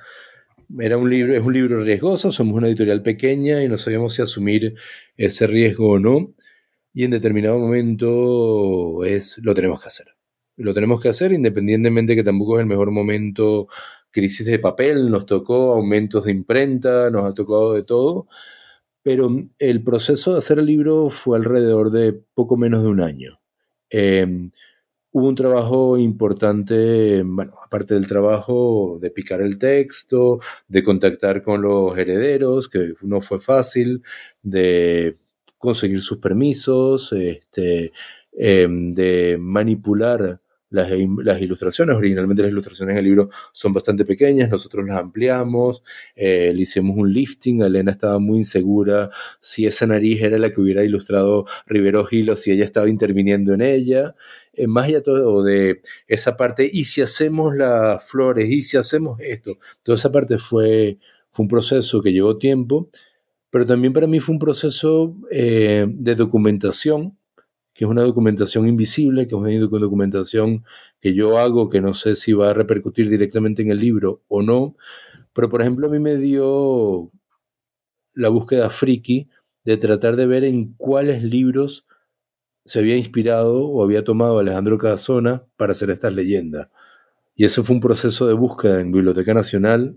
era 0.80 0.96
un 0.96 1.10
libro, 1.10 1.34
es 1.34 1.42
un 1.42 1.52
libro 1.52 1.82
riesgoso, 1.82 2.32
somos 2.32 2.56
una 2.56 2.68
editorial 2.68 3.02
pequeña 3.02 3.62
y 3.62 3.68
no 3.68 3.76
sabíamos 3.76 4.14
si 4.14 4.22
asumir 4.22 4.74
ese 5.16 5.46
riesgo 5.46 5.92
o 5.92 5.98
no. 5.98 6.34
Y 6.94 7.04
en 7.04 7.10
determinado 7.10 7.58
momento 7.58 9.04
es, 9.04 9.38
lo 9.38 9.54
tenemos 9.54 9.80
que 9.80 9.88
hacer. 9.88 10.06
Lo 10.56 10.74
tenemos 10.74 11.00
que 11.00 11.08
hacer 11.08 11.32
independientemente 11.32 12.14
que 12.14 12.22
tampoco 12.22 12.58
es 12.58 12.62
el 12.62 12.66
mejor 12.66 12.90
momento, 12.90 13.68
crisis 14.10 14.46
de 14.46 14.58
papel, 14.58 15.10
nos 15.10 15.26
tocó 15.26 15.72
aumentos 15.72 16.24
de 16.24 16.32
imprenta, 16.32 17.10
nos 17.10 17.24
ha 17.24 17.34
tocado 17.34 17.72
de 17.74 17.82
todo, 17.82 18.28
pero 19.02 19.30
el 19.58 19.82
proceso 19.82 20.32
de 20.32 20.38
hacer 20.38 20.58
el 20.58 20.66
libro 20.66 21.08
fue 21.08 21.38
alrededor 21.38 21.90
de 21.90 22.12
poco 22.34 22.56
menos 22.56 22.82
de 22.82 22.88
un 22.88 23.00
año. 23.00 23.40
Em, 23.90 24.52
hubo 25.12 25.28
un 25.28 25.34
trabajo 25.34 25.98
importante, 25.98 27.22
bueno, 27.24 27.54
aparte 27.64 27.94
del 27.94 28.06
trabajo 28.06 28.98
de 29.00 29.10
picar 29.10 29.40
el 29.40 29.58
texto, 29.58 30.40
de 30.68 30.82
contactar 30.82 31.42
con 31.42 31.62
los 31.62 31.96
herederos, 31.96 32.68
que 32.68 32.94
no 33.02 33.20
fue 33.20 33.38
fácil, 33.38 34.02
de 34.42 35.18
conseguir 35.58 36.00
sus 36.00 36.18
permisos, 36.18 37.12
este, 37.12 37.92
em, 38.32 38.88
de 38.90 39.38
manipular 39.40 40.41
las, 40.72 40.90
las, 41.24 41.40
ilustraciones. 41.40 41.96
Originalmente 41.96 42.42
las 42.42 42.50
ilustraciones 42.50 42.94
en 42.94 42.98
el 42.98 43.04
libro 43.04 43.30
son 43.52 43.72
bastante 43.72 44.04
pequeñas, 44.04 44.50
nosotros 44.50 44.86
las 44.86 44.98
ampliamos, 44.98 45.82
eh, 46.16 46.52
le 46.54 46.62
hicimos 46.62 46.96
un 46.96 47.12
lifting, 47.12 47.62
Elena 47.62 47.92
estaba 47.92 48.18
muy 48.18 48.38
insegura 48.38 49.10
si 49.40 49.66
esa 49.66 49.86
nariz 49.86 50.20
era 50.22 50.38
la 50.38 50.50
que 50.50 50.60
hubiera 50.60 50.84
ilustrado 50.84 51.44
Rivero 51.66 52.04
Gil 52.04 52.30
o 52.30 52.36
si 52.36 52.50
ella 52.52 52.64
estaba 52.64 52.88
interviniendo 52.88 53.54
en 53.54 53.62
ella. 53.62 54.14
Eh, 54.54 54.66
más 54.66 54.86
allá 54.86 55.02
todo 55.02 55.42
de 55.42 55.80
esa 56.08 56.36
parte, 56.36 56.68
y 56.70 56.84
si 56.84 57.00
hacemos 57.00 57.56
las 57.56 58.04
flores, 58.04 58.50
y 58.50 58.62
si 58.62 58.76
hacemos 58.76 59.18
esto, 59.20 59.58
toda 59.82 59.96
esa 59.96 60.12
parte 60.12 60.38
fue, 60.38 60.98
fue 61.30 61.44
un 61.44 61.48
proceso 61.48 62.02
que 62.02 62.12
llevó 62.12 62.36
tiempo, 62.38 62.88
pero 63.50 63.66
también 63.66 63.92
para 63.92 64.06
mí 64.06 64.20
fue 64.20 64.34
un 64.34 64.38
proceso 64.38 65.16
eh, 65.30 65.86
de 65.88 66.14
documentación 66.14 67.16
que 67.74 67.84
es 67.84 67.90
una 67.90 68.02
documentación 68.02 68.68
invisible, 68.68 69.26
que 69.26 69.34
es 69.34 69.40
una 69.40 69.78
documentación 69.78 70.64
que 71.00 71.14
yo 71.14 71.38
hago, 71.38 71.70
que 71.70 71.80
no 71.80 71.94
sé 71.94 72.14
si 72.14 72.32
va 72.32 72.50
a 72.50 72.54
repercutir 72.54 73.08
directamente 73.08 73.62
en 73.62 73.70
el 73.70 73.78
libro 73.78 74.22
o 74.28 74.42
no, 74.42 74.76
pero 75.32 75.48
por 75.48 75.62
ejemplo 75.62 75.86
a 75.86 75.90
mí 75.90 75.98
me 75.98 76.16
dio 76.16 77.10
la 78.14 78.28
búsqueda 78.28 78.68
friki 78.68 79.28
de 79.64 79.76
tratar 79.76 80.16
de 80.16 80.26
ver 80.26 80.44
en 80.44 80.74
cuáles 80.74 81.22
libros 81.22 81.86
se 82.64 82.78
había 82.78 82.96
inspirado 82.96 83.66
o 83.66 83.82
había 83.82 84.04
tomado 84.04 84.38
Alejandro 84.38 84.78
Casona 84.78 85.44
para 85.56 85.72
hacer 85.72 85.90
estas 85.90 86.14
leyendas. 86.14 86.68
Y 87.34 87.44
eso 87.44 87.64
fue 87.64 87.74
un 87.74 87.80
proceso 87.80 88.26
de 88.26 88.34
búsqueda 88.34 88.80
en 88.80 88.92
Biblioteca 88.92 89.34
Nacional. 89.34 89.96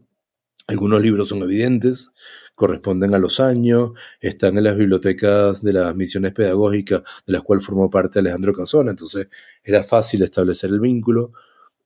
Algunos 0.68 1.02
libros 1.02 1.30
son 1.30 1.44
evidentes, 1.44 2.12
corresponden 2.56 3.14
a 3.14 3.20
los 3.20 3.40
años, 3.40 3.92
están 4.20 4.58
en 4.58 4.64
las 4.64 4.78
bibliotecas 4.78 5.62
de 5.62 5.74
las 5.74 5.96
misiones 5.96 6.34
pedagógicas 6.34 7.04
de 7.28 7.34
las 7.34 7.44
cuales 7.44 7.66
formó 7.66 7.90
parte 7.90 8.20
Alejandro 8.20 8.54
Casona, 8.54 8.92
entonces 8.92 9.28
era 9.64 9.84
fácil 9.84 10.24
establecer 10.24 10.72
el 10.72 10.80
vínculo. 10.80 11.34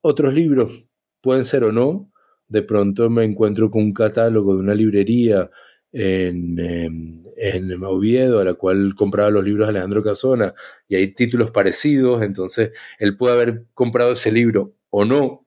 Otros 0.01 0.33
libros 0.33 0.85
pueden 1.21 1.45
ser 1.45 1.63
o 1.63 1.71
no, 1.71 2.11
de 2.47 2.61
pronto 2.63 3.09
me 3.09 3.25
encuentro 3.25 3.69
con 3.71 3.83
un 3.83 3.93
catálogo 3.93 4.55
de 4.55 4.61
una 4.61 4.73
librería 4.75 5.49
en, 5.91 6.59
em, 6.59 7.23
en, 7.37 7.83
Oviedo, 7.83 8.39
a 8.39 8.45
la 8.45 8.53
cual 8.53 8.93
compraba 8.95 9.31
los 9.31 9.43
libros 9.43 9.67
Alejandro 9.67 10.03
Casona, 10.03 10.53
y 10.87 10.95
hay 10.95 11.13
títulos 11.13 11.51
parecidos, 11.51 12.21
entonces 12.21 12.71
él 12.99 13.17
puede 13.17 13.33
haber 13.33 13.65
comprado 13.73 14.11
ese 14.11 14.31
libro 14.31 14.75
o 14.91 15.05
no, 15.05 15.45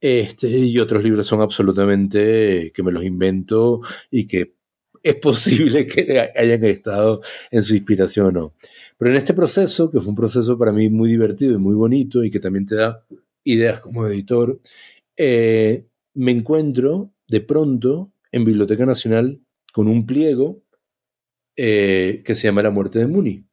este, 0.00 0.48
y 0.48 0.78
otros 0.80 1.02
libros 1.02 1.26
son 1.26 1.40
absolutamente 1.40 2.72
que 2.74 2.82
me 2.82 2.92
los 2.92 3.04
invento 3.04 3.80
y 4.10 4.26
que 4.26 4.53
es 5.04 5.16
posible 5.16 5.86
que 5.86 6.32
hayan 6.34 6.64
estado 6.64 7.20
en 7.50 7.62
su 7.62 7.74
inspiración 7.74 8.26
o 8.26 8.32
no. 8.32 8.54
Pero 8.96 9.10
en 9.10 9.18
este 9.18 9.34
proceso, 9.34 9.90
que 9.90 10.00
fue 10.00 10.08
un 10.08 10.16
proceso 10.16 10.58
para 10.58 10.72
mí 10.72 10.88
muy 10.88 11.10
divertido 11.10 11.54
y 11.54 11.58
muy 11.58 11.74
bonito 11.74 12.24
y 12.24 12.30
que 12.30 12.40
también 12.40 12.64
te 12.66 12.76
da 12.76 13.04
ideas 13.44 13.80
como 13.80 14.06
editor, 14.06 14.58
eh, 15.16 15.86
me 16.14 16.32
encuentro 16.32 17.12
de 17.28 17.42
pronto 17.42 18.12
en 18.32 18.44
Biblioteca 18.46 18.86
Nacional 18.86 19.40
con 19.72 19.88
un 19.88 20.06
pliego 20.06 20.62
eh, 21.56 22.22
que 22.24 22.34
se 22.34 22.48
llama 22.48 22.62
La 22.62 22.70
muerte 22.70 22.98
de 22.98 23.06
Muni. 23.06 23.44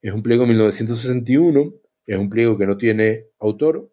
Es 0.00 0.12
un 0.12 0.22
pliego 0.22 0.42
de 0.42 0.50
1961, 0.50 1.74
es 2.06 2.16
un 2.16 2.30
pliego 2.30 2.56
que 2.56 2.66
no 2.66 2.76
tiene 2.76 3.26
autor, 3.40 3.92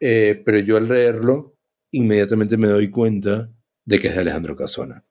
eh, 0.00 0.42
pero 0.44 0.58
yo 0.58 0.76
al 0.76 0.88
leerlo 0.88 1.56
inmediatamente 1.92 2.56
me 2.56 2.68
doy 2.68 2.90
cuenta 2.90 3.52
de 3.84 4.00
que 4.00 4.08
es 4.08 4.14
de 4.14 4.20
Alejandro 4.20 4.56
Casona. 4.56 5.04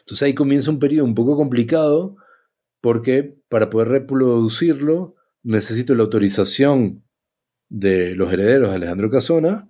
Entonces 0.00 0.22
ahí 0.22 0.34
comienza 0.34 0.70
un 0.70 0.78
periodo 0.78 1.06
un 1.06 1.14
poco 1.14 1.36
complicado 1.36 2.16
porque 2.80 3.38
para 3.48 3.70
poder 3.70 3.88
reproducirlo 3.88 5.14
necesito 5.42 5.94
la 5.94 6.02
autorización 6.02 7.04
de 7.68 8.14
los 8.14 8.32
herederos 8.32 8.70
de 8.70 8.76
Alejandro 8.76 9.10
Casona, 9.10 9.68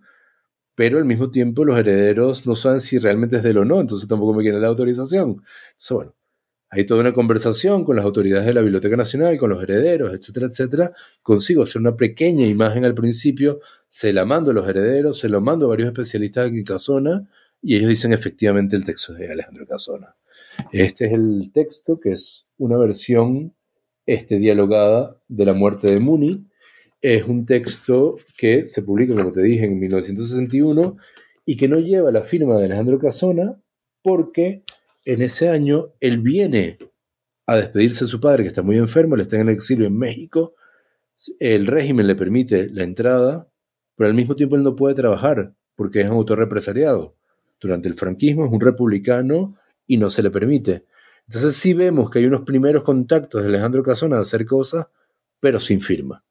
pero 0.74 0.98
al 0.98 1.04
mismo 1.04 1.30
tiempo 1.30 1.64
los 1.64 1.78
herederos 1.78 2.46
no 2.46 2.56
saben 2.56 2.80
si 2.80 2.98
realmente 2.98 3.36
es 3.36 3.42
de 3.42 3.50
él 3.50 3.58
o 3.58 3.64
no, 3.64 3.80
entonces 3.80 4.08
tampoco 4.08 4.34
me 4.34 4.42
quieren 4.42 4.60
la 4.60 4.68
autorización. 4.68 5.42
Entonces, 5.70 5.90
bueno, 5.90 6.14
hay 6.70 6.84
toda 6.86 7.02
una 7.02 7.12
conversación 7.12 7.84
con 7.84 7.94
las 7.94 8.04
autoridades 8.04 8.46
de 8.46 8.54
la 8.54 8.62
Biblioteca 8.62 8.96
Nacional, 8.96 9.38
con 9.38 9.50
los 9.50 9.62
herederos, 9.62 10.12
etcétera, 10.12 10.46
etcétera. 10.46 10.92
Consigo 11.22 11.62
hacer 11.62 11.80
una 11.80 11.96
pequeña 11.96 12.46
imagen 12.46 12.84
al 12.84 12.94
principio, 12.94 13.60
se 13.86 14.12
la 14.12 14.24
mando 14.24 14.50
a 14.50 14.54
los 14.54 14.68
herederos, 14.68 15.18
se 15.18 15.28
lo 15.28 15.40
mando 15.40 15.66
a 15.66 15.68
varios 15.68 15.86
especialistas 15.86 16.48
en 16.48 16.64
Casona 16.64 17.28
y 17.64 17.76
ellos 17.76 17.88
dicen 17.88 18.12
efectivamente 18.12 18.76
el 18.76 18.84
texto 18.84 19.14
de 19.14 19.32
Alejandro 19.32 19.66
Casona. 19.66 20.14
Este 20.70 21.06
es 21.06 21.12
el 21.14 21.50
texto 21.50 21.98
que 21.98 22.10
es 22.10 22.46
una 22.58 22.76
versión 22.76 23.54
este, 24.04 24.38
dialogada 24.38 25.18
de 25.28 25.46
la 25.46 25.54
muerte 25.54 25.88
de 25.88 25.98
Muni. 25.98 26.46
Es 27.00 27.24
un 27.24 27.46
texto 27.46 28.18
que 28.36 28.68
se 28.68 28.82
publica, 28.82 29.14
como 29.14 29.32
te 29.32 29.42
dije, 29.42 29.64
en 29.64 29.80
1961 29.80 30.98
y 31.46 31.56
que 31.56 31.66
no 31.66 31.78
lleva 31.78 32.12
la 32.12 32.22
firma 32.22 32.58
de 32.58 32.66
Alejandro 32.66 32.98
Casona 32.98 33.58
porque 34.02 34.62
en 35.06 35.22
ese 35.22 35.48
año 35.48 35.94
él 36.00 36.18
viene 36.18 36.78
a 37.46 37.56
despedirse 37.56 38.04
de 38.04 38.10
su 38.10 38.20
padre, 38.20 38.42
que 38.42 38.48
está 38.48 38.62
muy 38.62 38.76
enfermo, 38.76 39.14
él 39.14 39.22
está 39.22 39.36
en 39.36 39.48
el 39.48 39.54
exilio 39.54 39.86
en 39.86 39.96
México. 39.96 40.54
El 41.38 41.66
régimen 41.66 42.06
le 42.06 42.14
permite 42.14 42.68
la 42.68 42.84
entrada, 42.84 43.48
pero 43.96 44.08
al 44.08 44.14
mismo 44.14 44.36
tiempo 44.36 44.56
él 44.56 44.62
no 44.62 44.76
puede 44.76 44.94
trabajar 44.94 45.54
porque 45.76 46.02
es 46.02 46.10
un 46.10 46.16
autor 46.16 46.38
represaliado. 46.38 47.16
Durante 47.64 47.88
el 47.88 47.94
franquismo 47.94 48.44
es 48.44 48.52
un 48.52 48.60
republicano 48.60 49.56
y 49.86 49.96
no 49.96 50.10
se 50.10 50.22
le 50.22 50.30
permite. 50.30 50.84
Entonces 51.26 51.56
sí 51.56 51.72
vemos 51.72 52.10
que 52.10 52.18
hay 52.18 52.26
unos 52.26 52.42
primeros 52.42 52.82
contactos 52.82 53.40
de 53.40 53.48
Alejandro 53.48 53.82
Casona 53.82 54.16
de 54.16 54.20
hacer 54.20 54.44
cosas, 54.44 54.88
pero 55.40 55.58
sin 55.58 55.80
firma. 55.80 56.22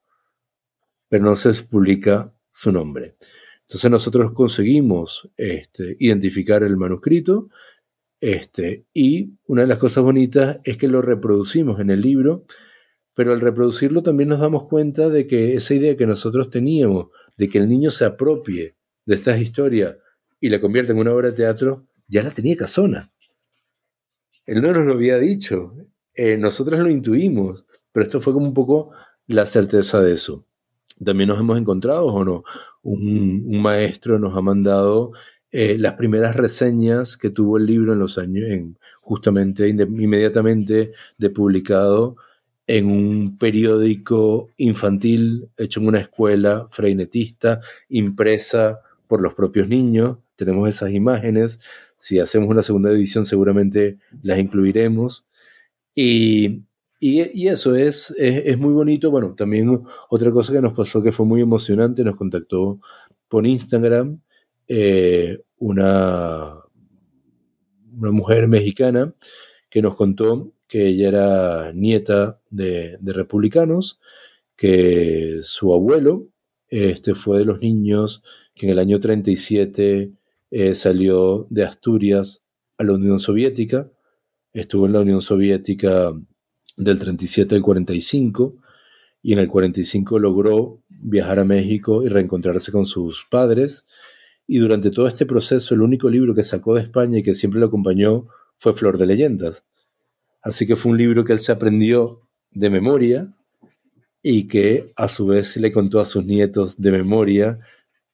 Pero 1.09 1.23
no 1.23 1.35
se 1.35 1.51
publica 1.63 2.31
su 2.51 2.71
nombre. 2.71 3.15
Entonces 3.61 3.89
nosotros 3.89 4.31
conseguimos 4.33 5.27
este, 5.35 5.95
identificar 5.97 6.61
el 6.61 6.77
manuscrito 6.77 7.49
este, 8.21 8.85
y 8.93 9.33
una 9.47 9.63
de 9.63 9.69
las 9.69 9.79
cosas 9.79 10.03
bonitas 10.03 10.59
es 10.65 10.77
que 10.77 10.87
lo 10.87 11.01
reproducimos 11.01 11.79
en 11.79 11.89
el 11.89 12.01
libro, 12.01 12.45
pero 13.15 13.33
al 13.33 13.41
reproducirlo 13.41 14.03
también 14.03 14.29
nos 14.29 14.39
damos 14.39 14.67
cuenta 14.67 15.09
de 15.09 15.25
que 15.25 15.55
esa 15.55 15.73
idea 15.73 15.97
que 15.97 16.05
nosotros 16.05 16.51
teníamos 16.51 17.07
de 17.37 17.49
que 17.49 17.57
el 17.57 17.67
niño 17.67 17.89
se 17.89 18.05
apropie 18.05 18.75
de 19.07 19.15
estas 19.15 19.41
historias 19.41 19.97
y 20.43 20.49
la 20.49 20.59
convierta 20.59 20.91
en 20.91 20.99
una 20.99 21.13
obra 21.13 21.29
de 21.29 21.37
teatro, 21.37 21.87
ya 22.05 22.21
la 22.21 22.29
tenía 22.29 22.57
Casona. 22.57 23.09
Él 24.45 24.61
no 24.61 24.73
nos 24.73 24.85
lo 24.85 24.91
había 24.91 25.17
dicho, 25.17 25.73
eh, 26.13 26.35
nosotros 26.37 26.81
lo 26.81 26.89
intuimos, 26.89 27.65
pero 27.93 28.03
esto 28.03 28.19
fue 28.19 28.33
como 28.33 28.47
un 28.47 28.53
poco 28.53 28.91
la 29.25 29.45
certeza 29.45 30.01
de 30.01 30.11
eso. 30.11 30.45
También 31.01 31.29
nos 31.29 31.39
hemos 31.39 31.57
encontrado, 31.57 32.07
o 32.07 32.25
no, 32.25 32.43
un, 32.81 33.61
maestro 33.61 34.19
nos 34.19 34.35
ha 34.35 34.41
mandado 34.41 35.13
eh, 35.49 35.77
las 35.79 35.93
primeras 35.93 36.35
reseñas 36.35 37.15
que 37.15 37.29
tuvo 37.29 37.55
el 37.55 37.65
libro 37.65 37.93
en 37.93 37.99
los 37.99 38.17
años, 38.17 38.43
en, 38.49 38.77
justamente 38.99 39.69
inmediatamente 39.69 40.91
de 41.17 41.29
publicado 41.29 42.17
en 42.67 42.87
un 42.87 43.37
periódico 43.37 44.49
infantil 44.57 45.47
hecho 45.55 45.79
en 45.79 45.87
una 45.87 46.01
escuela 46.01 46.67
freinetista, 46.69 47.61
impresa 47.87 48.81
por 49.07 49.21
los 49.21 49.33
propios 49.35 49.69
niños. 49.69 50.17
Tenemos 50.35 50.69
esas 50.69 50.91
imágenes. 50.91 51.59
Si 51.95 52.19
hacemos 52.19 52.49
una 52.49 52.61
segunda 52.61 52.89
edición 52.91 53.25
seguramente 53.25 53.97
las 54.21 54.39
incluiremos. 54.39 55.25
Y, 55.95 56.63
y, 56.99 57.47
eso 57.47 57.75
es, 57.75 58.11
es, 58.17 58.57
muy 58.57 58.73
bonito. 58.73 59.11
Bueno, 59.11 59.35
también 59.35 59.83
otra 60.09 60.31
cosa 60.31 60.53
que 60.53 60.61
nos 60.61 60.73
pasó 60.73 61.03
que 61.03 61.11
fue 61.11 61.25
muy 61.25 61.41
emocionante, 61.41 62.03
nos 62.03 62.15
contactó 62.15 62.79
por 63.27 63.45
Instagram 63.45 64.21
eh, 64.67 65.39
una, 65.57 66.55
una 67.97 68.11
mujer 68.11 68.47
mexicana 68.47 69.13
que 69.69 69.81
nos 69.81 69.95
contó 69.95 70.53
que 70.67 70.87
ella 70.87 71.07
era 71.07 71.71
nieta 71.73 72.39
de, 72.49 72.97
republicanos, 73.03 73.99
que 74.55 75.39
su 75.43 75.73
abuelo 75.73 76.29
este, 76.69 77.13
fue 77.13 77.39
de 77.39 77.45
los 77.45 77.59
niños 77.59 78.23
que 78.55 78.65
en 78.65 78.71
el 78.71 78.79
año 78.79 78.99
37 78.99 80.11
eh, 80.55 80.75
salió 80.75 81.47
de 81.49 81.63
Asturias 81.63 82.43
a 82.77 82.83
la 82.83 82.93
Unión 82.93 83.19
Soviética, 83.19 83.89
estuvo 84.53 84.85
en 84.85 84.93
la 84.93 84.99
Unión 84.99 85.19
Soviética 85.19 86.13
del 86.77 86.99
37 86.99 87.55
al 87.55 87.63
45 87.63 88.55
y 89.23 89.33
en 89.33 89.39
el 89.39 89.47
45 89.47 90.19
logró 90.19 90.79
viajar 90.89 91.39
a 91.39 91.43
México 91.43 92.03
y 92.03 92.07
reencontrarse 92.07 92.71
con 92.71 92.85
sus 92.85 93.25
padres 93.31 93.87
y 94.45 94.59
durante 94.59 94.91
todo 94.91 95.07
este 95.07 95.25
proceso 95.25 95.73
el 95.73 95.81
único 95.81 96.07
libro 96.07 96.35
que 96.35 96.43
sacó 96.43 96.75
de 96.75 96.81
España 96.81 97.17
y 97.17 97.23
que 97.23 97.33
siempre 97.33 97.59
lo 97.59 97.65
acompañó 97.65 98.27
fue 98.59 98.75
Flor 98.75 98.99
de 98.99 99.07
Leyendas. 99.07 99.65
Así 100.43 100.67
que 100.67 100.75
fue 100.75 100.91
un 100.91 100.99
libro 100.99 101.25
que 101.25 101.33
él 101.33 101.39
se 101.39 101.51
aprendió 101.51 102.21
de 102.51 102.69
memoria 102.69 103.33
y 104.21 104.47
que 104.47 104.91
a 104.97 105.07
su 105.07 105.25
vez 105.25 105.57
le 105.57 105.71
contó 105.71 105.99
a 105.99 106.05
sus 106.05 106.23
nietos 106.23 106.79
de 106.79 106.91
memoria 106.91 107.59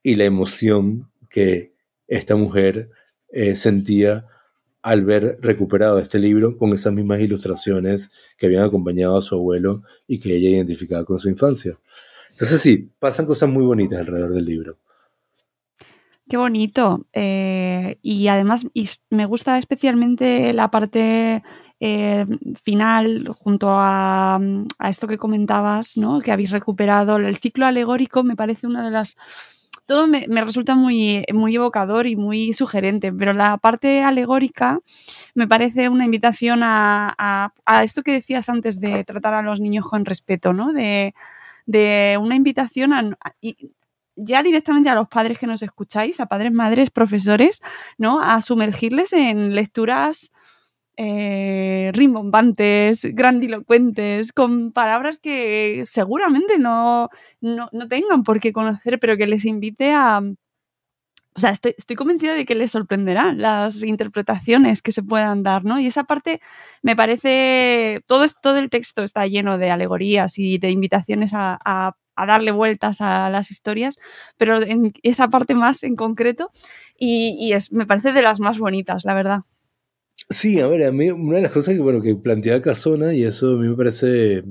y 0.01 0.15
la 0.15 0.23
emoción 0.23 1.11
que 1.29 1.73
esta 2.09 2.35
mujer 2.35 2.89
eh, 3.31 3.55
sentía 3.55 4.25
al 4.81 5.03
ver 5.05 5.37
recuperado 5.41 5.99
este 5.99 6.19
libro 6.19 6.57
con 6.57 6.73
esas 6.73 6.93
mismas 6.93 7.19
ilustraciones 7.19 8.09
que 8.37 8.47
habían 8.47 8.63
acompañado 8.63 9.17
a 9.17 9.21
su 9.21 9.35
abuelo 9.35 9.83
y 10.07 10.19
que 10.19 10.35
ella 10.35 10.49
identificaba 10.49 11.05
con 11.05 11.19
su 11.19 11.29
infancia. 11.29 11.77
Entonces 12.31 12.61
sí, 12.61 12.89
pasan 12.99 13.25
cosas 13.25 13.49
muy 13.49 13.63
bonitas 13.63 13.99
alrededor 13.99 14.33
del 14.33 14.45
libro. 14.45 14.77
Qué 16.29 16.37
bonito. 16.37 17.07
Eh, 17.11 17.97
y 18.01 18.27
además 18.27 18.65
me 19.09 19.25
gusta 19.25 19.57
especialmente 19.57 20.53
la 20.53 20.69
parte 20.69 21.43
eh, 21.79 22.25
final, 22.63 23.27
junto 23.39 23.69
a, 23.71 24.35
a, 24.35 24.89
esto 24.89 25.07
que 25.07 25.17
comentabas, 25.17 25.97
¿no? 25.97 26.19
que 26.19 26.31
habéis 26.31 26.51
recuperado. 26.51 27.17
El 27.17 27.37
ciclo 27.37 27.65
alegórico 27.65 28.23
me 28.23 28.35
parece 28.35 28.67
una 28.67 28.83
de 28.83 28.91
las 28.91 29.17
todo 29.89 30.05
me, 30.05 30.27
resulta 30.27 30.75
muy, 30.75 31.25
muy 31.33 31.55
evocador 31.55 32.05
y 32.05 32.15
muy 32.15 32.53
sugerente, 32.53 33.11
pero 33.11 33.33
la 33.33 33.57
parte 33.57 34.03
alegórica 34.03 34.77
me 35.33 35.47
parece 35.47 35.89
una 35.89 36.05
invitación 36.05 36.59
a, 36.61 37.51
esto 37.81 38.03
que 38.03 38.11
decías 38.11 38.49
antes 38.49 38.79
de 38.79 39.03
tratar 39.03 39.33
a 39.33 39.41
los 39.41 39.59
niños 39.59 39.89
con 39.89 40.05
respeto, 40.05 40.53
¿no? 40.53 40.73
De, 40.73 41.15
una 42.21 42.35
invitación 42.35 42.93
a, 42.93 43.17
ya 44.15 44.43
directamente 44.43 44.89
a 44.89 44.95
los 44.95 45.07
padres 45.07 45.39
que 45.39 45.47
nos 45.47 45.63
escucháis, 45.63 46.19
a 46.19 46.27
padres, 46.27 46.51
madres, 46.51 46.91
profesores, 46.91 47.59
¿no? 47.97 48.21
A 48.21 48.43
sumergirles 48.43 49.11
en 49.13 49.55
lecturas 49.55 50.31
eh, 51.01 51.91
rimbombantes, 51.93 53.05
grandilocuentes, 53.13 54.33
con 54.33 54.73
palabras 54.73 55.19
que 55.21 55.83
seguramente 55.85 56.57
no, 56.57 57.07
no, 57.39 57.69
tengan 57.87 58.23
por 58.23 58.41
qué 58.41 58.51
conocer, 58.51 58.99
pero 58.99 59.15
que 59.15 59.25
les 59.25 59.45
invite 59.45 59.93
a... 59.93 60.19
O 61.35 61.39
sea, 61.39 61.51
estoy, 61.51 61.95
convencida 61.95 62.33
de 62.33 62.45
que 62.45 62.53
les 62.53 62.71
sorprenderán 62.71 63.41
las 63.41 63.81
interpretaciones 63.83 64.81
que 64.81 64.91
se 64.91 65.01
puedan 65.01 65.41
dar, 65.41 65.63
¿no? 65.63 65.79
Y 65.79 65.87
esa 65.87 66.03
parte 66.03 66.41
me 66.81 66.97
parece... 66.97 68.01
Todo, 68.05 68.25
todo 68.41 68.57
el 68.57 68.69
texto 68.69 69.03
está 69.03 69.25
lleno 69.25 69.57
de 69.57 69.71
alegorías 69.71 70.37
y 70.37 70.57
de 70.57 70.71
invitaciones 70.71 71.31
a, 71.33 71.95
darle 72.17 72.51
vueltas 72.51 72.99
a 72.99 73.29
las 73.29 73.51
historias, 73.51 73.97
pero 74.35 74.61
en 74.61 74.91
esa 75.03 75.29
parte 75.29 75.55
más 75.55 75.83
en 75.83 75.95
concreto 75.95 76.51
y, 76.97 77.53
es, 77.53 77.71
me 77.71 77.85
parece 77.85 78.11
de 78.11 78.21
las 78.21 78.41
más 78.41 78.59
bonitas, 78.59 79.05
la 79.05 79.13
verdad. 79.13 79.43
Sí, 80.27 80.59
a 80.59 80.67
ver, 80.67 80.83
a 80.85 80.91
mí 80.91 81.09
una 81.09 81.37
de 81.37 81.43
las 81.43 81.51
cosas 81.51 81.75
que, 81.75 81.81
bueno, 81.81 82.01
que 82.01 82.15
plantea 82.15 82.61
Casona, 82.61 83.13
y 83.13 83.23
eso 83.23 83.53
a 83.53 83.57
mí 83.57 83.69
me 83.69 83.75
parece, 83.75 84.43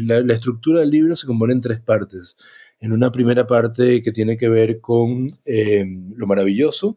la, 0.00 0.34
estructura 0.34 0.80
del 0.80 0.90
libro 0.90 1.14
se 1.14 1.26
compone 1.26 1.52
en 1.52 1.60
tres 1.60 1.80
partes. 1.80 2.36
En 2.80 2.92
una 2.92 3.12
primera 3.12 3.46
parte 3.46 4.02
que 4.02 4.12
tiene 4.12 4.36
que 4.36 4.48
ver 4.48 4.80
con 4.80 5.28
em, 5.44 6.12
lo 6.16 6.26
maravilloso, 6.26 6.96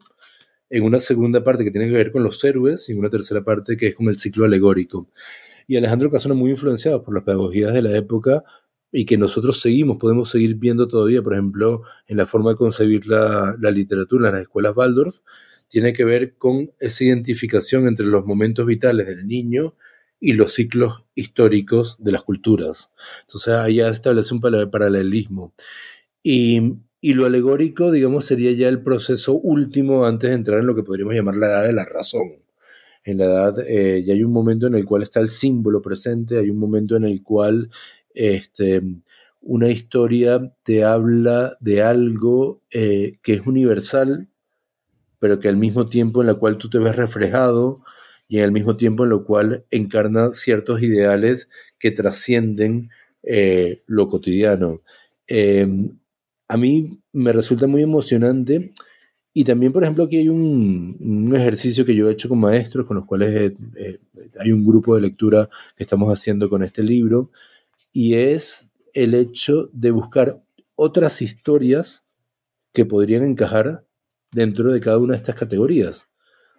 en 0.70 0.84
una 0.84 1.00
segunda 1.00 1.42
parte 1.44 1.64
que 1.64 1.70
tiene 1.70 1.88
que 1.88 1.96
ver 1.96 2.12
con 2.12 2.22
los 2.22 2.42
héroes, 2.44 2.88
y 2.88 2.92
en 2.92 2.98
una 2.98 3.10
tercera 3.10 3.44
parte 3.44 3.76
que 3.76 3.88
es 3.88 3.94
como 3.94 4.10
el 4.10 4.18
ciclo 4.18 4.44
alegórico. 4.44 5.08
Y 5.66 5.76
Alejandro 5.76 6.10
Casona 6.10 6.34
muy 6.34 6.50
influenciado 6.50 7.02
por 7.02 7.14
las 7.14 7.24
pedagogías 7.24 7.72
de 7.72 7.82
la 7.82 7.96
época 7.96 8.44
y 8.92 9.04
que 9.06 9.16
nosotros 9.18 9.60
seguimos, 9.60 9.98
podemos 9.98 10.30
seguir 10.30 10.56
viendo 10.56 10.88
todavía, 10.88 11.22
por 11.22 11.34
ejemplo, 11.34 11.82
en 12.08 12.16
la 12.16 12.26
forma 12.26 12.50
de 12.50 12.56
concebir 12.56 13.06
la, 13.06 13.56
la 13.60 13.70
literatura 13.70 14.28
en 14.28 14.34
las 14.34 14.42
escuelas 14.42 14.76
Waldorf, 14.76 15.20
tiene 15.70 15.92
que 15.92 16.04
ver 16.04 16.36
con 16.36 16.72
esa 16.80 17.04
identificación 17.04 17.86
entre 17.86 18.04
los 18.04 18.26
momentos 18.26 18.66
vitales 18.66 19.06
del 19.06 19.28
niño 19.28 19.76
y 20.18 20.32
los 20.32 20.52
ciclos 20.52 21.04
históricos 21.14 21.96
de 22.02 22.10
las 22.10 22.24
culturas. 22.24 22.90
Entonces 23.20 23.54
ahí 23.54 23.76
ya 23.76 23.88
establece 23.88 24.34
un 24.34 24.40
paralelismo. 24.40 25.54
Y, 26.22 26.60
lo 27.02 27.24
alegórico, 27.24 27.92
digamos, 27.92 28.26
sería 28.26 28.52
ya 28.52 28.68
el 28.68 28.82
proceso 28.82 29.34
último 29.34 30.04
antes 30.06 30.30
de 30.30 30.36
entrar 30.36 30.58
en 30.58 30.66
lo 30.66 30.74
que 30.74 30.82
podríamos 30.82 31.14
llamar 31.14 31.36
la 31.36 31.46
edad 31.46 31.64
de 31.64 31.72
la 31.72 31.84
razón. 31.84 32.42
En 33.04 33.18
la 33.18 33.24
edad, 33.26 33.54
eh, 33.66 34.02
ya 34.04 34.12
hay 34.12 34.24
un 34.24 34.32
momento 34.32 34.66
en 34.66 34.74
el 34.74 34.84
cual 34.84 35.04
está 35.04 35.20
el 35.20 35.30
símbolo 35.30 35.80
presente, 35.80 36.38
hay 36.38 36.50
un 36.50 36.58
momento 36.58 36.96
en 36.96 37.04
el 37.04 37.22
cual 37.22 37.70
este, 38.12 38.82
una 39.40 39.68
historia 39.70 40.52
te 40.64 40.82
habla 40.84 41.56
de 41.60 41.82
algo 41.82 42.60
eh, 42.72 43.18
que 43.22 43.34
es 43.34 43.46
universal 43.46 44.29
pero 45.20 45.38
que 45.38 45.48
al 45.48 45.56
mismo 45.56 45.88
tiempo 45.88 46.22
en 46.22 46.26
la 46.26 46.34
cual 46.34 46.58
tú 46.58 46.68
te 46.68 46.78
ves 46.78 46.96
reflejado 46.96 47.84
y 48.26 48.40
al 48.40 48.50
mismo 48.50 48.76
tiempo 48.76 49.04
en 49.04 49.10
lo 49.10 49.24
cual 49.24 49.64
encarna 49.70 50.32
ciertos 50.32 50.82
ideales 50.82 51.48
que 51.78 51.92
trascienden 51.92 52.90
eh, 53.22 53.82
lo 53.86 54.08
cotidiano. 54.08 54.82
Em, 55.28 55.96
a 56.48 56.56
mí 56.56 57.00
me 57.12 57.32
resulta 57.32 57.68
muy 57.68 57.82
emocionante 57.82 58.72
y 59.32 59.44
también, 59.44 59.72
por 59.72 59.84
ejemplo, 59.84 60.04
aquí 60.04 60.16
hay 60.16 60.28
un, 60.28 61.30
ejercicio 61.34 61.84
que 61.84 61.94
yo 61.94 62.08
he 62.08 62.12
hecho 62.12 62.28
con 62.28 62.40
maestros, 62.40 62.86
con 62.86 62.96
los 62.96 63.06
cuales 63.06 63.52
hay 64.40 64.52
un 64.52 64.66
grupo 64.66 64.96
de 64.96 65.02
lectura 65.02 65.48
que 65.76 65.84
estamos 65.84 66.10
haciendo 66.12 66.50
con 66.50 66.64
este 66.64 66.82
libro, 66.82 67.30
y 67.92 68.14
es 68.14 68.68
el 68.92 69.14
hecho 69.14 69.70
de 69.72 69.92
buscar 69.92 70.42
otras 70.74 71.22
historias 71.22 72.06
que 72.72 72.84
podrían 72.84 73.22
encajar 73.22 73.84
dentro 74.32 74.72
de 74.72 74.80
cada 74.80 74.98
una 74.98 75.12
de 75.12 75.18
estas 75.18 75.34
categorías. 75.34 76.06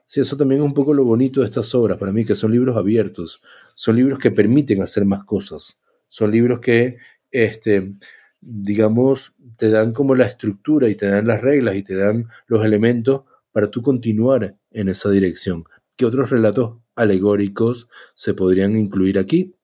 Sí, 0.05 0.19
eso 0.19 0.35
también 0.35 0.61
es 0.61 0.65
un 0.65 0.73
poco 0.73 0.93
lo 0.93 1.05
bonito 1.05 1.39
de 1.39 1.45
estas 1.45 1.73
obras 1.73 1.97
para 1.97 2.11
mí, 2.11 2.25
que 2.25 2.35
son 2.35 2.51
libros 2.51 2.75
abiertos, 2.75 3.41
son 3.75 3.95
libros 3.95 4.19
que 4.19 4.31
permiten 4.31 4.81
hacer 4.81 5.05
más 5.05 5.23
cosas, 5.23 5.79
son 6.07 6.31
libros 6.31 6.59
que, 6.59 6.97
este, 7.31 7.93
digamos, 8.41 9.33
te 9.55 9.69
dan 9.69 9.93
como 9.93 10.15
la 10.15 10.25
estructura 10.25 10.89
y 10.89 10.95
te 10.95 11.07
dan 11.07 11.27
las 11.27 11.41
reglas 11.41 11.75
y 11.75 11.83
te 11.83 11.95
dan 11.95 12.27
los 12.47 12.65
elementos 12.65 13.23
para 13.51 13.71
tú 13.71 13.81
continuar 13.81 14.57
en 14.71 14.89
esa 14.89 15.09
dirección. 15.09 15.63
¿Qué 15.95 16.05
otros 16.05 16.29
relatos 16.29 16.77
alegóricos 16.95 17.87
se 18.13 18.33
podrían 18.33 18.77
incluir 18.77 19.17
aquí? 19.17 19.55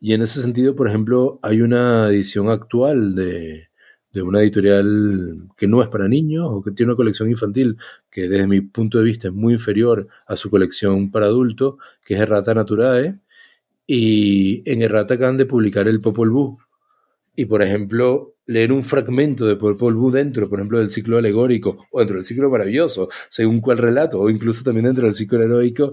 Y 0.00 0.12
en 0.12 0.22
ese 0.22 0.42
sentido, 0.42 0.76
por 0.76 0.88
ejemplo, 0.88 1.38
hay 1.42 1.62
una 1.62 2.08
edición 2.08 2.50
actual 2.50 3.14
de, 3.14 3.68
de 4.16 4.22
una 4.22 4.40
editorial 4.40 5.46
que 5.58 5.68
no 5.68 5.82
es 5.82 5.88
para 5.88 6.08
niños 6.08 6.46
o 6.48 6.62
que 6.62 6.70
tiene 6.70 6.92
una 6.92 6.96
colección 6.96 7.28
infantil 7.28 7.76
que 8.10 8.28
desde 8.28 8.46
mi 8.46 8.62
punto 8.62 8.96
de 8.96 9.04
vista 9.04 9.28
es 9.28 9.34
muy 9.34 9.52
inferior 9.52 10.08
a 10.26 10.38
su 10.38 10.48
colección 10.48 11.10
para 11.10 11.26
adultos, 11.26 11.74
que 12.02 12.14
es 12.14 12.20
Errata 12.20 12.54
Naturae, 12.54 13.18
y 13.86 14.62
en 14.64 14.80
Errata 14.80 15.14
acaban 15.14 15.36
de 15.36 15.44
publicar 15.44 15.86
el 15.86 16.00
Popol 16.00 16.30
Vuh. 16.30 16.56
Y 17.36 17.44
por 17.44 17.60
ejemplo, 17.60 18.36
leer 18.46 18.72
un 18.72 18.82
fragmento 18.82 19.44
de 19.44 19.56
Popol 19.56 19.94
Vuh 19.94 20.10
dentro, 20.10 20.48
por 20.48 20.60
ejemplo, 20.60 20.78
del 20.78 20.88
ciclo 20.88 21.18
alegórico 21.18 21.76
o 21.90 21.98
dentro 21.98 22.16
del 22.16 22.24
ciclo 22.24 22.48
maravilloso, 22.48 23.10
según 23.28 23.60
cuál 23.60 23.76
relato, 23.76 24.18
o 24.18 24.30
incluso 24.30 24.64
también 24.64 24.86
dentro 24.86 25.04
del 25.04 25.14
ciclo 25.14 25.42
heroico, 25.42 25.92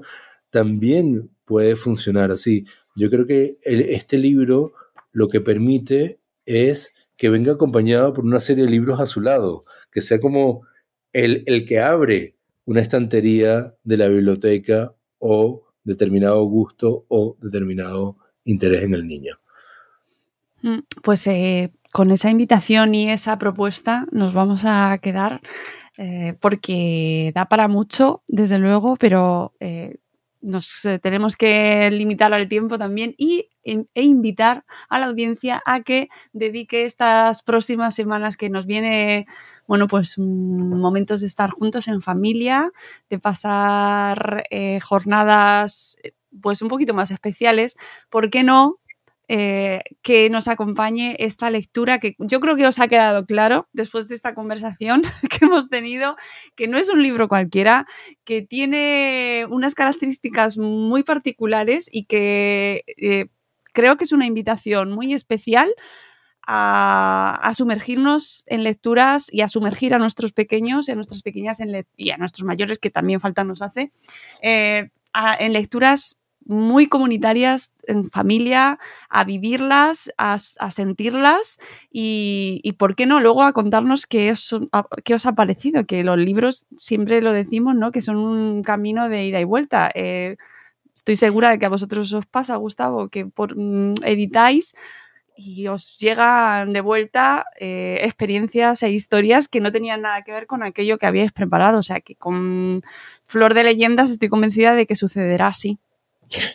también 0.49 1.29
puede 1.43 1.75
funcionar 1.75 2.31
así. 2.31 2.65
Yo 2.95 3.09
creo 3.09 3.27
que 3.27 3.57
este 3.63 4.17
libro 4.17 4.71
lo 5.11 5.27
que 5.27 5.41
permite 5.41 6.21
es 6.45 6.93
que 7.17 7.29
venga 7.29 7.53
acompañado 7.53 8.13
por 8.13 8.25
una 8.25 8.39
serie 8.39 8.65
de 8.65 8.71
libros 8.71 8.99
a 8.99 9.05
su 9.05 9.21
lado, 9.21 9.65
que 9.91 10.01
sea 10.01 10.19
como 10.19 10.63
el, 11.13 11.43
el 11.45 11.65
que 11.65 11.79
abre 11.79 12.35
una 12.65 12.81
estantería 12.81 13.75
de 13.83 13.97
la 13.97 14.07
biblioteca 14.07 14.93
o 15.19 15.63
determinado 15.83 16.43
gusto 16.43 17.05
o 17.07 17.37
determinado 17.41 18.17
interés 18.45 18.83
en 18.83 18.93
el 18.93 19.05
niño. 19.05 19.37
Mm, 20.61 20.79
pues 21.03 21.27
eh, 21.27 21.71
con 21.91 22.11
esa 22.11 22.29
invitación 22.29 22.95
y 22.95 23.09
esa 23.09 23.37
propuesta 23.37 24.07
nos 24.11 24.33
vamos 24.33 24.63
a 24.65 24.97
quedar 25.01 25.41
eh, 25.97 26.35
porque 26.39 27.31
da 27.35 27.45
para 27.45 27.67
mucho, 27.67 28.23
desde 28.27 28.57
luego, 28.57 28.95
pero 28.95 29.53
eh, 29.59 29.97
nos 30.43 30.85
eh, 30.85 30.99
tenemos 30.99 31.35
que 31.35 31.89
limitar 31.91 32.33
al 32.33 32.47
tiempo 32.47 32.77
también 32.77 33.15
y, 33.17 33.49
e, 33.63 33.85
invitar 33.95 34.65
a 34.89 34.99
la 34.99 35.07
audiencia 35.07 35.63
a 35.65 35.81
que 35.81 36.09
dedique 36.33 36.83
estas 36.83 37.41
próximas 37.41 37.95
semanas 37.95 38.37
que 38.37 38.49
nos 38.49 38.65
viene, 38.65 39.25
bueno, 39.67 39.87
pues 39.87 40.17
mm, 40.17 40.79
momentos 40.79 41.21
de 41.21 41.27
estar 41.27 41.49
juntos 41.51 41.87
en 41.87 42.01
familia, 42.01 42.71
de 43.09 43.19
pasar 43.19 44.43
eh, 44.51 44.79
jornadas 44.81 45.97
pues 46.41 46.61
un 46.61 46.67
poquito 46.67 46.93
más 46.93 47.11
especiales, 47.11 47.77
¿por 48.09 48.29
qué 48.29 48.43
no 48.43 48.79
eh, 49.29 49.81
que 50.01 50.29
nos 50.29 50.49
acompañe 50.49 51.15
esta 51.17 51.49
lectura 51.49 51.99
que 51.99 52.15
yo 52.19 52.41
creo 52.41 52.57
que 52.57 52.67
os 52.67 52.77
ha 52.79 52.89
quedado 52.89 53.25
claro 53.25 53.69
después 53.71 54.09
de 54.09 54.15
esta 54.15 54.35
conversación 54.35 55.01
que 55.29 55.45
hemos 55.45 55.69
tenido, 55.69 56.17
que 56.55 56.67
no 56.67 56.77
es 56.77 56.89
un 56.89 57.01
libro 57.01 57.29
cualquiera, 57.29 57.87
que 58.25 58.41
tiene 58.41 59.45
unas 59.49 59.75
características 59.75 60.57
muy 60.57 61.03
particulares 61.03 61.89
y 61.89 62.05
que 62.05 62.83
eh, 62.97 63.27
creo 63.71 63.97
que 63.97 64.03
es 64.03 64.11
una 64.11 64.25
invitación 64.25 64.91
muy 64.91 65.13
especial 65.13 65.73
a, 66.45 67.51
sumergirnos 67.55 68.43
en 68.47 68.63
lecturas 68.63 69.27
y 69.31 69.41
a 69.41 69.47
sumergir 69.47 69.93
a 69.93 69.99
nuestros 69.99 70.33
pequeños 70.33 70.89
y 70.89 70.91
a 70.91 70.95
nuestras 70.95 71.21
pequeñas 71.21 71.59
y 71.95 72.09
a 72.09 72.17
nuestros 72.17 72.45
mayores, 72.45 72.79
que 72.79 72.89
también 72.89 73.21
falta 73.21 73.43
nos 73.43 73.61
hace, 73.61 73.91
eh, 74.41 74.89
en 75.39 75.53
lecturas 75.53 76.17
muy 76.45 76.87
comunitarias 76.87 77.73
en 77.87 78.09
familia, 78.09 78.79
a 79.09 79.23
vivirlas, 79.23 80.11
a, 80.17 80.37
sentirlas 80.37 81.59
y, 81.91 82.59
y, 82.63 82.73
¿por 82.73 82.95
qué 82.95 83.05
no? 83.05 83.19
Luego 83.19 83.43
a 83.43 83.53
contarnos 83.53 84.05
qué 84.05 84.31
os, 84.31 84.55
qué 85.03 85.15
os, 85.15 85.25
ha 85.25 85.33
parecido, 85.33 85.85
que 85.85 86.03
los 86.03 86.17
libros 86.17 86.65
siempre 86.77 87.21
lo 87.21 87.31
decimos, 87.31 87.75
¿no? 87.75 87.91
Que 87.91 88.01
son 88.01 88.17
un 88.17 88.63
camino 88.63 89.09
de 89.09 89.25
ida 89.25 89.39
y 89.39 89.43
vuelta. 89.45 89.91
Eh, 89.93 90.37
estoy 90.95 91.17
segura 91.17 91.49
de 91.51 91.59
que 91.59 91.65
a 91.65 91.69
vosotros 91.69 92.13
os 92.13 92.25
pasa, 92.25 92.55
Gustavo, 92.57 93.09
que 93.09 93.25
por, 93.25 93.55
mm, 93.57 93.93
editáis 94.03 94.75
y 95.35 95.67
os 95.67 95.97
llegan 95.97 96.73
de 96.73 96.81
vuelta 96.81 97.45
eh, 97.59 97.99
experiencias 98.03 98.83
e 98.83 98.91
historias 98.91 99.47
que 99.47 99.61
no 99.61 99.71
tenían 99.71 100.01
nada 100.01 100.21
que 100.23 100.31
ver 100.31 100.47
con 100.47 100.63
aquello 100.63 100.97
que 100.97 101.05
habíais 101.07 101.31
preparado. 101.31 101.79
O 101.79 101.83
sea 101.83 102.01
que 102.01 102.15
con 102.15 102.81
Flor 103.25 103.53
de 103.53 103.63
Leyendas 103.63 104.11
estoy 104.11 104.29
convencida 104.29 104.75
de 104.75 104.85
que 104.85 104.95
sucederá 104.95 105.47
así. 105.47 105.79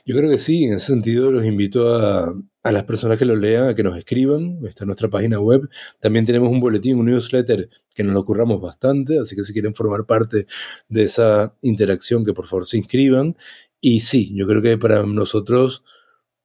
Yo 0.05 0.16
creo 0.16 0.31
que 0.31 0.39
sí, 0.39 0.64
en 0.64 0.74
ese 0.74 0.87
sentido 0.87 1.31
los 1.31 1.45
invito 1.45 1.95
a, 1.95 2.35
a, 2.62 2.72
las 2.72 2.85
personas 2.85 3.18
que 3.18 3.24
lo 3.24 3.37
lean 3.37 3.68
a 3.68 3.74
que 3.74 3.83
nos 3.83 3.97
escriban, 3.97 4.61
está 4.66 4.85
en 4.85 4.89
nuestra 4.89 5.09
página 5.09 5.41
web. 5.41 5.68
También 6.01 6.26
tenemos 6.26 6.51
un 6.51 6.61
boletín, 6.61 6.99
un 6.99 7.07
newsletter 7.07 7.68
que 7.95 8.05
nos 8.05 8.14
lo 8.14 8.24
curramos 8.24 8.61
bastante, 8.61 9.18
así 9.18 9.37
que 9.37 9.45
si 9.45 9.53
quieren 9.53 9.74
formar 9.74 10.07
parte 10.07 10.47
de 10.89 11.03
esa 11.03 11.55
interacción, 11.62 12.24
que 12.24 12.33
por 12.33 12.47
favor 12.47 12.66
se 12.66 12.79
inscriban. 12.79 13.37
Y 13.81 14.01
sí, 14.01 14.33
yo 14.35 14.47
creo 14.47 14.62
que 14.62 14.76
para 14.79 15.05
nosotros 15.05 15.85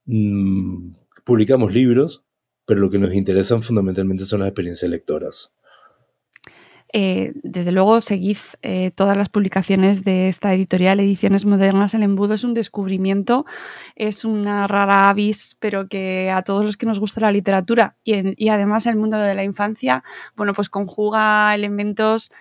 mmm, 0.05 0.93
publicamos 1.23 1.73
libros, 1.73 2.23
pero 2.65 2.79
lo 2.79 2.89
que 2.89 2.99
nos 2.99 3.13
interesan 3.13 3.61
fundamentalmente 3.61 4.25
son 4.25 4.41
las 4.41 4.49
experiencias 4.49 4.89
lectoras. 4.89 5.53
Eh, 6.95 7.33
desde 7.41 7.71
luego, 7.71 8.01
seguid 8.01 8.37
eh, 8.61 8.91
todas 8.93 9.17
las 9.17 9.27
publicaciones 9.27 10.03
de 10.03 10.27
esta 10.29 10.53
editorial, 10.53 10.99
Ediciones 10.99 11.43
Modernas. 11.43 11.95
El 11.95 12.03
embudo 12.03 12.35
es 12.35 12.43
un 12.43 12.53
descubrimiento, 12.53 13.47
es 13.95 14.25
una 14.25 14.67
rara 14.67 15.09
avis, 15.09 15.57
pero 15.59 15.87
que 15.87 16.29
a 16.29 16.43
todos 16.43 16.63
los 16.63 16.77
que 16.77 16.85
nos 16.85 16.99
gusta 16.99 17.21
la 17.21 17.31
literatura 17.31 17.97
y, 18.03 18.13
en, 18.13 18.35
y 18.37 18.49
además 18.49 18.85
el 18.85 18.95
mundo 18.95 19.17
de 19.17 19.33
la 19.33 19.43
infancia, 19.43 20.03
bueno, 20.35 20.53
pues 20.53 20.69
conjuga 20.69 21.55
elementos 21.55 22.31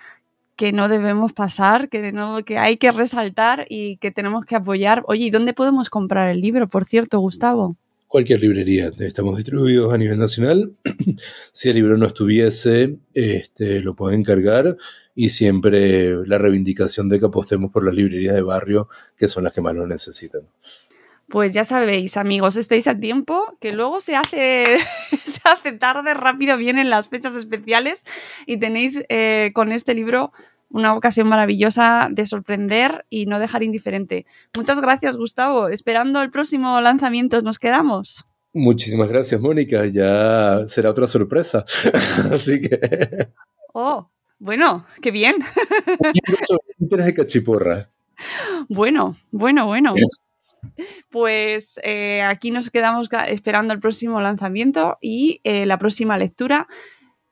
que 0.54 0.72
no 0.72 0.88
debemos 0.88 1.32
pasar, 1.32 1.88
que, 1.88 2.12
no, 2.12 2.44
que 2.44 2.58
hay 2.58 2.76
que 2.76 2.92
resaltar 2.92 3.66
y 3.70 3.96
que 3.96 4.10
tenemos 4.10 4.44
que 4.44 4.56
apoyar. 4.56 5.02
Oye, 5.06 5.24
¿y 5.26 5.30
dónde 5.30 5.54
podemos 5.54 5.88
comprar 5.88 6.28
el 6.28 6.42
libro, 6.42 6.68
por 6.68 6.86
cierto, 6.86 7.18
Gustavo? 7.20 7.76
Cualquier 8.12 8.42
librería. 8.42 8.90
Estamos 8.98 9.38
distribuidos 9.38 9.92
a 9.92 9.96
nivel 9.96 10.18
nacional. 10.18 10.70
si 11.52 11.70
el 11.70 11.76
libro 11.76 11.96
no 11.96 12.06
estuviese, 12.06 12.98
este, 13.14 13.80
lo 13.80 13.96
pueden 13.96 14.22
cargar 14.22 14.76
y 15.14 15.30
siempre 15.30 16.14
la 16.26 16.36
reivindicación 16.36 17.08
de 17.08 17.18
que 17.18 17.24
apostemos 17.24 17.72
por 17.72 17.86
las 17.86 17.94
librerías 17.94 18.34
de 18.34 18.42
barrio, 18.42 18.88
que 19.16 19.28
son 19.28 19.44
las 19.44 19.54
que 19.54 19.62
más 19.62 19.74
lo 19.74 19.86
necesitan. 19.86 20.42
Pues 21.28 21.54
ya 21.54 21.64
sabéis, 21.64 22.18
amigos, 22.18 22.56
estáis 22.56 22.86
a 22.86 23.00
tiempo, 23.00 23.56
que 23.60 23.72
luego 23.72 24.02
se 24.02 24.14
hace, 24.14 24.66
se 25.24 25.40
hace 25.44 25.72
tarde, 25.72 26.12
rápido 26.12 26.58
vienen 26.58 26.90
las 26.90 27.08
fechas 27.08 27.34
especiales 27.34 28.04
y 28.44 28.58
tenéis 28.58 29.02
eh, 29.08 29.52
con 29.54 29.72
este 29.72 29.94
libro 29.94 30.34
una 30.72 30.94
ocasión 30.94 31.28
maravillosa 31.28 32.08
de 32.10 32.26
sorprender 32.26 33.04
y 33.10 33.26
no 33.26 33.38
dejar 33.38 33.62
indiferente. 33.62 34.26
Muchas 34.56 34.80
gracias, 34.80 35.16
Gustavo. 35.16 35.68
Esperando 35.68 36.22
el 36.22 36.30
próximo 36.30 36.80
lanzamiento, 36.80 37.40
nos 37.42 37.58
quedamos. 37.58 38.24
Muchísimas 38.54 39.08
gracias, 39.08 39.40
Mónica. 39.40 39.86
Ya 39.86 40.66
será 40.66 40.90
otra 40.90 41.06
sorpresa. 41.06 41.64
Así 42.32 42.60
que. 42.60 43.28
Oh, 43.72 44.10
bueno, 44.38 44.86
qué 45.00 45.10
bien. 45.10 45.36
de 46.78 47.14
cachiporra. 47.14 47.90
Bueno, 48.68 49.16
bueno, 49.30 49.66
bueno. 49.66 49.94
Pues 51.10 51.80
eh, 51.82 52.22
aquí 52.22 52.50
nos 52.50 52.70
quedamos 52.70 53.08
esperando 53.28 53.74
el 53.74 53.80
próximo 53.80 54.20
lanzamiento 54.20 54.98
y 55.00 55.40
eh, 55.44 55.66
la 55.66 55.78
próxima 55.78 56.18
lectura 56.18 56.68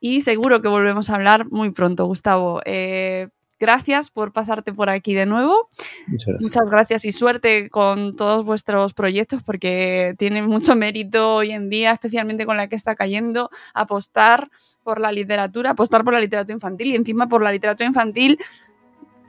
y 0.01 0.23
seguro 0.23 0.63
que 0.63 0.69
volvemos 0.69 1.11
a 1.11 1.15
hablar 1.15 1.51
muy 1.51 1.71
pronto, 1.71 2.07
Gustavo. 2.07 2.63
Eh, 2.65 3.29
gracias 3.61 4.11
por 4.11 4.33
pasarte 4.33 4.73
por 4.73 4.89
aquí 4.89 5.13
de 5.15 5.27
nuevo. 5.27 5.69
Muchas 6.07 6.27
gracias. 6.27 6.43
Muchas 6.43 6.71
gracias 6.71 7.05
y 7.05 7.13
suerte 7.13 7.69
con 7.69 8.17
todos 8.17 8.45
vuestros 8.45 8.95
proyectos 8.95 9.43
porque 9.43 10.15
tienen 10.19 10.47
mucho 10.47 10.75
mérito 10.75 11.37
hoy 11.37 11.51
en 11.51 11.69
día, 11.69 11.93
especialmente 11.93 12.47
con 12.47 12.57
la 12.57 12.69
que 12.69 12.77
está 12.77 12.97
cayendo, 12.97 13.51
apostar 13.75 14.51
por 14.83 14.99
la 14.99 15.13
literatura, 15.13 15.71
apostar 15.71 16.03
por 16.03 16.15
la 16.15 16.21
literatura 16.21 16.55
infantil 16.55 16.93
y 16.93 16.97
encima 16.97 17.29
por 17.29 17.43
la 17.43 17.53
literatura 17.53 17.87
infantil 17.87 18.39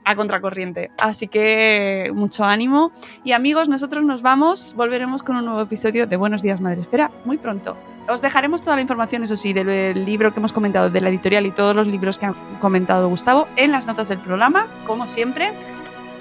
a 0.04 0.16
contracorriente. 0.16 0.90
Así 1.00 1.28
que 1.28 2.10
mucho 2.14 2.44
ánimo. 2.44 2.92
Y 3.24 3.32
amigos, 3.32 3.68
nosotros 3.68 4.04
nos 4.04 4.22
vamos, 4.22 4.74
volveremos 4.76 5.22
con 5.22 5.36
un 5.36 5.44
nuevo 5.44 5.60
episodio 5.60 6.06
de 6.06 6.16
Buenos 6.16 6.42
Días 6.42 6.60
Madre 6.60 6.82
Esfera 6.82 7.10
muy 7.24 7.38
pronto. 7.38 7.76
Os 8.08 8.20
dejaremos 8.20 8.62
toda 8.62 8.76
la 8.76 8.82
información, 8.82 9.22
eso 9.22 9.36
sí, 9.36 9.52
del 9.52 10.04
libro 10.04 10.32
que 10.32 10.40
hemos 10.40 10.52
comentado, 10.52 10.90
de 10.90 11.00
la 11.00 11.08
editorial 11.08 11.46
y 11.46 11.52
todos 11.52 11.74
los 11.74 11.86
libros 11.86 12.18
que 12.18 12.26
ha 12.26 12.34
comentado 12.60 13.08
Gustavo 13.08 13.46
en 13.56 13.70
las 13.70 13.86
notas 13.86 14.08
del 14.08 14.18
programa, 14.18 14.66
como 14.86 15.06
siempre. 15.06 15.52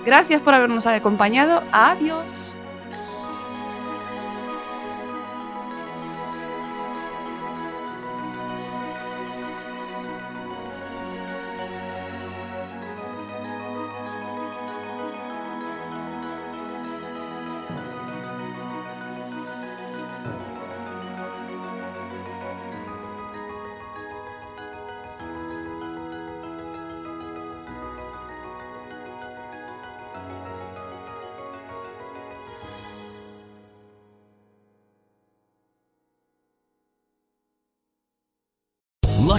Gracias 0.06 0.42
por 0.42 0.54
habernos 0.54 0.86
acompañado. 0.86 1.64
Adiós. 1.72 2.56